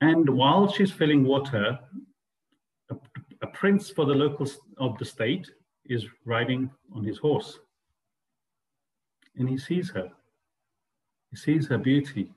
And 0.00 0.28
while 0.28 0.70
she's 0.70 0.90
filling 0.90 1.24
water, 1.24 1.78
a, 3.42 3.46
prince 3.46 3.90
for 3.90 4.04
the 4.04 4.14
locals 4.14 4.58
of 4.78 4.98
the 4.98 5.04
state 5.04 5.50
is 5.86 6.06
riding 6.24 6.70
on 6.94 7.04
his 7.04 7.18
horse. 7.18 7.58
And 9.36 9.48
he 9.48 9.58
sees 9.58 9.90
her. 9.90 10.10
He 11.30 11.36
sees 11.36 11.66
her 11.68 11.78
beauty. 11.78 12.32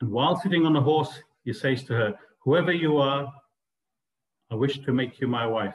And 0.00 0.10
while 0.10 0.36
sitting 0.36 0.66
on 0.66 0.74
the 0.74 0.80
horse, 0.80 1.22
he 1.44 1.52
says 1.52 1.84
to 1.84 1.94
her, 1.94 2.14
Whoever 2.40 2.72
you 2.72 2.98
are, 2.98 3.32
I 4.50 4.54
wish 4.54 4.78
to 4.80 4.92
make 4.92 5.20
you 5.20 5.28
my 5.28 5.46
wife. 5.46 5.74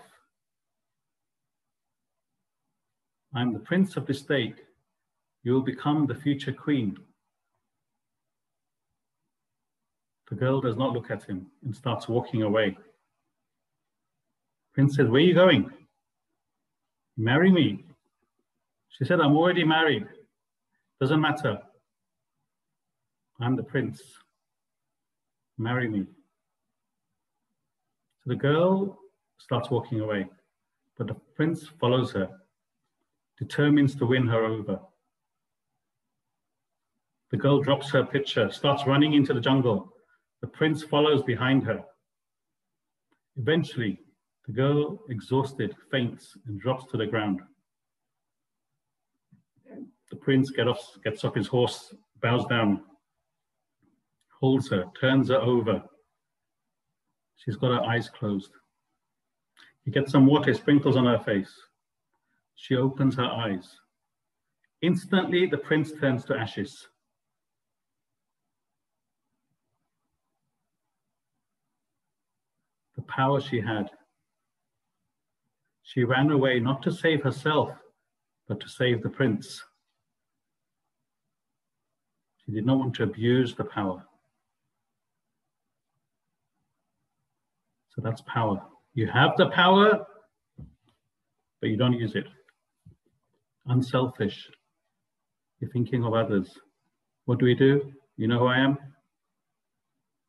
I 3.36 3.41
am 3.41 3.54
the 3.54 3.60
prince 3.60 3.98
of 3.98 4.06
the 4.06 4.14
state. 4.14 4.62
You 5.44 5.54
will 5.54 5.62
become 5.62 6.06
the 6.06 6.16
future 6.16 6.54
queen. 6.54 6.98
The 10.34 10.40
girl 10.40 10.62
does 10.62 10.78
not 10.78 10.94
look 10.94 11.12
at 11.12 11.24
him 11.26 11.46
and 11.64 11.76
starts 11.76 12.10
walking 12.10 12.42
away. 12.42 12.76
Prince 14.74 14.96
says, 14.96 15.08
Where 15.08 15.22
are 15.22 15.26
you 15.26 15.36
going? 15.36 15.72
Marry 17.16 17.52
me. 17.52 17.86
She 18.90 19.06
said, 19.06 19.22
I'm 19.22 19.38
already 19.38 19.64
married. 19.64 20.08
Doesn't 21.00 21.22
matter. 21.22 21.60
I'm 23.40 23.56
the 23.56 23.62
prince. 23.62 24.02
Marry 25.60 25.88
me. 25.88 26.08
So 28.24 28.32
the 28.32 28.36
girl 28.36 28.98
starts 29.38 29.70
walking 29.70 30.00
away, 30.00 30.26
but 30.98 31.06
the 31.06 31.16
prince 31.36 31.68
follows 31.80 32.12
her, 32.14 32.28
determines 33.38 33.94
to 33.98 34.08
win 34.08 34.26
her 34.26 34.44
over. 34.46 34.80
The 37.30 37.38
girl 37.38 37.62
drops 37.62 37.92
her 37.92 38.04
pitcher, 38.04 38.50
starts 38.50 38.88
running 38.88 39.14
into 39.14 39.36
the 39.36 39.40
jungle. 39.40 39.93
The 40.44 40.50
prince 40.50 40.84
follows 40.84 41.24
behind 41.24 41.64
her. 41.64 41.86
Eventually, 43.38 44.02
the 44.46 44.52
girl, 44.52 45.00
exhausted, 45.10 45.74
faints 45.89 46.38
and 46.46 46.60
drops 46.60 46.91
to 46.91 46.98
the 46.98 47.08
ground. 47.08 47.39
The 50.12 50.18
prince 50.18 50.52
get 50.52 50.68
off, 50.68 50.98
gets 51.02 51.24
off 51.24 51.34
his 51.34 51.48
horse, 51.48 51.96
bows 52.22 52.46
down, 52.48 52.82
holds 54.41 54.70
her, 54.70 54.84
turns 55.00 55.30
her 55.30 55.38
over, 55.39 55.82
She's 57.38 57.56
got 57.56 57.72
her 57.72 57.89
eyes 57.89 58.10
closed. 58.10 58.52
He 59.86 59.91
gets 59.91 60.12
some 60.12 60.26
water, 60.26 60.54
sprinkles 60.54 60.98
on 60.98 61.06
her 61.06 61.20
face. 61.20 61.54
She 62.56 62.76
opens 62.76 63.16
her 63.16 63.24
eyes. 63.24 63.80
Instantly, 64.82 65.46
the 65.46 65.58
prince 65.58 65.94
turns 65.94 66.26
to 66.26 66.36
ashes. 66.36 66.89
The 73.04 73.12
power 73.12 73.41
she 73.41 73.60
had. 73.60 73.89
She 75.82 76.06
ran 76.06 76.32
away 76.32 76.60
not 76.60 76.82
to 76.84 76.91
save 76.91 77.22
herself, 77.22 77.70
but 78.47 78.62
to 78.62 78.70
save 78.70 79.04
the 79.04 79.10
prince. 79.10 79.62
She 82.45 82.54
did 82.54 82.66
not 82.66 82.78
want 82.78 82.95
to 82.95 83.04
abuse 83.04 83.56
the 83.56 83.66
power. 83.66 84.06
So 87.89 88.01
that's 88.01 88.22
power. 88.22 88.62
You 88.93 89.08
have 89.08 89.32
the 89.38 89.49
power, 89.49 90.06
but 91.60 91.70
you 91.70 91.78
don't 91.78 91.93
use 91.93 92.16
it. 92.16 92.28
Unselfish. 93.66 94.49
You're 95.60 95.72
thinking 95.72 96.06
of 96.06 96.14
others. 96.14 96.58
What 97.26 97.39
do 97.39 97.45
we 97.45 97.56
do? 97.56 97.91
You 98.16 98.28
know 98.28 98.39
who 98.39 98.47
I 98.47 98.60
am? 98.60 98.78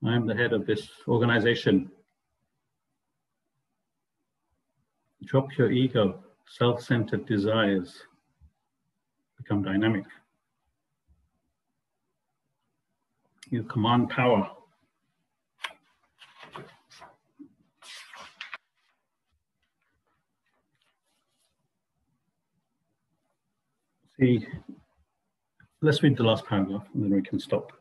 I 0.05 0.14
am 0.16 0.27
the 0.27 0.35
head 0.35 0.53
of 0.53 0.66
this 0.66 0.89
organization. 1.09 1.91
Drop 5.27 5.57
your 5.57 5.70
ego, 5.70 6.22
self 6.49 6.83
centered 6.83 7.27
desires, 7.27 8.03
become 9.39 9.62
dynamic. 9.62 10.05
You 13.51 13.62
command 13.64 14.11
power. 14.11 14.51
See, 24.18 24.47
let's 25.83 26.03
read 26.03 26.16
the 26.16 26.22
last 26.22 26.47
paragraph 26.47 26.87
and 26.95 27.03
then 27.03 27.11
we 27.11 27.22
can 27.22 27.41
stop. 27.41 27.72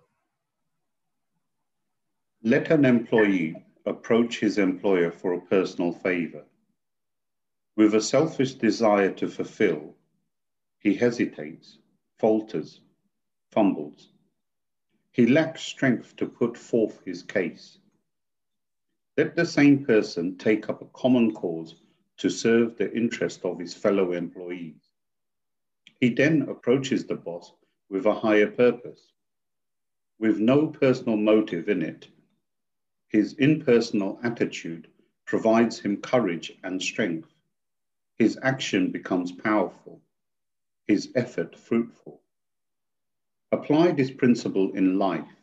Let 2.44 2.72
an 2.72 2.86
employee 2.86 3.56
approach 3.86 4.40
his 4.40 4.58
employer 4.58 5.12
for 5.12 5.34
a 5.34 5.42
personal 5.42 5.94
favor. 5.94 6.44
With 7.76 7.96
a 7.96 8.02
selfish 8.02 8.54
desire 8.54 9.12
to 9.14 9.28
fulfill, 9.28 9.96
he 10.80 10.94
hesitates, 10.94 11.80
falters, 12.20 12.82
fumbles. 13.50 14.12
He 15.12 15.26
lacks 15.26 15.64
strength 15.64 16.16
to 16.18 16.28
put 16.28 16.56
forth 16.56 17.04
his 17.04 17.24
case. 17.24 17.80
Let 19.18 19.36
the 19.36 19.46
same 19.46 19.86
person 19.86 20.38
take 20.38 20.70
up 20.70 20.82
a 20.82 20.88
common 20.94 21.34
cause 21.34 21.76
to 22.18 22.30
serve 22.30 22.78
the 22.78 22.96
interest 22.96 23.44
of 23.44 23.60
his 23.60 23.74
fellow 23.74 24.12
employees. 24.12 24.90
He 26.00 26.10
then 26.10 26.44
approaches 26.44 27.06
the 27.06 27.16
boss 27.16 27.54
with 27.90 28.06
a 28.06 28.14
higher 28.14 28.52
purpose, 28.52 29.12
with 30.20 30.40
no 30.40 30.68
personal 30.68 31.18
motive 31.18 31.70
in 31.70 31.82
it. 31.82 32.08
His 33.08 33.34
impersonal 33.34 34.20
attitude 34.24 34.90
provides 35.26 35.80
him 35.80 35.98
courage 35.98 36.52
and 36.64 36.82
strength. 36.82 37.33
His 38.24 38.40
action 38.42 38.90
becomes 38.90 39.34
powerful, 39.34 40.02
his 40.88 41.12
effort 41.14 41.58
fruitful. 41.58 42.22
Apply 43.52 43.92
this 43.92 44.12
principle 44.12 44.72
in 44.72 44.98
life. 44.98 45.36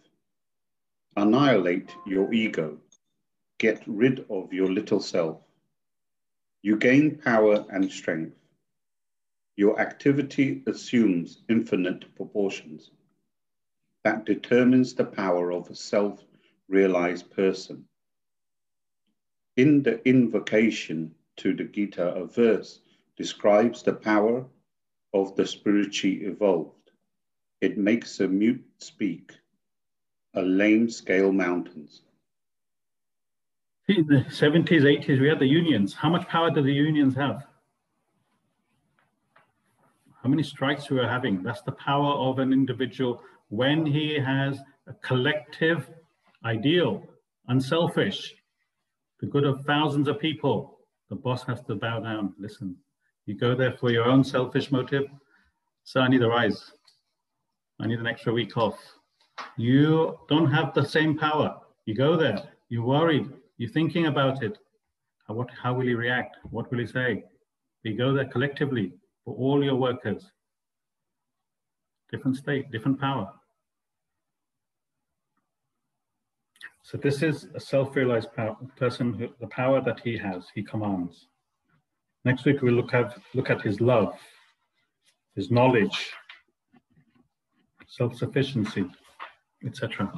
Annihilate 1.15 1.95
your 2.07 2.33
ego. 2.33 2.79
Get 3.59 3.83
rid 3.87 4.25
of 4.31 4.55
your 4.55 4.73
little 4.73 4.99
self. 4.99 5.43
You 6.63 6.79
gain 6.79 7.19
power 7.19 7.67
and 7.69 7.93
strength. 7.93 8.39
Your 9.57 9.79
activity 9.79 10.63
assumes 10.67 11.43
infinite 11.51 12.15
proportions. 12.15 12.93
That 14.05 14.25
determines 14.25 14.95
the 14.95 15.05
power 15.05 15.53
of 15.53 15.69
a 15.69 15.75
self 15.75 16.25
realized 16.67 17.31
person. 17.31 17.85
In 19.59 19.83
the 19.83 20.01
invocation 20.09 21.15
to 21.41 21.55
the 21.55 21.65
Gita, 21.65 22.15
a 22.15 22.27
verse 22.27 22.81
describes 23.17 23.83
the 23.83 23.95
power 23.95 24.45
of 25.15 25.35
the 25.37 25.47
spiritually 25.47 26.25
evolved. 26.25 26.91
It 27.61 27.79
makes 27.79 28.21
a 28.21 28.29
mute 28.29 28.65
speak, 28.79 29.33
a 30.35 30.43
lame 30.43 30.89
scale 30.89 31.33
mountains. 31.33 32.03
In 33.89 34.07
the 34.07 34.25
70s, 34.29 34.83
80s, 34.83 35.21
we 35.21 35.29
had 35.29 35.39
the 35.39 35.47
unions. 35.47 35.95
How 35.95 36.11
much 36.11 36.29
power 36.29 36.51
do 36.51 36.63
the 36.63 36.73
unions 36.73 37.15
have? 37.17 37.47
How 40.23 40.29
many 40.29 40.43
strikes 40.43 40.91
we 40.91 41.01
are 41.01 41.09
having? 41.09 41.43
That's 41.43 41.63
the 41.63 41.73
power 41.73 42.13
of 42.13 42.39
an 42.39 42.53
individual 42.53 43.23
when 43.49 43.87
he 43.87 44.19
has 44.19 44.61
a 44.87 44.93
collective 45.03 45.91
ideal, 46.45 47.03
unselfish, 47.49 48.35
the 49.21 49.27
good 49.27 49.45
of 49.45 49.65
thousands 49.65 50.07
of 50.07 50.21
people. 50.21 50.80
The 51.11 51.17
boss 51.17 51.45
has 51.45 51.61
to 51.63 51.75
bow 51.75 52.01
down. 52.01 52.35
Listen, 52.39 52.77
you 53.27 53.35
go 53.35 53.55
there 53.55 53.73
for 53.73 53.91
your 53.91 54.05
own 54.05 54.25
selfish 54.25 54.71
motive. 54.71 55.05
So 55.85 56.01
I 56.01 56.09
need 56.09 56.23
a 56.23 56.29
rise. 56.29 56.73
I 57.81 57.87
need 57.87 57.99
an 57.99 58.07
extra 58.07 58.33
week 58.33 58.57
off. 58.57 58.79
You 59.57 60.19
don't 60.29 60.51
have 60.51 60.73
the 60.73 60.85
same 60.85 61.19
power. 61.19 61.61
You 61.87 61.95
go 61.95 62.17
there, 62.17 62.43
you're 62.69 62.85
worried, 62.85 63.29
you're 63.59 63.71
thinking 63.71 64.07
about 64.07 64.43
it. 64.43 64.59
How, 65.27 65.35
what, 65.35 65.49
how 65.51 65.75
will 65.75 65.87
he 65.87 65.95
react? 65.95 66.37
What 66.51 66.71
will 66.71 66.79
he 66.79 66.87
say? 66.87 67.25
You 67.83 67.97
go 67.97 68.13
there 68.13 68.27
collectively 68.27 68.93
for 69.25 69.35
all 69.35 69.65
your 69.65 69.77
workers. 69.77 70.31
Different 72.13 72.37
state, 72.37 72.71
different 72.71 73.01
power. 73.01 73.33
So 76.91 76.99
this 76.99 77.23
is 77.23 77.47
a 77.55 77.61
self-realized 77.61 78.31
person, 78.75 79.15
who, 79.15 79.29
the 79.39 79.47
power 79.47 79.81
that 79.81 80.01
he 80.01 80.19
has, 80.19 80.49
he 80.53 80.65
commands. 80.65 81.29
Next 82.25 82.45
week 82.45 82.63
we'll 82.63 82.75
look 82.75 82.95
at, 82.95 83.17
look 83.33 83.49
at 83.49 83.63
his 83.63 83.81
love, 83.81 84.19
his 85.37 85.53
knowledge, 85.53 86.11
self-sufficiency, 87.87 88.87
etc. 89.65 90.13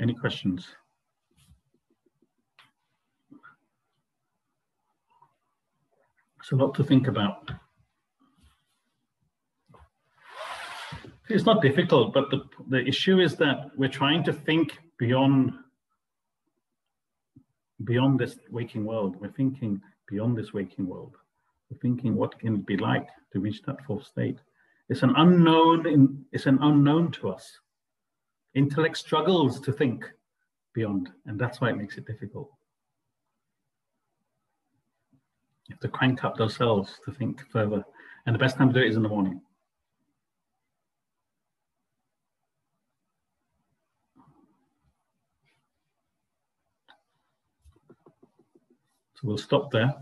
Any 0.00 0.14
questions? 0.14 0.66
It's 6.40 6.52
a 6.52 6.56
lot 6.56 6.74
to 6.76 6.84
think 6.84 7.06
about. 7.06 7.50
It's 11.28 11.44
not 11.44 11.60
difficult, 11.60 12.14
but 12.14 12.30
the, 12.30 12.42
the 12.68 12.86
issue 12.86 13.20
is 13.20 13.36
that 13.36 13.70
we're 13.76 13.90
trying 13.90 14.24
to 14.24 14.32
think 14.32 14.78
beyond 14.98 15.52
beyond 17.84 18.18
this 18.18 18.36
waking 18.50 18.84
world. 18.84 19.16
We're 19.20 19.32
thinking 19.32 19.80
beyond 20.08 20.36
this 20.36 20.52
waking 20.52 20.86
world. 20.86 21.14
We're 21.70 21.78
thinking 21.78 22.16
what 22.16 22.38
can 22.38 22.56
it 22.56 22.66
be 22.66 22.76
like 22.76 23.08
to 23.32 23.40
reach 23.40 23.62
that 23.62 23.84
fourth 23.84 24.06
state. 24.06 24.38
It's 24.88 25.02
an 25.02 25.12
unknown. 25.16 25.86
In, 25.86 26.24
it's 26.32 26.46
an 26.46 26.58
unknown 26.62 27.12
to 27.12 27.28
us. 27.28 27.58
Intellect 28.54 28.96
struggles 28.96 29.60
to 29.60 29.72
think 29.72 30.10
beyond, 30.74 31.10
and 31.26 31.38
that's 31.38 31.60
why 31.60 31.70
it 31.70 31.76
makes 31.76 31.98
it 31.98 32.06
difficult. 32.06 32.50
You 35.68 35.74
have 35.74 35.80
to 35.80 35.88
crank 35.88 36.24
up 36.24 36.36
cells 36.50 36.98
to 37.04 37.12
think 37.12 37.42
further, 37.50 37.84
and 38.24 38.34
the 38.34 38.38
best 38.38 38.56
time 38.56 38.72
to 38.72 38.74
do 38.74 38.84
it 38.84 38.88
is 38.88 38.96
in 38.96 39.02
the 39.02 39.08
morning. 39.08 39.42
So 49.20 49.26
we'll 49.26 49.36
stop 49.36 49.72
there. 49.72 49.92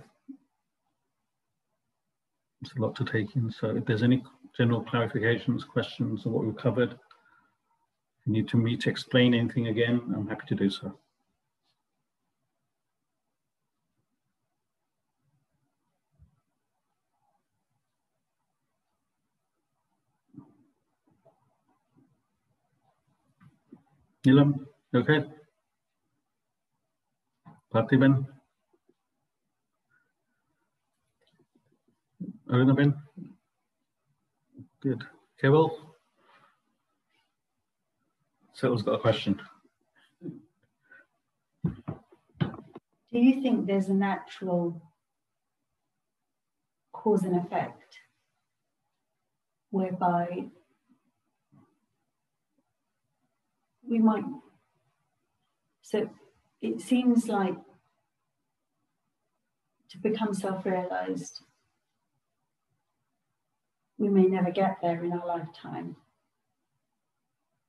It's 2.60 2.76
a 2.76 2.82
lot 2.82 2.94
to 2.96 3.04
take 3.04 3.34
in. 3.34 3.50
So 3.50 3.74
if 3.74 3.86
there's 3.86 4.02
any 4.02 4.22
general 4.54 4.84
clarifications, 4.84 5.66
questions 5.66 6.26
on 6.26 6.32
what 6.32 6.44
we've 6.44 6.56
covered, 6.56 6.92
if 6.92 8.26
you 8.26 8.34
need 8.34 8.46
to 8.48 8.58
me 8.58 8.76
to 8.76 8.90
explain 8.90 9.32
anything 9.32 9.68
again, 9.68 10.02
I'm 10.14 10.28
happy 10.28 10.44
to 10.48 10.54
do 10.54 10.68
so. 10.68 10.98
Neelam, 24.26 24.66
okay? 24.94 25.24
Parthiban? 27.72 28.35
Arunabin? 32.50 32.94
Good. 34.80 35.04
Kewell? 35.42 35.70
Settle's 38.52 38.82
got 38.82 38.94
a 38.94 38.98
question. 38.98 39.40
Do 41.62 43.18
you 43.18 43.42
think 43.42 43.66
there's 43.66 43.88
a 43.88 43.94
natural 43.94 44.80
cause 46.92 47.24
and 47.24 47.36
effect 47.36 47.98
whereby 49.70 50.44
we 53.88 53.98
might 53.98 54.24
so 55.82 56.08
it 56.60 56.80
seems 56.80 57.28
like 57.28 57.56
to 59.90 59.98
become 59.98 60.34
self-realized 60.34 61.42
we 63.98 64.08
may 64.08 64.24
never 64.24 64.50
get 64.50 64.78
there 64.82 65.02
in 65.04 65.12
our 65.12 65.26
lifetime. 65.26 65.96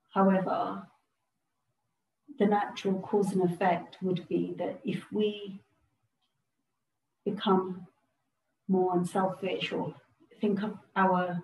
However, 0.10 0.88
the 2.40 2.46
natural 2.46 3.00
cause 3.00 3.32
and 3.34 3.44
effect 3.44 3.98
would 4.02 4.28
be 4.28 4.54
that 4.58 4.80
if 4.84 5.04
we 5.12 5.62
become 7.26 7.88
more 8.68 8.98
unselfish 8.98 9.72
or 9.72 9.94
think 10.40 10.64
of 10.64 10.78
our, 10.96 11.42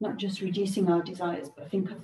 not 0.00 0.16
just 0.16 0.40
reducing 0.40 0.90
our 0.90 1.02
desires, 1.02 1.48
but 1.56 1.70
think 1.70 1.90
of 1.90 1.98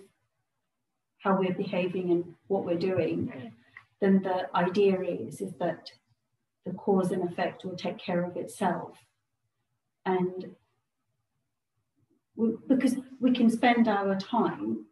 how 1.19 1.39
we're 1.39 1.55
behaving 1.55 2.11
and 2.11 2.35
what 2.49 2.65
we're 2.65 2.79
doing, 2.79 3.53
then 4.01 4.21
the 4.23 4.49
idea 4.57 5.01
is, 5.01 5.41
is 5.41 5.53
that 5.61 5.91
the 6.65 6.73
cause 6.73 7.13
and 7.13 7.29
effect 7.29 7.65
will 7.65 7.77
take 7.77 7.99
care 7.99 8.25
of 8.25 8.37
itself. 8.37 8.97
And 10.05 10.55
we, 12.37 12.55
because 12.69 12.97
we 13.21 13.33
can 13.33 13.51
spend 13.51 13.89
our 13.89 14.19
time 14.19 14.87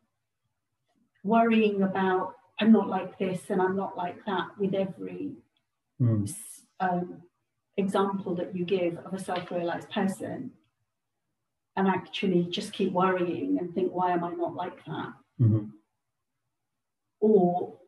worrying 1.25 1.83
about 1.83 2.35
I'm 2.59 2.73
not 2.73 2.89
like 2.89 3.19
this 3.19 3.49
and 3.49 3.61
I'm 3.61 3.77
not 3.77 3.97
like 3.97 4.25
that 4.27 4.49
with 4.59 4.75
every 4.75 5.33
mm. 6.01 6.35
um, 6.79 7.23
example 7.77 8.35
that 8.35 8.55
you 8.55 8.65
give 8.65 8.99
of 8.99 9.15
a 9.15 9.19
self-realized 9.19 9.89
person 9.91 10.51
and 11.77 11.89
actually 11.89 12.45
just 12.45 12.73
keep 12.73 12.93
worrying 12.93 13.59
and 13.59 13.75
think 13.75 13.93
why 13.93 14.11
am 14.13 14.25
I 14.25 14.33
not 14.33 14.55
like 14.55 14.85
that 14.85 15.13
mm-hmm. 15.41 15.67
or 17.21 17.79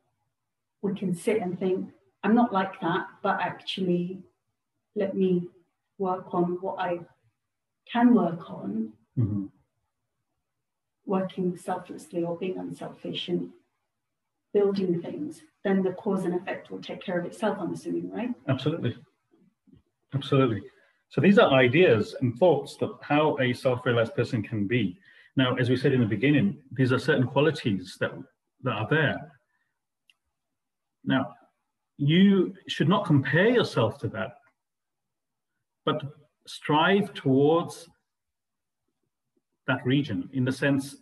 we 0.81 0.95
can 0.95 1.15
sit 1.15 1.43
and 1.43 1.59
think 1.59 1.91
I'm 2.23 2.35
not 2.35 2.53
like 2.53 2.81
that 2.81 3.07
but 3.23 3.41
actually 3.41 4.23
let 4.95 5.15
me 5.15 5.49
work 5.99 6.33
on 6.33 6.59
what 6.61 6.79
I 6.79 7.01
can 7.93 8.15
work 8.15 8.49
on 8.49 8.93
mm-hmm. 9.19 9.47
working 11.07 11.57
selflessly 11.57 12.25
or 12.25 12.37
being 12.37 12.59
unselfish 12.59 13.29
and 13.29 13.51
building 14.53 15.01
things, 15.01 15.43
then 15.65 15.83
the 15.83 15.93
cause 15.93 16.25
and 16.25 16.35
effect 16.35 16.71
will 16.71 16.81
take 16.81 17.03
care 17.03 17.19
of 17.19 17.25
itself, 17.27 17.59
I'm 17.61 17.73
assuming, 17.73 18.11
right? 18.11 18.31
Absolutely. 18.49 18.97
Absolutely. 20.15 20.63
So 21.09 21.21
these 21.21 21.39
are 21.39 21.51
ideas 21.53 22.15
and 22.21 22.39
thoughts 22.39 22.77
that 22.77 22.91
how 23.01 23.39
a 23.39 23.53
self-realized 23.53 24.15
person 24.15 24.43
can 24.43 24.67
be. 24.67 24.99
Now, 25.37 25.55
as 25.57 25.71
we 25.71 25.77
said 25.77 25.93
in 25.93 26.01
the 26.01 26.07
beginning, 26.07 26.59
these 26.73 26.93
are 26.93 26.99
certain 26.99 27.27
qualities 27.27 27.97
that, 28.01 28.13
that 28.63 28.73
are 28.73 28.89
there. 28.91 29.33
Now, 31.05 31.35
you 31.97 32.55
should 32.69 32.89
not 32.89 33.07
compare 33.07 33.49
yourself 33.49 33.99
to 33.99 34.09
that. 34.09 34.37
but 35.85 36.03
strive 36.47 37.13
towards 37.15 37.89
that 39.67 39.85
region 39.87 40.29
in 40.33 40.45
the 40.45 40.53
sense 40.53 40.97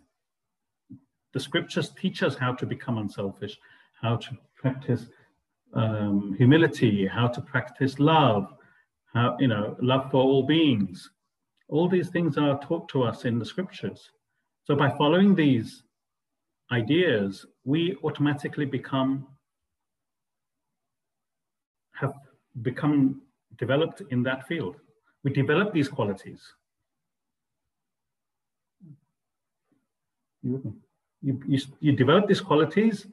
the 1.33 1.39
scriptures 1.39 1.91
teach 1.91 2.23
us 2.23 2.35
how 2.35 2.53
to 2.53 2.65
become 2.65 2.97
unselfish, 2.97 3.57
how 4.01 4.17
to 4.17 4.37
practice 4.55 5.07
um, 5.73 6.35
humility, 6.37 7.07
how 7.07 7.27
to 7.27 7.41
practice 7.41 7.99
love, 7.99 8.53
how, 9.13 9.37
you 9.39 9.47
know, 9.47 9.77
love 9.81 10.11
for 10.11 10.21
all 10.21 10.43
beings. 10.43 11.09
All 11.69 11.87
these 11.87 12.09
things 12.09 12.37
are 12.37 12.59
taught 12.59 12.89
to 12.89 13.03
us 13.03 13.23
in 13.23 13.39
the 13.39 13.45
scriptures. 13.45 14.09
So 14.65 14.75
by 14.75 14.89
following 14.89 15.33
these 15.33 15.83
ideas, 16.71 17.45
we 17.63 17.95
automatically 18.03 18.65
become, 18.65 19.27
have 21.93 22.13
become 22.61 23.21
developed 23.57 24.01
in 24.11 24.23
that 24.23 24.47
field. 24.47 24.75
We 25.23 25.31
develop 25.31 25.73
these 25.73 25.87
qualities. 25.87 26.41
You, 30.43 30.75
you, 31.21 31.39
you, 31.47 31.59
you 31.79 31.91
develop 31.91 32.27
these 32.27 32.41
qualities 32.41 33.07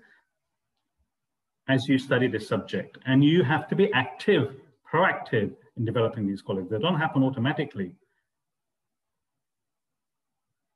as 1.69 1.87
you 1.87 1.99
study 1.99 2.29
this 2.29 2.49
subject, 2.49 2.97
and 3.05 3.23
you 3.23 3.43
have 3.43 3.69
to 3.69 3.77
be 3.77 3.93
active, 3.93 4.55
proactive 4.91 5.53
in 5.77 5.85
developing 5.85 6.27
these 6.27 6.41
qualities. 6.41 6.71
They 6.71 6.79
don't 6.79 6.99
happen 6.99 7.23
automatically. 7.23 7.93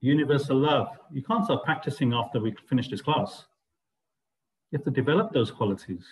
Universal 0.03 0.59
love. 0.59 0.88
You 1.11 1.22
can't 1.22 1.44
start 1.44 1.64
practicing 1.64 2.12
after 2.12 2.40
we 2.40 2.55
finish 2.68 2.88
this 2.88 3.00
class. 3.00 3.46
You 4.70 4.78
have 4.78 4.84
to 4.84 4.90
develop 4.90 5.32
those 5.32 5.50
qualities. 5.50 6.05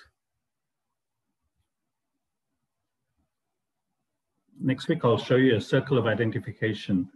Next 4.62 4.88
week, 4.88 5.00
I'll 5.04 5.18
show 5.18 5.36
you 5.36 5.56
a 5.56 5.60
circle 5.60 5.98
of 5.98 6.06
identification. 6.06 7.08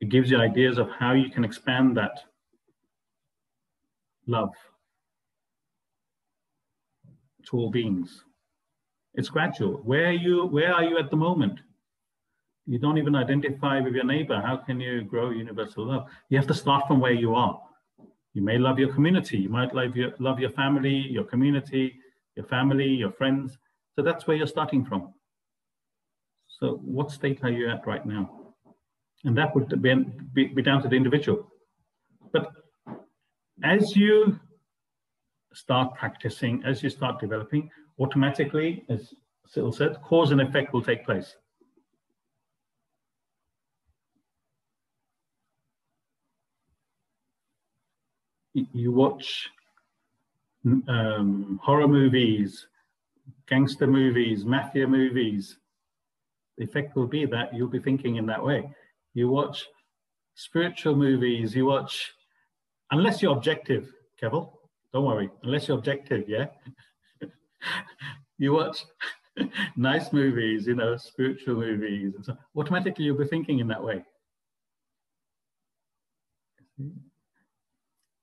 It 0.00 0.08
gives 0.08 0.30
you 0.30 0.38
ideas 0.38 0.78
of 0.78 0.88
how 0.90 1.12
you 1.12 1.30
can 1.30 1.44
expand 1.44 1.96
that 1.96 2.20
love 4.28 4.52
to 7.48 7.56
all 7.56 7.70
beings. 7.70 8.24
It's 9.14 9.28
gradual. 9.28 9.80
Where 9.84 10.06
are 10.06 10.12
you, 10.12 10.46
where 10.46 10.72
are 10.72 10.84
you 10.84 10.98
at 10.98 11.10
the 11.10 11.16
moment? 11.16 11.60
You 12.66 12.78
don't 12.78 12.98
even 12.98 13.14
identify 13.14 13.80
with 13.80 13.94
your 13.94 14.04
neighbor. 14.04 14.40
How 14.40 14.58
can 14.58 14.78
you 14.78 15.02
grow 15.02 15.30
universal 15.30 15.86
love? 15.86 16.06
You 16.28 16.36
have 16.36 16.46
to 16.48 16.54
start 16.54 16.86
from 16.86 17.00
where 17.00 17.12
you 17.12 17.34
are. 17.34 17.60
You 18.34 18.42
may 18.42 18.58
love 18.58 18.78
your 18.78 18.92
community. 18.92 19.38
You 19.38 19.48
might 19.48 19.74
love 19.74 19.96
your, 19.96 20.12
love 20.18 20.38
your 20.38 20.50
family, 20.50 20.94
your 20.94 21.24
community, 21.24 21.98
your 22.36 22.44
family, 22.44 22.86
your 22.86 23.10
friends. 23.12 23.56
So 23.96 24.02
that's 24.02 24.26
where 24.26 24.36
you're 24.36 24.46
starting 24.46 24.84
from. 24.84 25.14
So 26.46 26.80
what 26.84 27.10
state 27.10 27.40
are 27.42 27.50
you 27.50 27.70
at 27.70 27.86
right 27.86 28.04
now? 28.04 28.54
And 29.24 29.36
that 29.36 29.54
would 29.54 29.82
be, 29.82 29.94
be, 30.34 30.46
be 30.48 30.62
down 30.62 30.82
to 30.82 30.88
the 30.88 30.96
individual. 30.96 31.50
But 32.32 32.50
as 33.62 33.96
you 33.96 34.38
start 35.52 35.94
practicing, 35.94 36.62
as 36.64 36.82
you 36.82 36.90
start 36.90 37.20
developing, 37.20 37.70
automatically, 37.98 38.84
as 38.88 39.14
Cyril 39.46 39.72
said, 39.72 40.00
cause 40.02 40.30
and 40.30 40.40
effect 40.40 40.72
will 40.72 40.82
take 40.82 41.04
place. 41.04 41.34
You 48.54 48.92
watch 48.92 49.48
um, 50.88 51.60
horror 51.62 51.88
movies, 51.88 52.66
gangster 53.46 53.86
movies, 53.86 54.44
mafia 54.44 54.86
movies. 54.86 55.58
The 56.56 56.64
effect 56.64 56.96
will 56.96 57.06
be 57.06 57.24
that 57.26 57.54
you'll 57.54 57.68
be 57.68 57.78
thinking 57.78 58.16
in 58.16 58.26
that 58.26 58.44
way. 58.44 58.68
You 59.14 59.28
watch 59.28 59.64
spiritual 60.34 60.96
movies, 60.96 61.54
you 61.54 61.66
watch, 61.66 62.12
unless 62.90 63.22
you're 63.22 63.36
objective, 63.36 63.92
Keval, 64.20 64.52
don't 64.92 65.04
worry, 65.04 65.30
unless 65.42 65.68
you're 65.68 65.78
objective, 65.78 66.28
yeah? 66.28 66.46
you 68.38 68.52
watch 68.52 68.84
nice 69.76 70.12
movies, 70.12 70.66
you 70.66 70.74
know, 70.74 70.96
spiritual 70.96 71.56
movies, 71.56 72.14
and 72.14 72.24
so 72.24 72.36
automatically 72.56 73.04
you'll 73.04 73.18
be 73.18 73.26
thinking 73.26 73.58
in 73.58 73.68
that 73.68 73.82
way. 73.82 74.04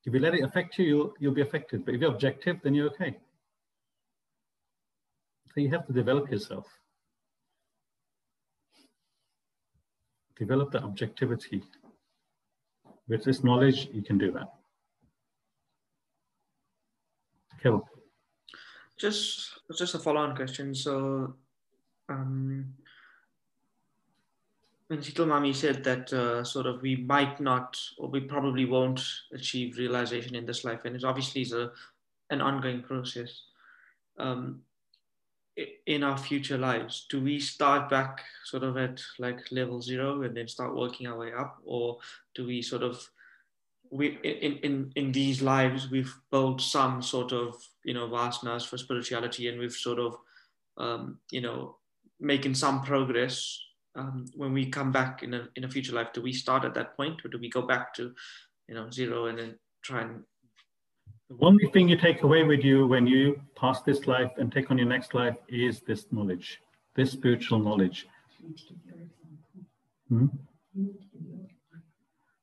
If 0.05 0.13
you 0.13 0.19
let 0.19 0.35
it 0.35 0.43
affect 0.43 0.77
you, 0.77 0.85
you'll, 0.85 1.13
you'll 1.19 1.33
be 1.33 1.41
affected. 1.41 1.83
But 1.83 1.95
if 1.95 2.01
you're 2.01 2.11
objective, 2.11 2.57
then 2.63 2.73
you're 2.73 2.87
okay. 2.87 3.17
So 5.53 5.61
you 5.61 5.69
have 5.71 5.87
to 5.87 5.93
develop 5.93 6.29
yourself. 6.31 6.67
Develop 10.37 10.71
that 10.73 10.83
objectivity. 10.83 11.63
With 13.07 13.23
this 13.23 13.43
knowledge, 13.43 13.89
you 13.93 14.01
can 14.01 14.17
do 14.17 14.31
that. 14.31 14.51
Hill. 17.61 17.87
Just 18.97 19.59
just 19.77 19.95
a 19.95 19.99
follow-on 19.99 20.35
question. 20.35 20.73
So, 20.73 21.35
um, 22.09 22.73
when 24.87 24.99
Sital 24.99 25.25
Mami 25.25 25.53
said 25.53 25.83
that 25.83 26.13
uh, 26.13 26.43
sort 26.43 26.67
of 26.67 26.81
we 26.81 26.95
might 26.95 27.39
not 27.39 27.79
or 27.97 28.09
we 28.09 28.21
probably 28.21 28.65
won't 28.65 29.01
achieve 29.33 29.77
realization 29.77 30.35
in 30.35 30.45
this 30.45 30.63
life, 30.63 30.81
and 30.85 30.95
it 30.95 31.03
obviously 31.03 31.41
is 31.41 31.53
a 31.53 31.71
an 32.29 32.41
ongoing 32.41 32.81
process. 32.81 33.41
Um, 34.17 34.61
in 35.85 36.03
our 36.03 36.17
future 36.17 36.57
lives, 36.57 37.05
do 37.09 37.21
we 37.21 37.39
start 37.39 37.89
back 37.89 38.21
sort 38.43 38.63
of 38.63 38.77
at 38.77 39.01
like 39.19 39.39
level 39.51 39.81
zero 39.81 40.23
and 40.23 40.35
then 40.35 40.47
start 40.47 40.75
working 40.75 41.07
our 41.07 41.17
way 41.17 41.31
up, 41.31 41.59
or 41.63 41.97
do 42.33 42.45
we 42.45 42.61
sort 42.61 42.83
of 42.83 43.07
we 43.91 44.17
in, 44.23 44.57
in 44.57 44.91
in 44.95 45.11
these 45.11 45.41
lives 45.41 45.89
we've 45.89 46.13
built 46.31 46.59
some 46.59 47.01
sort 47.01 47.31
of 47.31 47.55
you 47.83 47.93
know 47.93 48.07
vastness 48.07 48.65
for 48.65 48.77
spirituality 48.77 49.47
and 49.47 49.59
we've 49.59 49.73
sort 49.73 49.99
of 49.99 50.17
um, 50.77 51.19
you 51.31 51.41
know 51.41 51.77
making 52.19 52.55
some 52.55 52.81
progress 52.81 53.59
um, 53.95 54.25
when 54.35 54.53
we 54.53 54.69
come 54.69 54.91
back 54.91 55.23
in 55.23 55.33
a 55.33 55.47
in 55.55 55.63
a 55.63 55.69
future 55.69 55.93
life 55.93 56.11
do 56.13 56.21
we 56.21 56.33
start 56.33 56.65
at 56.65 56.73
that 56.73 56.95
point 56.97 57.23
or 57.23 57.29
do 57.29 57.37
we 57.37 57.49
go 57.49 57.61
back 57.61 57.93
to 57.93 58.13
you 58.67 58.75
know 58.75 58.89
zero 58.89 59.27
and 59.27 59.37
then 59.37 59.55
try 59.83 60.01
and 60.01 60.23
the 61.29 61.45
only 61.45 61.67
thing 61.67 61.89
you 61.89 61.97
take 61.97 62.23
away 62.23 62.43
with 62.43 62.63
you 62.63 62.87
when 62.87 63.07
you 63.07 63.39
pass 63.55 63.81
this 63.81 64.07
life 64.07 64.31
and 64.37 64.51
take 64.51 64.69
on 64.71 64.77
your 64.77 64.87
next 64.87 65.13
life 65.13 65.37
is 65.49 65.81
this 65.81 66.05
knowledge 66.11 66.61
this 66.95 67.11
spiritual 67.11 67.59
knowledge 67.59 68.07
hmm? 70.09 70.27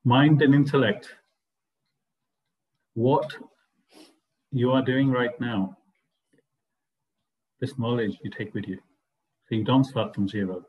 mind 0.05 0.43
and 0.43 0.55
intellect 0.55 1.14
what 2.95 3.33
you 4.53 4.70
are 4.72 4.83
doing 4.83 5.11
right 5.11 5.39
now, 5.41 5.76
this 7.61 7.78
knowledge 7.78 8.18
you 8.22 8.30
take 8.30 8.55
with 8.55 8.68
you. 8.68 8.78
So 9.49 9.55
you 9.55 9.64
don't 9.64 9.85
start 9.85 10.14
from 10.14 10.28
zero. 10.28 10.64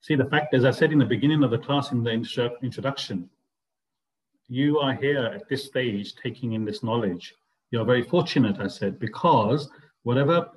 See, 0.00 0.14
the 0.14 0.24
fact, 0.26 0.54
as 0.54 0.64
I 0.64 0.70
said 0.70 0.92
in 0.92 0.98
the 0.98 1.04
beginning 1.04 1.42
of 1.42 1.50
the 1.50 1.58
class 1.58 1.92
in 1.92 2.02
the 2.02 2.10
introduction, 2.10 3.30
you 4.48 4.78
are 4.78 4.94
here 4.94 5.24
at 5.24 5.48
this 5.48 5.64
stage 5.64 6.14
taking 6.16 6.52
in 6.52 6.64
this 6.64 6.82
knowledge. 6.82 7.34
You're 7.70 7.84
very 7.84 8.02
fortunate, 8.02 8.60
I 8.60 8.68
said, 8.68 8.98
because 8.98 9.68
whatever 10.02 10.48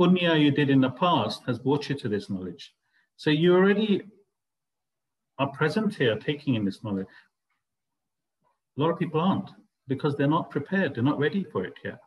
punya 0.00 0.40
you 0.40 0.50
did 0.50 0.70
in 0.70 0.80
the 0.80 0.90
past 0.90 1.42
has 1.46 1.58
brought 1.58 1.88
you 1.88 1.94
to 1.96 2.08
this 2.08 2.28
knowledge. 2.30 2.72
So 3.16 3.30
you 3.30 3.54
already 3.54 4.02
are 5.38 5.48
present 5.48 5.94
here 5.94 6.16
taking 6.16 6.54
in 6.54 6.64
this 6.64 6.82
knowledge. 6.82 7.06
A 8.76 8.80
lot 8.80 8.90
of 8.90 8.98
people 8.98 9.20
aren't 9.20 9.50
because 9.88 10.16
they're 10.16 10.26
not 10.26 10.50
prepared, 10.50 10.94
they're 10.94 11.04
not 11.04 11.18
ready 11.18 11.44
for 11.44 11.64
it 11.64 11.74
yet. 11.84 11.98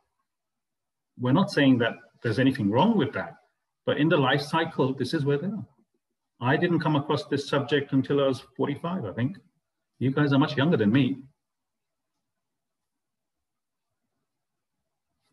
We're 1.20 1.32
not 1.32 1.52
saying 1.52 1.78
that 1.80 1.94
there's 2.22 2.40
anything 2.40 2.70
wrong 2.70 2.98
with 2.98 3.14
that, 3.14 3.36
but 3.86 3.98
in 3.98 4.10
the 4.10 4.18
life 4.18 4.42
cycle, 4.42 4.94
this 4.94 5.14
is 5.14 5.26
where 5.26 5.38
they 5.38 5.48
are. 5.48 5.66
I 6.42 6.58
didn't 6.58 6.80
come 6.80 6.96
across 6.96 7.26
this 7.26 7.50
subject 7.50 7.92
until 7.92 8.24
I 8.24 8.28
was 8.28 8.44
45, 8.56 9.06
I 9.06 9.12
think. 9.14 9.38
You 10.00 10.12
guys 10.12 10.34
are 10.34 10.40
much 10.40 10.56
younger 10.58 10.78
than 10.78 10.92
me. 10.92 11.18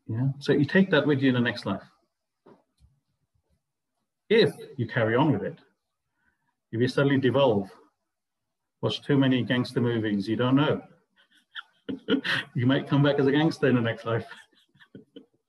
Yeah, 0.08 0.28
so 0.38 0.52
you 0.52 0.64
take 0.64 0.90
that 0.90 1.06
with 1.06 1.20
you 1.20 1.28
in 1.28 1.34
the 1.34 1.40
next 1.40 1.66
life. 1.66 1.82
If 4.28 4.52
you 4.76 4.86
carry 4.86 5.14
on 5.16 5.32
with 5.32 5.42
it, 5.42 5.58
if 6.72 6.80
you 6.80 6.88
suddenly 6.88 7.18
devolve, 7.18 7.70
watch 8.82 9.02
too 9.02 9.16
many 9.16 9.42
gangster 9.42 9.80
movies, 9.80 10.28
you 10.28 10.36
don't 10.36 10.56
know 10.56 10.82
you 12.54 12.66
might 12.66 12.88
come 12.88 13.02
back 13.02 13.18
as 13.18 13.26
a 13.26 13.32
gangster 13.32 13.68
in 13.68 13.74
the 13.76 13.80
next 13.80 14.04
life. 14.04 14.26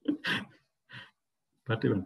even. 1.84 2.05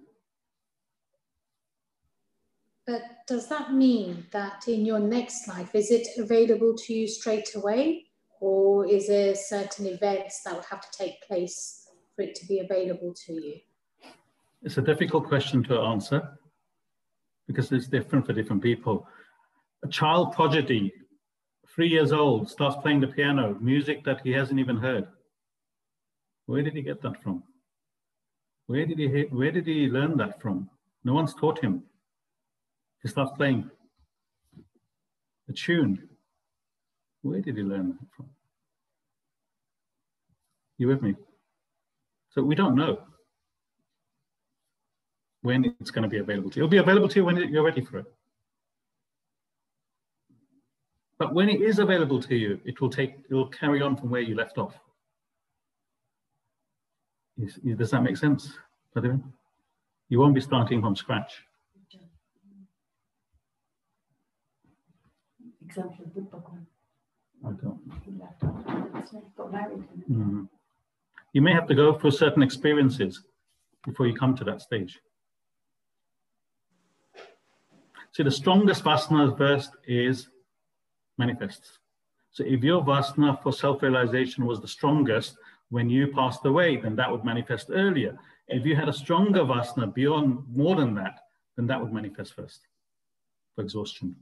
But 2.91 3.25
does 3.25 3.47
that 3.47 3.71
mean 3.71 4.25
that 4.31 4.67
in 4.67 4.85
your 4.85 4.99
next 4.99 5.47
life, 5.47 5.75
is 5.75 5.91
it 5.91 6.07
available 6.17 6.75
to 6.75 6.93
you 6.93 7.07
straight 7.07 7.55
away? 7.55 8.07
Or 8.41 8.85
is 8.85 9.07
there 9.07 9.33
certain 9.33 9.85
events 9.85 10.41
that 10.43 10.55
would 10.55 10.65
have 10.65 10.81
to 10.81 10.97
take 10.97 11.21
place 11.25 11.87
for 12.13 12.23
it 12.23 12.35
to 12.35 12.45
be 12.47 12.59
available 12.59 13.13
to 13.27 13.33
you? 13.33 13.55
It's 14.61 14.77
a 14.77 14.81
difficult 14.81 15.25
question 15.29 15.63
to 15.69 15.79
answer 15.79 16.37
because 17.47 17.71
it's 17.71 17.87
different 17.87 18.25
for 18.25 18.33
different 18.33 18.61
people. 18.61 19.07
A 19.85 19.87
child 19.87 20.33
prodigy, 20.33 20.91
three 21.73 21.87
years 21.87 22.11
old, 22.11 22.49
starts 22.49 22.75
playing 22.81 22.99
the 22.99 23.07
piano, 23.07 23.55
music 23.61 24.03
that 24.03 24.19
he 24.21 24.33
hasn't 24.33 24.59
even 24.59 24.75
heard. 24.75 25.07
Where 26.45 26.61
did 26.61 26.73
he 26.73 26.81
get 26.81 27.01
that 27.03 27.23
from? 27.23 27.41
Where 28.67 28.85
did 28.85 28.99
he 28.99 29.07
where 29.29 29.51
did 29.51 29.65
he 29.65 29.87
learn 29.87 30.17
that 30.17 30.41
from? 30.41 30.69
No 31.05 31.13
one's 31.13 31.33
taught 31.33 31.63
him. 31.63 31.83
He 33.01 33.09
starts 33.09 33.31
playing 33.35 33.69
a 35.49 35.53
tune. 35.53 36.07
Where 37.23 37.41
did 37.41 37.57
he 37.57 37.63
learn 37.63 37.89
that 37.89 38.07
from? 38.15 38.29
You 40.77 40.87
with 40.87 41.01
me? 41.01 41.15
So 42.29 42.41
we 42.43 42.55
don't 42.55 42.75
know 42.75 42.99
when 45.41 45.75
it's 45.79 45.91
going 45.91 46.03
to 46.03 46.09
be 46.09 46.19
available 46.19 46.49
to 46.51 46.57
you. 46.57 46.63
It'll 46.63 46.71
be 46.71 46.77
available 46.77 47.07
to 47.09 47.15
you 47.15 47.25
when 47.25 47.37
you're 47.37 47.63
ready 47.63 47.81
for 47.81 47.99
it. 47.99 48.05
But 51.17 51.33
when 51.33 51.49
it 51.49 51.61
is 51.61 51.79
available 51.79 52.21
to 52.23 52.35
you, 52.35 52.59
it 52.65 52.81
will 52.81 52.89
take, 52.89 53.15
it 53.29 53.33
will 53.33 53.49
carry 53.49 53.81
on 53.81 53.95
from 53.95 54.09
where 54.09 54.21
you 54.21 54.35
left 54.35 54.57
off. 54.57 54.73
Does 57.77 57.91
that 57.91 58.01
make 58.03 58.17
sense, 58.17 58.53
You 58.95 60.19
won't 60.19 60.35
be 60.35 60.41
starting 60.41 60.81
from 60.81 60.95
scratch. 60.95 61.43
Example 65.71 66.05
of 66.05 66.13
the 66.13 66.19
book 66.19 66.51
one. 66.51 66.67
I 67.45 67.51
don't. 67.51 67.79
Mm. 70.11 70.49
You 71.31 71.41
may 71.41 71.53
have 71.53 71.65
to 71.67 71.75
go 71.75 71.93
through 71.93 72.11
certain 72.11 72.43
experiences 72.43 73.23
before 73.85 74.05
you 74.05 74.13
come 74.13 74.35
to 74.35 74.43
that 74.43 74.61
stage. 74.61 74.99
See, 78.11 78.23
the 78.23 78.31
strongest 78.31 78.83
vasana 78.83 79.37
first 79.37 79.71
is 79.87 80.27
manifests. 81.17 81.79
So 82.31 82.43
if 82.45 82.61
your 82.65 82.83
vasana 82.83 83.41
for 83.41 83.53
self-realization 83.53 84.45
was 84.45 84.59
the 84.59 84.67
strongest 84.67 85.37
when 85.69 85.89
you 85.89 86.07
passed 86.07 86.45
away, 86.45 86.75
then 86.75 86.97
that 86.97 87.09
would 87.09 87.23
manifest 87.23 87.69
earlier. 87.71 88.19
If 88.49 88.65
you 88.65 88.75
had 88.75 88.89
a 88.89 88.93
stronger 88.93 89.45
vasana 89.45 89.93
beyond 89.93 90.43
more 90.53 90.75
than 90.75 90.95
that, 90.95 91.21
then 91.55 91.65
that 91.67 91.79
would 91.81 91.93
manifest 91.93 92.33
first 92.33 92.67
for 93.55 93.61
exhaustion 93.61 94.17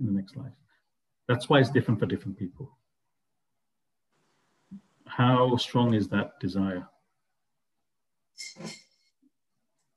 in 0.00 0.06
the 0.06 0.12
next 0.12 0.36
life. 0.36 0.52
That's 1.28 1.48
why 1.48 1.60
it's 1.60 1.70
different 1.70 2.00
for 2.00 2.06
different 2.06 2.38
people. 2.38 2.70
How 5.06 5.56
strong 5.56 5.94
is 5.94 6.08
that 6.08 6.38
desire? 6.40 6.86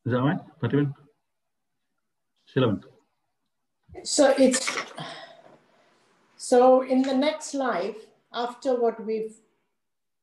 Is 0.05 0.13
that 0.13 0.21
right, 0.21 0.39
Patiman? 0.61 0.93
Shilavan. 2.53 2.83
So 4.03 4.33
it's 4.37 4.77
so 6.37 6.81
in 6.81 7.01
the 7.01 7.15
next 7.15 7.53
life, 7.53 7.97
after 8.33 8.79
what 8.79 9.03
we've 9.05 9.35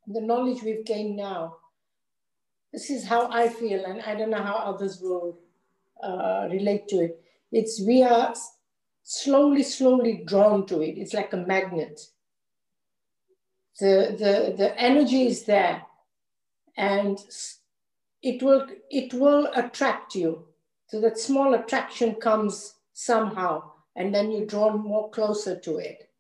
the 0.07 0.21
knowledge 0.21 0.63
we've 0.63 0.85
gained 0.85 1.17
now, 1.17 1.57
this 2.73 2.91
is 2.91 3.05
how 3.05 3.29
I 3.31 3.49
feel, 3.49 3.85
and 3.85 4.01
I 4.03 4.15
don't 4.15 4.31
know 4.31 4.43
how 4.43 4.57
others 4.57 5.01
will 5.01 5.39
uh, 6.03 6.49
relate 6.51 6.89
to 6.89 7.01
it. 7.01 7.21
It's 7.53 7.81
we 7.81 8.03
are 8.03 8.35
slowly, 9.09 9.63
slowly 9.63 10.25
drawn 10.27 10.67
to 10.67 10.83
it. 10.83 10.99
It's 10.99 11.15
like 11.15 11.33
a 11.33 11.37
magnet. 11.37 12.01
The, 13.79 14.17
the, 14.19 14.55
the 14.57 14.81
energy 14.81 15.29
is 15.29 15.45
there 15.45 15.83
and 16.77 17.17
it 18.23 18.43
will, 18.43 18.67
it 18.91 19.15
will 19.15 19.49
attract 19.55 20.17
you. 20.17 20.47
So 20.89 21.01
that 21.03 21.21
small 21.21 21.55
attraction 21.55 22.17
comes 22.17 22.75
somehow 22.95 23.71
and 23.95 24.13
then 24.13 24.33
you're 24.33 24.47
drawn 24.47 24.81
more 24.81 25.09
closer 25.11 25.57
to 25.57 25.77
it. 25.77 26.11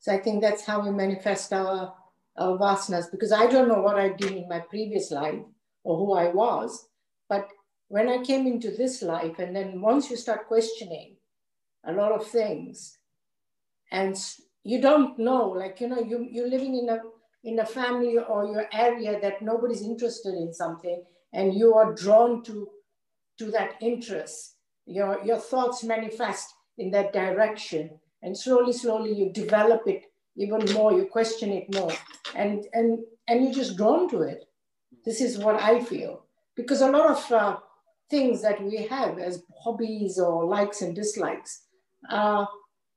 So 0.00 0.12
I 0.12 0.18
think 0.18 0.40
that's 0.40 0.64
how 0.64 0.80
we 0.80 0.90
manifest 0.90 1.52
our, 1.52 1.94
our 2.36 2.58
vasanas 2.58 3.12
because 3.12 3.30
I 3.30 3.46
don't 3.46 3.68
know 3.68 3.80
what 3.80 3.96
I 3.96 4.08
did 4.08 4.32
in 4.32 4.48
my 4.48 4.58
previous 4.58 5.12
life 5.12 5.42
or 5.84 5.96
who 5.96 6.14
I 6.14 6.32
was, 6.32 6.88
but 7.28 7.48
when 7.86 8.08
I 8.08 8.24
came 8.24 8.48
into 8.48 8.72
this 8.72 9.02
life 9.02 9.38
and 9.38 9.54
then 9.54 9.80
once 9.80 10.10
you 10.10 10.16
start 10.16 10.48
questioning, 10.48 11.14
a 11.88 11.92
lot 11.92 12.12
of 12.12 12.26
things. 12.26 12.98
And 13.90 14.16
you 14.62 14.80
don't 14.80 15.18
know, 15.18 15.48
like, 15.48 15.80
you 15.80 15.88
know, 15.88 16.00
you, 16.00 16.28
you're 16.30 16.48
living 16.48 16.76
in 16.76 16.88
a, 16.90 17.00
in 17.44 17.58
a 17.58 17.66
family 17.66 18.18
or 18.18 18.46
your 18.46 18.66
area 18.72 19.18
that 19.20 19.40
nobody's 19.40 19.82
interested 19.82 20.34
in 20.34 20.52
something 20.52 21.02
and 21.32 21.54
you 21.54 21.74
are 21.74 21.94
drawn 21.94 22.42
to, 22.44 22.68
to 23.38 23.50
that 23.50 23.74
interest. 23.80 24.56
Your, 24.86 25.24
your 25.24 25.38
thoughts 25.38 25.82
manifest 25.82 26.54
in 26.76 26.90
that 26.90 27.12
direction 27.12 27.98
and 28.22 28.36
slowly, 28.36 28.72
slowly 28.72 29.14
you 29.14 29.32
develop 29.32 29.82
it 29.86 30.04
even 30.36 30.72
more, 30.74 30.92
you 30.92 31.06
question 31.06 31.50
it 31.50 31.74
more 31.74 31.92
and, 32.34 32.66
and, 32.74 32.98
and 33.26 33.44
you're 33.44 33.54
just 33.54 33.76
drawn 33.76 34.08
to 34.10 34.22
it. 34.22 34.44
This 35.04 35.20
is 35.20 35.38
what 35.38 35.60
I 35.62 35.82
feel. 35.82 36.24
Because 36.54 36.82
a 36.82 36.90
lot 36.90 37.10
of 37.10 37.32
uh, 37.32 37.56
things 38.10 38.42
that 38.42 38.62
we 38.62 38.86
have 38.86 39.18
as 39.18 39.42
hobbies 39.62 40.18
or 40.18 40.44
likes 40.44 40.82
and 40.82 40.94
dislikes, 40.94 41.62
uh, 42.08 42.46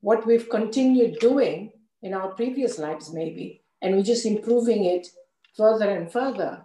what 0.00 0.26
we've 0.26 0.48
continued 0.48 1.18
doing 1.20 1.72
in 2.02 2.14
our 2.14 2.28
previous 2.28 2.78
lives, 2.78 3.12
maybe, 3.12 3.62
and 3.80 3.94
we're 3.94 4.02
just 4.02 4.26
improving 4.26 4.84
it 4.84 5.06
further 5.56 5.90
and 5.90 6.10
further. 6.10 6.64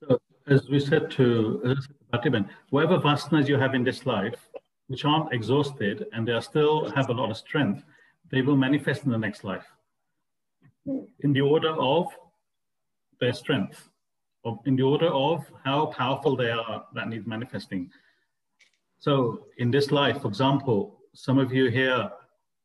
So, 0.00 0.18
as 0.48 0.68
we 0.68 0.80
said 0.80 1.10
to 1.12 1.76
Batiban, 2.12 2.48
whatever 2.70 2.98
vasanas 2.98 3.48
you 3.48 3.56
have 3.58 3.74
in 3.74 3.84
this 3.84 4.06
life, 4.06 4.48
which 4.88 5.04
aren't 5.04 5.32
exhausted 5.32 6.06
and 6.12 6.26
they 6.26 6.32
are 6.32 6.42
still 6.42 6.90
have 6.90 7.08
a 7.10 7.12
lot 7.12 7.30
of 7.30 7.36
strength, 7.36 7.84
they 8.30 8.42
will 8.42 8.56
manifest 8.56 9.04
in 9.04 9.10
the 9.10 9.18
next 9.18 9.44
life 9.44 9.66
in 10.86 11.32
the 11.32 11.40
order 11.40 11.70
of 11.70 12.06
their 13.20 13.32
strength, 13.32 13.88
or 14.44 14.58
in 14.64 14.76
the 14.76 14.82
order 14.82 15.08
of 15.08 15.44
how 15.64 15.86
powerful 15.86 16.36
they 16.36 16.50
are 16.50 16.84
that 16.94 17.08
needs 17.08 17.26
manifesting. 17.26 17.90
So 18.98 19.46
in 19.58 19.70
this 19.70 19.90
life, 19.90 20.22
for 20.22 20.28
example, 20.28 20.99
some 21.14 21.38
of 21.38 21.52
you 21.52 21.70
here 21.70 22.10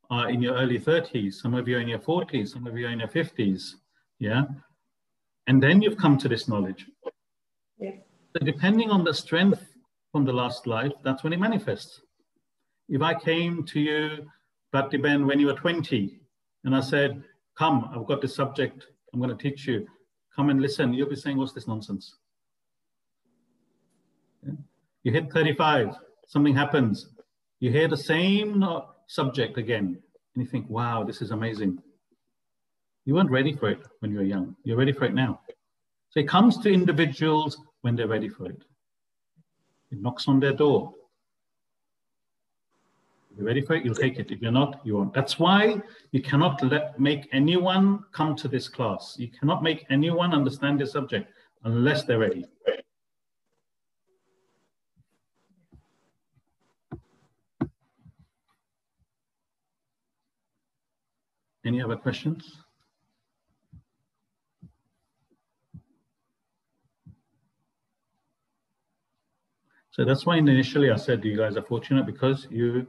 are 0.09 0.29
in 0.29 0.41
your 0.41 0.55
early 0.55 0.79
30s, 0.79 1.33
some 1.33 1.53
of 1.53 1.67
you 1.67 1.77
are 1.77 1.79
in 1.79 1.87
your 1.87 1.99
40s, 1.99 2.49
some 2.49 2.67
of 2.67 2.77
you 2.77 2.87
are 2.87 2.91
in 2.91 2.99
your 2.99 3.07
50s. 3.07 3.73
Yeah. 4.19 4.43
And 5.47 5.61
then 5.61 5.81
you've 5.81 5.97
come 5.97 6.17
to 6.19 6.27
this 6.27 6.47
knowledge. 6.47 6.85
Yeah. 7.79 7.91
So 8.33 8.45
depending 8.45 8.91
on 8.91 9.03
the 9.03 9.13
strength 9.13 9.65
from 10.11 10.25
the 10.25 10.33
last 10.33 10.67
life, 10.67 10.93
that's 11.03 11.23
when 11.23 11.33
it 11.33 11.39
manifests. 11.39 12.01
If 12.87 13.01
I 13.01 13.13
came 13.15 13.63
to 13.65 13.79
you, 13.79 14.29
Bhakti 14.71 14.97
Ben, 14.97 15.25
when 15.25 15.39
you 15.39 15.47
were 15.47 15.53
20, 15.53 16.19
and 16.65 16.75
I 16.75 16.81
said, 16.81 17.23
Come, 17.57 17.89
I've 17.95 18.05
got 18.05 18.21
this 18.21 18.35
subject, 18.35 18.87
I'm 19.13 19.19
going 19.19 19.35
to 19.35 19.41
teach 19.41 19.65
you. 19.65 19.87
Come 20.35 20.49
and 20.49 20.61
listen. 20.61 20.93
You'll 20.93 21.09
be 21.09 21.15
saying, 21.15 21.37
What's 21.37 21.53
this 21.53 21.67
nonsense? 21.67 22.17
Yeah. 24.45 24.53
You 25.03 25.11
hit 25.11 25.31
35, 25.31 25.95
something 26.27 26.55
happens 26.55 27.14
you 27.59 27.71
hear 27.71 27.87
the 27.87 27.97
same 27.97 28.63
uh, 28.63 28.81
subject 29.07 29.57
again, 29.57 29.97
and 30.35 30.43
you 30.43 30.45
think, 30.45 30.69
wow, 30.69 31.03
this 31.03 31.21
is 31.21 31.31
amazing. 31.31 31.81
You 33.05 33.15
weren't 33.15 33.31
ready 33.31 33.55
for 33.55 33.69
it 33.69 33.79
when 33.99 34.11
you 34.11 34.17
were 34.17 34.23
young. 34.23 34.55
You're 34.63 34.77
ready 34.77 34.91
for 34.91 35.05
it 35.05 35.13
now. 35.13 35.39
So 36.09 36.19
it 36.19 36.27
comes 36.27 36.57
to 36.59 36.73
individuals 36.73 37.57
when 37.81 37.95
they're 37.95 38.07
ready 38.07 38.29
for 38.29 38.47
it. 38.47 38.61
It 39.91 40.01
knocks 40.01 40.27
on 40.27 40.39
their 40.39 40.53
door. 40.53 40.93
If 43.31 43.37
you're 43.37 43.47
ready 43.47 43.61
for 43.61 43.75
it, 43.75 43.85
you'll 43.85 43.95
take 43.95 44.17
it. 44.17 44.31
If 44.31 44.41
you're 44.41 44.51
not, 44.51 44.79
you 44.83 44.95
won't. 44.95 45.13
That's 45.13 45.37
why 45.37 45.81
you 46.11 46.21
cannot 46.21 46.63
let 46.63 46.99
make 46.99 47.27
anyone 47.31 48.03
come 48.11 48.35
to 48.37 48.47
this 48.47 48.67
class. 48.67 49.15
You 49.19 49.27
cannot 49.27 49.61
make 49.61 49.85
anyone 49.89 50.33
understand 50.33 50.79
the 50.79 50.87
subject 50.87 51.31
unless 51.63 52.03
they're 52.03 52.19
ready. 52.19 52.45
Any 61.65 61.81
other 61.81 61.95
questions? 61.95 62.61
So 69.89 70.03
that's 70.03 70.25
why 70.25 70.37
initially 70.37 70.91
I 70.91 70.97
said 70.97 71.23
you 71.25 71.37
guys 71.37 71.57
are 71.57 71.63
fortunate 71.63 72.05
because 72.05 72.47
you 72.51 72.85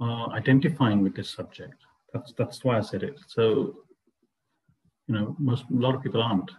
are 0.00 0.30
identifying 0.32 1.02
with 1.02 1.14
this 1.14 1.30
subject. 1.30 1.74
That's 2.12 2.32
that's 2.32 2.64
why 2.64 2.78
I 2.78 2.80
said 2.80 3.02
it. 3.02 3.20
So, 3.26 3.84
you 5.06 5.14
know, 5.14 5.36
most 5.38 5.66
a 5.70 5.74
lot 5.74 5.94
of 5.94 6.02
people 6.02 6.22
aren't. 6.22 6.50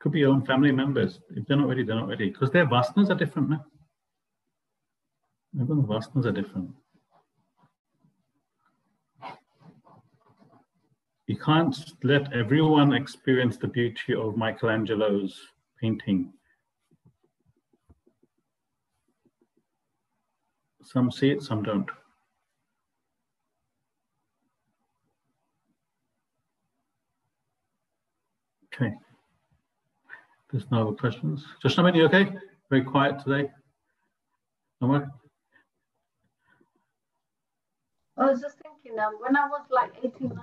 Could 0.00 0.12
be 0.12 0.20
your 0.20 0.32
own 0.32 0.44
family 0.44 0.70
members. 0.70 1.18
If 1.30 1.46
they're 1.46 1.56
not 1.56 1.68
ready, 1.68 1.82
they're 1.82 1.96
not 1.96 2.08
ready 2.08 2.28
because 2.28 2.50
their 2.50 2.66
vasanas 2.66 3.10
are 3.10 3.14
different 3.14 3.50
now. 3.50 3.64
Everyone's 5.58 5.88
vasanas 5.88 6.26
are 6.26 6.32
different. 6.32 6.72
You 11.32 11.38
can't 11.38 11.94
let 12.02 12.30
everyone 12.34 12.92
experience 12.92 13.56
the 13.56 13.66
beauty 13.66 14.14
of 14.14 14.36
Michelangelo's 14.36 15.34
painting. 15.80 16.30
Some 20.84 21.10
see 21.10 21.30
it, 21.30 21.42
some 21.42 21.62
don't. 21.62 21.88
Okay. 28.74 28.92
There's 30.50 30.70
no 30.70 30.88
other 30.88 30.96
questions. 30.96 31.46
Just 31.62 31.78
a 31.78 31.82
minute, 31.82 32.02
okay? 32.12 32.30
Very 32.68 32.84
quiet 32.84 33.20
today. 33.24 33.48
No 34.82 34.88
more? 34.88 35.10
I 38.18 38.26
was 38.26 38.42
just 38.42 38.58
thinking, 38.58 38.71
um, 38.98 39.14
when 39.20 39.36
I 39.36 39.46
was 39.48 39.62
like 39.70 39.92
18, 40.02 40.28
19, 40.28 40.34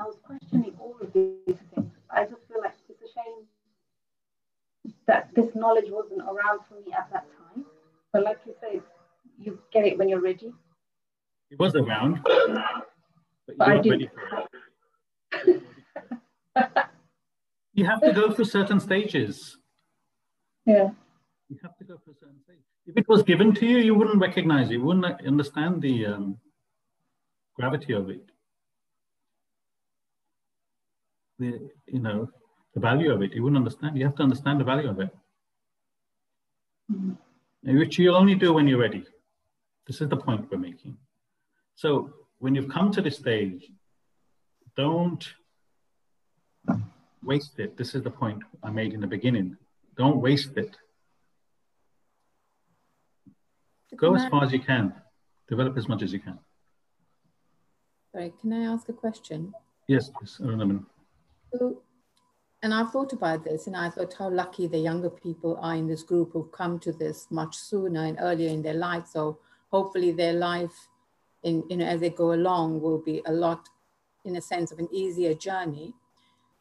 I 0.00 0.04
was 0.04 0.16
questioning 0.22 0.72
all 0.78 0.96
of 1.00 1.12
these 1.12 1.58
things. 1.74 1.92
I 2.10 2.24
just 2.24 2.42
feel 2.48 2.60
like 2.60 2.74
it's 2.88 3.02
a 3.02 3.08
shame 3.14 3.46
that 5.06 5.30
this 5.34 5.54
knowledge 5.54 5.86
wasn't 5.88 6.22
around 6.22 6.60
for 6.68 6.74
me 6.74 6.92
at 6.96 7.08
that 7.12 7.26
time. 7.38 7.64
But 8.12 8.22
like 8.24 8.38
you 8.46 8.54
say, 8.60 8.80
you 9.38 9.58
get 9.72 9.84
it 9.86 9.98
when 9.98 10.08
you're 10.08 10.20
ready. 10.20 10.52
It 11.50 11.58
was 11.58 11.74
around, 11.74 12.20
but, 12.24 12.32
But 13.58 13.68
I 13.68 13.74
you're 13.74 13.74
not 13.74 13.82
did- 13.82 13.90
ready 13.90 14.10
for 14.14 14.46
it. 15.50 15.62
You 17.74 17.84
have 17.84 18.00
to 18.00 18.12
go 18.12 18.30
through 18.32 18.46
certain 18.46 18.80
stages. 18.80 19.58
Yeah. 20.64 20.90
You 21.50 21.58
have 21.62 21.76
to 21.76 21.84
go 21.84 21.98
through 22.02 22.14
certain 22.18 22.40
stages. 22.42 22.62
If 22.86 22.96
it 22.96 23.06
was 23.08 23.22
given 23.22 23.52
to 23.54 23.66
you, 23.66 23.78
you 23.78 23.94
wouldn't 23.94 24.18
recognize 24.18 24.68
it. 24.70 24.74
You 24.74 24.82
wouldn't 24.82 25.04
understand 25.26 25.82
the 25.82 26.06
um, 26.06 26.38
gravity 27.58 27.92
of 27.92 28.10
it. 28.10 28.24
The 31.38 31.70
you 31.86 32.00
know 32.00 32.30
the 32.74 32.80
value 32.80 33.12
of 33.12 33.22
it. 33.22 33.32
You 33.32 33.42
wouldn't 33.42 33.58
understand. 33.58 33.96
You 33.96 34.04
have 34.04 34.16
to 34.16 34.22
understand 34.22 34.60
the 34.60 34.64
value 34.64 34.88
of 34.88 35.00
it, 35.00 35.10
mm-hmm. 36.92 37.78
which 37.78 37.98
you'll 37.98 38.16
only 38.16 38.34
do 38.34 38.52
when 38.52 38.66
you're 38.66 38.78
ready. 38.78 39.04
This 39.86 40.00
is 40.00 40.08
the 40.08 40.16
point 40.16 40.50
we're 40.50 40.58
making. 40.58 40.96
So 41.74 42.10
when 42.38 42.54
you've 42.54 42.68
come 42.68 42.90
to 42.92 43.02
this 43.02 43.16
stage, 43.16 43.70
don't 44.76 45.26
waste 47.22 47.58
it. 47.58 47.76
This 47.76 47.94
is 47.94 48.02
the 48.02 48.10
point 48.10 48.42
I 48.62 48.70
made 48.70 48.92
in 48.94 49.00
the 49.00 49.06
beginning. 49.06 49.56
Don't 49.96 50.20
waste 50.20 50.56
it. 50.56 50.76
Go 53.96 54.14
as 54.14 54.26
far 54.28 54.44
as 54.44 54.52
you 54.52 54.60
can. 54.60 54.92
Develop 55.48 55.78
as 55.78 55.88
much 55.88 56.02
as 56.02 56.12
you 56.12 56.20
can. 56.20 56.38
Sorry, 58.16 58.32
can 58.40 58.54
I 58.54 58.72
ask 58.72 58.88
a 58.88 58.94
question? 58.94 59.52
Yes, 59.88 60.10
yes. 60.22 60.40
So, 61.52 61.82
and 62.62 62.72
I've 62.72 62.90
thought 62.90 63.12
about 63.12 63.44
this, 63.44 63.66
and 63.66 63.76
I 63.76 63.90
thought 63.90 64.14
how 64.18 64.30
lucky 64.30 64.66
the 64.66 64.78
younger 64.78 65.10
people 65.10 65.58
are 65.60 65.74
in 65.74 65.86
this 65.86 66.02
group 66.02 66.32
who've 66.32 66.50
come 66.50 66.78
to 66.78 66.92
this 66.92 67.26
much 67.30 67.54
sooner 67.56 68.06
and 68.06 68.16
earlier 68.18 68.48
in 68.48 68.62
their 68.62 68.72
life. 68.72 69.06
So 69.06 69.38
hopefully 69.70 70.12
their 70.12 70.32
life, 70.32 70.88
in 71.42 71.62
you 71.68 71.76
know, 71.76 71.84
as 71.84 72.00
they 72.00 72.08
go 72.08 72.32
along, 72.32 72.80
will 72.80 73.02
be 73.02 73.20
a 73.26 73.32
lot, 73.32 73.68
in 74.24 74.36
a 74.36 74.40
sense, 74.40 74.72
of 74.72 74.78
an 74.78 74.88
easier 74.90 75.34
journey. 75.34 75.92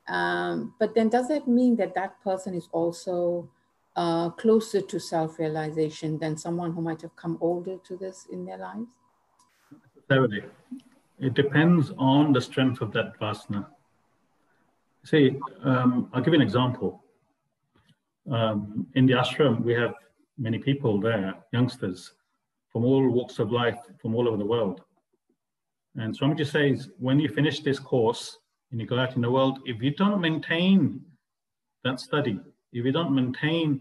Um, 0.10 0.74
but 0.78 0.94
then, 0.94 1.08
does 1.08 1.30
that 1.30 1.48
mean 1.48 1.78
that 1.78 1.96
that 1.96 2.22
person 2.22 2.54
is 2.54 2.68
also 2.74 3.50
uh, 3.96 4.30
closer 4.32 4.82
to 4.82 5.00
self-realization 5.00 6.20
than 6.20 6.36
someone 6.36 6.74
who 6.74 6.82
might 6.82 7.02
have 7.02 7.16
come 7.16 7.38
older 7.40 7.78
to 7.86 7.96
this 7.96 8.28
in 8.30 8.44
their 8.44 8.58
lives? 8.58 8.90
Necessarily. 9.96 10.44
It 11.20 11.34
depends 11.34 11.92
on 11.98 12.34
the 12.34 12.42
strength 12.42 12.82
of 12.82 12.92
that 12.94 13.18
vasana. 13.20 13.68
See, 15.04 15.40
um, 15.64 16.10
I'll 16.14 16.22
give 16.22 16.34
you 16.34 16.40
an 16.40 16.46
example. 16.46 17.04
Um, 18.30 18.88
in 18.96 19.06
the 19.06 19.14
ashram, 19.14 19.64
we 19.64 19.74
have 19.74 19.94
many 20.38 20.58
people 20.58 21.00
there, 21.00 21.36
youngsters, 21.54 22.14
from 22.70 22.84
all 22.84 23.08
walks 23.10 23.40
of 23.40 23.52
life, 23.52 23.80
from 24.02 24.16
all 24.16 24.28
over 24.28 24.38
the 24.38 24.46
world. 24.46 24.82
And 25.96 26.18
Swamiji 26.18 26.46
says, 26.46 26.90
when 27.00 27.20
you 27.20 27.30
finish 27.30 27.62
this 27.62 27.80
course 27.80 28.38
and 28.72 28.82
you 28.82 28.88
go 28.88 29.00
out 29.00 29.16
in 29.16 29.22
the 29.22 29.32
world, 29.32 29.60
if 29.66 29.82
you 29.82 29.92
don't 29.92 30.20
maintain 30.20 31.02
that 31.86 32.00
study, 32.00 32.40
if 32.74 32.84
you 32.84 32.92
don't 32.92 33.16
maintain 33.16 33.80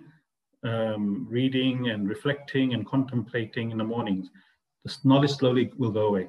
um, 0.63 1.27
reading 1.29 1.89
and 1.89 2.09
reflecting 2.09 2.75
and 2.75 2.87
contemplating 2.87 3.73
in 3.73 3.79
the 3.79 3.85
mornings, 3.85 4.31
the 4.85 4.95
knowledge 5.03 5.33
slowly 5.33 5.73
will 5.77 5.91
go 5.91 6.07
away. 6.07 6.29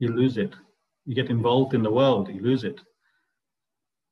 You 0.00 0.08
lose 0.08 0.36
it. 0.36 0.54
You 1.06 1.14
get 1.14 1.30
involved 1.30 1.74
in 1.74 1.82
the 1.82 1.90
world, 1.90 2.28
you 2.28 2.42
lose 2.42 2.64
it. 2.64 2.80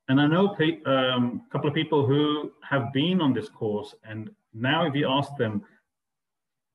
And 0.09 0.21
I 0.21 0.27
know 0.27 0.57
a 0.59 0.91
um, 0.91 1.43
couple 1.51 1.69
of 1.69 1.75
people 1.75 2.07
who 2.07 2.53
have 2.63 2.93
been 2.93 3.21
on 3.21 3.35
this 3.35 3.49
course, 3.49 3.95
and 4.05 4.31
now 4.55 4.87
if 4.87 4.95
you 4.95 5.07
ask 5.09 5.37
them, 5.37 5.63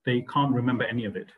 they 0.06 0.22
can't 0.22 0.54
remember 0.54 0.84
any 0.84 1.06
of 1.06 1.16
it 1.16 1.30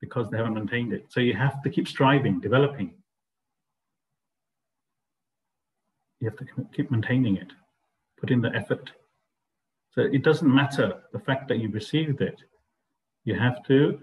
because 0.00 0.28
they 0.28 0.36
haven't 0.36 0.54
maintained 0.54 0.92
it. 0.92 1.06
So 1.08 1.20
you 1.20 1.34
have 1.34 1.62
to 1.62 1.70
keep 1.70 1.88
striving, 1.88 2.40
developing. 2.40 2.92
You 6.20 6.28
have 6.28 6.38
to 6.38 6.46
keep 6.74 6.90
maintaining 6.90 7.36
it, 7.36 7.52
put 8.18 8.30
in 8.30 8.42
the 8.42 8.54
effort. 8.54 8.90
So 9.92 10.02
it 10.02 10.22
doesn't 10.22 10.52
matter 10.52 11.02
the 11.12 11.20
fact 11.20 11.48
that 11.48 11.58
you 11.58 11.70
received 11.70 12.20
it. 12.20 12.42
You 13.24 13.34
have 13.38 13.62
to 13.64 13.98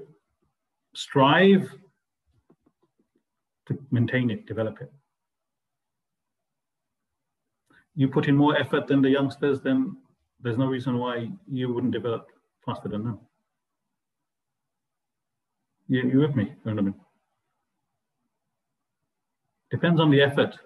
strive 0.96 1.72
to 3.68 3.78
maintain 3.92 4.30
it, 4.30 4.46
develop 4.46 4.82
it. 4.82 4.92
You 7.96 8.08
put 8.08 8.28
in 8.28 8.36
more 8.36 8.58
effort 8.58 8.88
than 8.88 9.02
the 9.02 9.10
youngsters, 9.10 9.62
then 9.62 9.98
there's 10.40 10.58
no 10.58 10.66
reason 10.66 10.98
why 10.98 11.30
you 11.48 11.74
wouldn't 11.74 11.94
develop 11.94 12.28
faster 12.66 12.90
than 12.90 13.04
them. 13.04 13.20
You, 15.88 16.10
you 16.10 16.20
with 16.20 16.36
me? 16.36 16.44
You 16.44 16.50
know 16.66 16.74
what 16.74 16.80
I 16.80 16.82
mean? 16.82 16.96
Depends 19.72 20.00
on 20.00 20.10
the 20.10 20.22
effort. 20.22 20.58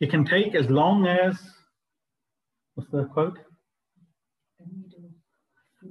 It 0.00 0.10
can 0.10 0.24
take 0.24 0.54
as 0.54 0.68
long 0.68 1.06
as, 1.06 1.38
what's 2.74 2.90
the 2.90 3.04
quote? 3.04 3.38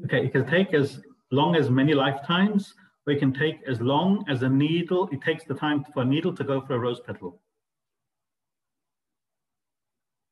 Okay, 0.05 0.25
it 0.25 0.31
can 0.31 0.45
take 0.45 0.73
as 0.73 0.99
long 1.35 1.55
as 1.55 1.69
many 1.69 1.93
lifetimes, 1.93 2.73
or 3.05 3.13
it 3.13 3.19
can 3.19 3.33
take 3.33 3.57
as 3.67 3.81
long 3.81 4.23
as 4.27 4.41
a 4.41 4.49
needle, 4.49 5.09
it 5.11 5.21
takes 5.21 5.43
the 5.43 5.53
time 5.53 5.85
for 5.93 6.01
a 6.01 6.05
needle 6.05 6.33
to 6.35 6.43
go 6.43 6.61
for 6.61 6.75
a 6.75 6.79
rose 6.79 7.01
petal. 7.01 7.39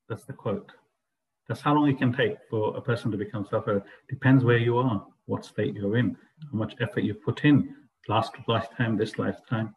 That's 0.10 0.26
the 0.26 0.34
quote. 0.34 0.72
That's 1.48 1.62
how 1.62 1.76
long 1.76 1.90
it 1.90 1.98
can 1.98 2.14
take 2.14 2.38
for 2.50 2.76
a 2.78 2.82
person 2.82 3.12
to 3.12 3.18
become 3.18 3.46
self 3.50 3.66
Depends 4.10 4.44
where 4.44 4.58
you 4.58 4.78
are, 4.78 5.06
what 5.26 5.46
state 5.46 5.76
you're 5.76 5.98
in, 5.98 6.16
how 6.52 6.58
much 6.58 6.76
effort 6.80 7.04
you 7.04 7.14
put 7.14 7.44
in, 7.44 7.76
last 8.08 8.32
lifetime, 8.48 8.98
this 8.98 9.20
lifetime. 9.20 9.76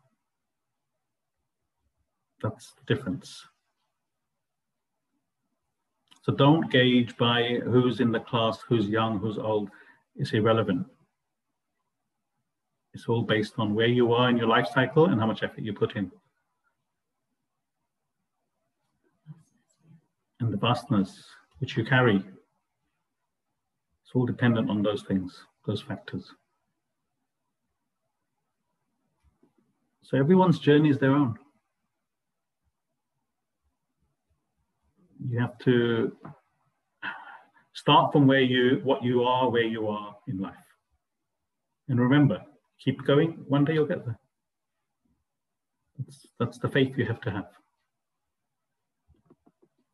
That's 2.42 2.72
the 2.74 2.94
difference. 2.94 3.44
So 6.22 6.32
don't 6.32 6.70
gauge 6.70 7.16
by 7.16 7.60
who's 7.64 8.00
in 8.00 8.10
the 8.10 8.20
class, 8.20 8.58
who's 8.68 8.88
young, 8.88 9.18
who's 9.18 9.38
old. 9.38 9.70
It's 10.16 10.32
irrelevant. 10.32 10.86
It's 12.96 13.08
all 13.08 13.20
based 13.20 13.52
on 13.58 13.74
where 13.74 13.88
you 13.88 14.14
are 14.14 14.30
in 14.30 14.38
your 14.38 14.48
life 14.48 14.68
cycle 14.72 15.04
and 15.04 15.20
how 15.20 15.26
much 15.26 15.42
effort 15.42 15.62
you 15.62 15.74
put 15.74 15.96
in. 15.96 16.10
And 20.40 20.50
the 20.50 20.56
vasanas 20.56 21.12
which 21.58 21.76
you 21.76 21.84
carry. 21.84 22.16
It's 22.16 24.14
all 24.14 24.24
dependent 24.24 24.70
on 24.70 24.82
those 24.82 25.02
things, 25.02 25.44
those 25.66 25.82
factors. 25.82 26.26
So 30.02 30.16
everyone's 30.16 30.58
journey 30.58 30.88
is 30.88 30.98
their 30.98 31.12
own. 31.14 31.34
You 35.28 35.38
have 35.38 35.58
to 35.58 36.16
start 37.74 38.12
from 38.12 38.26
where 38.26 38.40
you, 38.40 38.80
what 38.84 39.04
you 39.04 39.24
are, 39.24 39.50
where 39.50 39.64
you 39.64 39.86
are 39.86 40.16
in 40.26 40.38
life. 40.38 40.54
And 41.88 42.00
remember, 42.00 42.40
keep 42.78 43.04
going, 43.04 43.44
one 43.48 43.64
day 43.64 43.74
you'll 43.74 43.86
get 43.86 44.04
there. 44.04 44.18
That's, 45.98 46.26
that's 46.38 46.58
the 46.58 46.68
faith 46.68 46.96
you 46.96 47.06
have 47.06 47.20
to 47.22 47.30
have. 47.30 47.48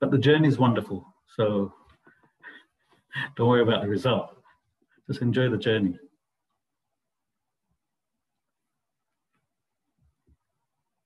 But 0.01 0.11
the 0.11 0.19
journey 0.19 0.49
is 0.49 0.59
wonderful. 0.59 1.07
So 1.37 1.73
don't 3.37 3.49
worry 3.49 3.63
about 3.63 3.83
the 3.83 3.89
result. 3.89 4.37
Just 5.09 5.23
enjoy 5.23 5.49
the 5.49 5.59
journey. 5.59 5.99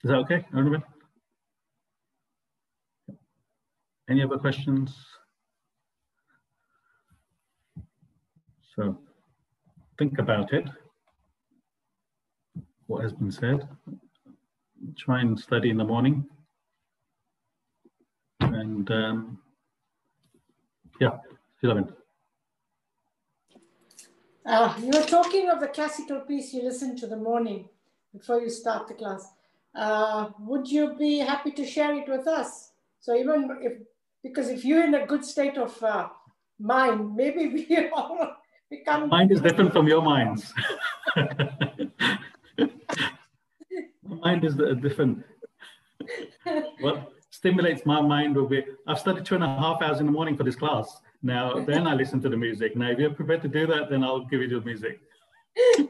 Is 0.03 0.11
that 0.11 0.19
okay, 0.19 0.47
everyone? 0.57 0.85
Any 4.09 4.23
other 4.23 4.39
questions? 4.39 4.95
So 8.77 8.99
think 9.99 10.19
about 10.19 10.53
it, 10.53 10.69
what 12.87 13.03
has 13.03 13.13
been 13.13 13.31
said. 13.31 13.69
Try 14.97 15.21
and 15.21 15.39
study 15.39 15.71
in 15.71 15.77
the 15.77 15.85
morning. 15.85 16.25
And 18.41 18.91
um, 18.91 19.39
yeah, 21.01 21.19
Beloved. 21.61 21.93
Uh, 24.45 24.75
you 24.79 24.87
were 24.87 25.07
talking 25.07 25.49
of 25.49 25.61
the 25.61 25.67
classical 25.67 26.21
piece 26.21 26.55
you 26.55 26.63
listened 26.63 26.99
to 26.99 27.07
the 27.07 27.17
morning 27.17 27.69
before 28.13 28.41
you 28.41 28.49
start 28.49 28.87
the 28.87 28.95
class. 28.95 29.33
Uh, 29.75 30.29
would 30.39 30.69
you 30.69 30.95
be 30.97 31.19
happy 31.19 31.51
to 31.51 31.67
share 31.67 31.95
it 31.95 32.09
with 32.09 32.29
us? 32.29 32.71
So 33.01 33.17
even 33.17 33.59
if, 33.61 33.73
because 34.23 34.49
if 34.49 34.65
you're 34.65 34.85
in 34.85 34.95
a 34.95 35.07
good 35.07 35.25
state 35.25 35.59
of 35.59 35.83
uh, 35.83 36.09
mind, 36.61 37.17
maybe 37.17 37.49
we 37.69 37.89
all 37.91 38.37
become. 38.71 39.09
Mind 39.09 39.33
is 39.33 39.41
different 39.41 39.73
from 39.73 39.89
your 39.89 40.03
minds. 40.03 40.55
mind 44.21 44.45
is 44.45 44.55
different. 44.81 45.25
what 46.81 47.13
stimulates 47.31 47.85
my 47.85 48.01
mind 48.01 48.37
will 48.37 48.49
be, 48.49 48.65
I've 48.87 48.99
studied 48.99 49.25
two 49.25 49.35
and 49.35 49.45
a 49.45 49.49
half 49.49 49.83
hours 49.83 50.01
in 50.01 50.07
the 50.07 50.13
morning 50.13 50.37
for 50.37 50.45
this 50.45 50.57
class. 50.57 51.01
Now, 51.23 51.65
then 51.65 51.87
I 51.87 51.95
listen 51.95 52.21
to 52.23 52.29
the 52.29 52.37
music. 52.37 52.77
Now, 52.77 52.91
if 52.91 52.99
you're 52.99 53.11
prepared 53.11 53.43
to 53.43 53.49
do 53.49 53.67
that, 53.67 53.91
then 53.91 54.05
I'll 54.05 54.25
give 54.25 54.41
you 54.41 54.49
the 54.49 54.61
music. 54.61 55.01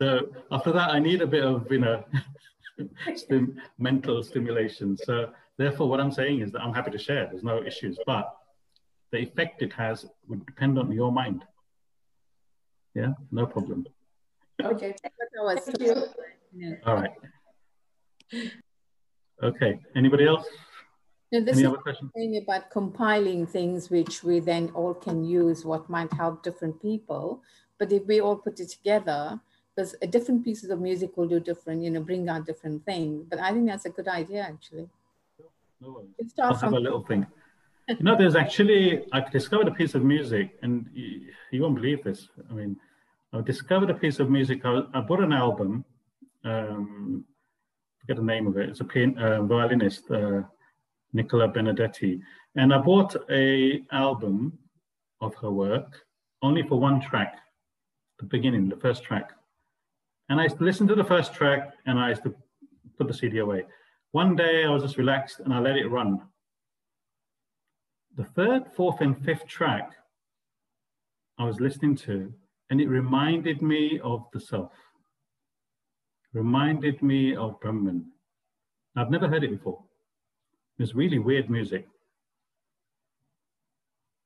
So 0.00 0.28
after 0.50 0.72
that, 0.72 0.90
I 0.90 0.98
need 0.98 1.22
a 1.22 1.26
bit 1.26 1.44
of, 1.44 1.70
you 1.70 1.78
know, 1.78 2.04
stim 3.14 3.60
mental 3.78 4.22
stimulation. 4.22 4.96
So 4.96 5.30
therefore, 5.56 5.88
what 5.88 6.00
I'm 6.00 6.10
saying 6.10 6.40
is 6.40 6.52
that 6.52 6.62
I'm 6.62 6.74
happy 6.74 6.90
to 6.90 6.98
share. 6.98 7.28
There's 7.30 7.44
no 7.44 7.62
issues, 7.62 7.98
but 8.06 8.34
the 9.12 9.18
effect 9.18 9.62
it 9.62 9.72
has 9.74 10.06
would 10.28 10.44
depend 10.46 10.78
on 10.78 10.90
your 10.90 11.12
mind. 11.12 11.44
Yeah, 12.94 13.12
no 13.30 13.46
problem. 13.46 13.86
Okay. 14.62 14.94
Thank 15.58 15.80
you. 15.80 16.06
All 16.86 16.94
right. 16.94 17.10
Okay. 19.42 19.80
Anybody 19.96 20.26
else? 20.26 20.46
Now, 21.32 21.40
this 21.40 21.56
Any 21.56 21.62
is 21.62 21.68
other 21.68 21.78
questions? 21.78 22.10
thing 22.14 22.36
about 22.42 22.70
compiling 22.70 23.46
things 23.46 23.90
which 23.90 24.22
we 24.22 24.38
then 24.40 24.70
all 24.74 24.94
can 24.94 25.24
use, 25.24 25.64
what 25.64 25.90
might 25.90 26.12
help 26.12 26.42
different 26.42 26.80
people. 26.80 27.42
But 27.78 27.90
if 27.92 28.06
we 28.06 28.20
all 28.20 28.36
put 28.36 28.60
it 28.60 28.68
together, 28.68 29.40
because 29.74 29.96
different 30.10 30.44
pieces 30.44 30.70
of 30.70 30.80
music 30.80 31.16
will 31.16 31.26
do 31.26 31.40
different, 31.40 31.82
you 31.82 31.90
know, 31.90 32.00
bring 32.00 32.28
out 32.28 32.46
different 32.46 32.84
things. 32.84 33.26
But 33.28 33.40
I 33.40 33.50
think 33.52 33.66
that's 33.66 33.84
a 33.86 33.90
good 33.90 34.06
idea, 34.06 34.42
actually. 34.42 34.88
No 35.80 35.90
worries. 35.94 36.32
I'll 36.40 36.54
have 36.54 36.72
a 36.72 36.78
little 36.78 37.02
thing. 37.02 37.26
you 37.88 37.96
know, 38.00 38.16
there's 38.16 38.36
actually, 38.36 39.04
I 39.12 39.28
discovered 39.28 39.66
a 39.66 39.72
piece 39.72 39.94
of 39.96 40.04
music, 40.04 40.56
and 40.62 40.88
you, 40.94 41.26
you 41.50 41.62
won't 41.62 41.74
believe 41.74 42.04
this. 42.04 42.28
I 42.48 42.54
mean, 42.54 42.76
I 43.32 43.40
discovered 43.40 43.90
a 43.90 43.94
piece 43.94 44.20
of 44.20 44.30
music. 44.30 44.64
I, 44.64 44.82
I 44.94 45.00
bought 45.00 45.20
an 45.20 45.32
album, 45.32 45.84
um, 46.44 47.24
forget 48.00 48.16
the 48.16 48.22
name 48.22 48.46
of 48.46 48.56
it. 48.56 48.68
It's 48.68 48.80
a 48.80 48.84
pian, 48.84 49.18
uh, 49.18 49.42
violinist, 49.42 50.10
uh, 50.10 50.42
Nicola 51.12 51.48
Benedetti. 51.48 52.20
And 52.56 52.72
I 52.72 52.78
bought 52.78 53.16
a 53.30 53.82
album 53.92 54.58
of 55.20 55.34
her 55.36 55.50
work 55.50 56.00
only 56.42 56.62
for 56.62 56.78
one 56.78 57.00
track, 57.00 57.38
the 58.18 58.26
beginning, 58.26 58.68
the 58.68 58.76
first 58.76 59.02
track. 59.02 59.32
And 60.28 60.40
I 60.40 60.48
listened 60.60 60.88
to 60.90 60.94
the 60.94 61.04
first 61.04 61.34
track 61.34 61.72
and 61.86 61.98
I 61.98 62.10
used 62.10 62.22
to 62.24 62.34
put 62.98 63.08
the 63.08 63.14
CD 63.14 63.38
away. 63.38 63.64
One 64.12 64.36
day 64.36 64.64
I 64.64 64.70
was 64.70 64.82
just 64.82 64.98
relaxed 64.98 65.40
and 65.40 65.52
I 65.52 65.58
let 65.58 65.76
it 65.76 65.88
run. 65.88 66.20
The 68.16 68.24
third, 68.24 68.62
fourth, 68.76 69.00
and 69.00 69.22
fifth 69.24 69.46
track 69.46 69.90
I 71.38 71.44
was 71.44 71.60
listening 71.60 71.96
to, 71.96 72.32
and 72.70 72.80
it 72.80 72.88
reminded 72.88 73.60
me 73.60 73.98
of 74.04 74.24
the 74.32 74.38
self, 74.38 74.70
reminded 76.34 77.02
me 77.02 77.34
of 77.36 77.60
Brahman. 77.60 78.06
I've 78.96 79.10
never 79.10 79.28
heard 79.28 79.44
it 79.44 79.50
before. 79.50 79.82
It 80.78 80.82
was 80.82 80.94
really 80.94 81.18
weird 81.18 81.48
music. 81.48 81.86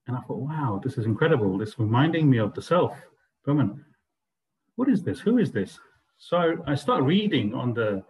And 0.07 0.17
I 0.17 0.21
thought, 0.21 0.39
wow, 0.39 0.81
this 0.83 0.97
is 0.97 1.05
incredible. 1.05 1.59
This 1.59 1.79
reminding 1.79 2.29
me 2.29 2.39
of 2.39 2.55
the 2.55 2.63
self, 2.63 2.97
Brahman. 3.45 3.85
What 4.77 4.89
is 4.89 5.03
this? 5.03 5.21
Who 5.21 5.39
is 5.39 5.53
this? 5.53 5.79
So 6.17 6.63
I 6.67 6.75
start 6.75 7.05
reading 7.05 7.55
on 7.55 7.75
the 7.75 8.03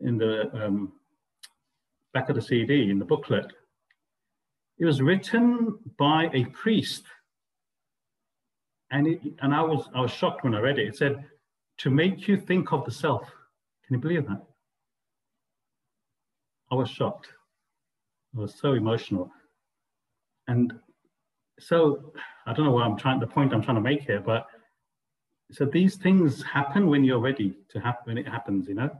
in 0.00 0.16
the 0.16 0.50
um, 0.54 0.92
back 2.12 2.28
of 2.28 2.36
the 2.36 2.42
CD 2.42 2.90
in 2.90 2.98
the 2.98 3.04
booklet. 3.04 3.52
It 4.78 4.84
was 4.84 5.02
written 5.02 5.78
by 5.98 6.30
a 6.32 6.44
priest, 6.46 7.04
and 8.90 9.06
it, 9.06 9.20
and 9.40 9.54
I 9.54 9.62
was 9.62 9.88
I 9.94 10.00
was 10.00 10.10
shocked 10.10 10.44
when 10.44 10.54
I 10.54 10.60
read 10.60 10.78
it. 10.78 10.88
It 10.88 10.96
said 10.96 11.24
to 11.78 11.90
make 11.90 12.28
you 12.28 12.36
think 12.36 12.72
of 12.72 12.84
the 12.84 12.90
self. 12.90 13.22
Can 13.86 13.94
you 13.94 13.98
believe 13.98 14.26
that? 14.28 14.42
I 16.70 16.74
was 16.74 16.90
shocked. 16.90 17.28
I 18.36 18.40
was 18.40 18.54
so 18.54 18.72
emotional, 18.72 19.30
and 20.48 20.72
so 21.60 22.12
I 22.46 22.52
don't 22.52 22.64
know 22.64 22.72
what 22.72 22.84
I'm 22.84 22.96
trying. 22.96 23.20
The 23.20 23.26
point 23.26 23.52
I'm 23.52 23.62
trying 23.62 23.76
to 23.76 23.80
make 23.80 24.02
here, 24.02 24.20
but 24.20 24.46
so 25.52 25.64
these 25.64 25.96
things 25.96 26.42
happen 26.42 26.88
when 26.88 27.04
you're 27.04 27.18
ready 27.18 27.54
to 27.68 27.78
happen 27.78 28.02
when 28.06 28.18
it 28.18 28.26
happens 28.26 28.68
you 28.68 28.74
know 28.74 28.90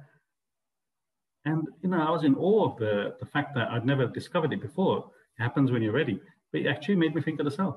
and 1.44 1.66
you 1.82 1.88
know 1.88 2.00
i 2.00 2.10
was 2.10 2.24
in 2.24 2.34
awe 2.36 2.70
of 2.70 2.78
the 2.78 3.14
the 3.20 3.26
fact 3.26 3.54
that 3.54 3.68
i'd 3.70 3.86
never 3.86 4.06
discovered 4.06 4.52
it 4.52 4.60
before 4.60 5.10
it 5.38 5.42
happens 5.42 5.70
when 5.70 5.82
you're 5.82 5.92
ready 5.92 6.20
but 6.52 6.60
it 6.60 6.66
actually 6.66 6.94
made 6.94 7.14
me 7.14 7.22
think 7.22 7.38
of 7.40 7.44
the 7.44 7.50
self 7.50 7.76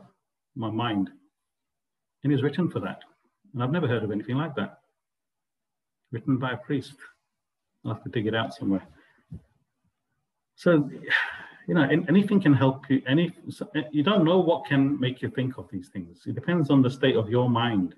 my 0.55 0.69
mind 0.69 1.09
and 2.23 2.33
it's 2.33 2.43
written 2.43 2.69
for 2.69 2.79
that 2.79 2.99
and 3.53 3.63
i've 3.63 3.71
never 3.71 3.87
heard 3.87 4.03
of 4.03 4.11
anything 4.11 4.37
like 4.37 4.55
that 4.55 4.79
written 6.11 6.37
by 6.37 6.51
a 6.51 6.57
priest 6.57 6.95
i'll 7.85 7.93
have 7.93 8.03
to 8.03 8.09
dig 8.09 8.27
it 8.27 8.35
out 8.35 8.53
somewhere 8.53 8.85
so 10.55 10.89
you 11.67 11.73
know 11.73 11.87
anything 12.07 12.41
can 12.41 12.53
help 12.53 12.89
you 12.89 13.01
any 13.07 13.31
eh, 13.75 13.83
you 13.91 14.03
don't 14.03 14.23
know 14.23 14.39
what 14.39 14.65
can 14.65 14.99
make 14.99 15.21
you 15.21 15.29
think 15.29 15.57
of 15.57 15.69
these 15.71 15.89
things 15.89 16.23
it 16.25 16.35
depends 16.35 16.69
on 16.69 16.81
the 16.81 16.89
state 16.89 17.15
of 17.15 17.29
your 17.29 17.49
mind 17.49 17.95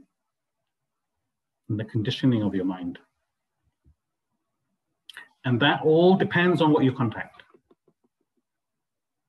and 1.69 1.80
the 1.80 1.86
conditioning 1.86 2.44
of 2.44 2.53
your 2.53 2.65
mind. 2.65 2.99
And 5.45 5.60
that 5.61 5.81
all 5.84 6.15
depends 6.15 6.61
on 6.61 6.73
what 6.73 6.84
you 6.84 6.91
contact, 6.91 7.44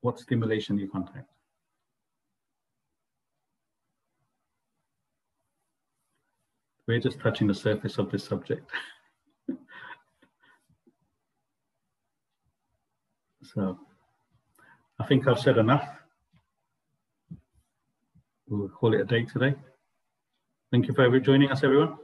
what 0.00 0.18
stimulation 0.18 0.76
you 0.76 0.88
contact. 0.88 1.28
We're 6.90 6.98
just 6.98 7.20
touching 7.20 7.46
the 7.46 7.54
surface 7.54 7.98
of 7.98 8.10
this 8.10 8.24
subject. 8.24 8.68
so 13.44 13.78
I 14.98 15.06
think 15.06 15.28
I've 15.28 15.38
said 15.38 15.58
enough. 15.58 15.88
We'll 18.48 18.70
call 18.70 18.94
it 18.94 19.02
a 19.02 19.04
day 19.04 19.24
today. 19.24 19.54
Thank 20.72 20.88
you 20.88 20.94
for 20.94 21.20
joining 21.20 21.52
us, 21.52 21.62
everyone. 21.62 21.94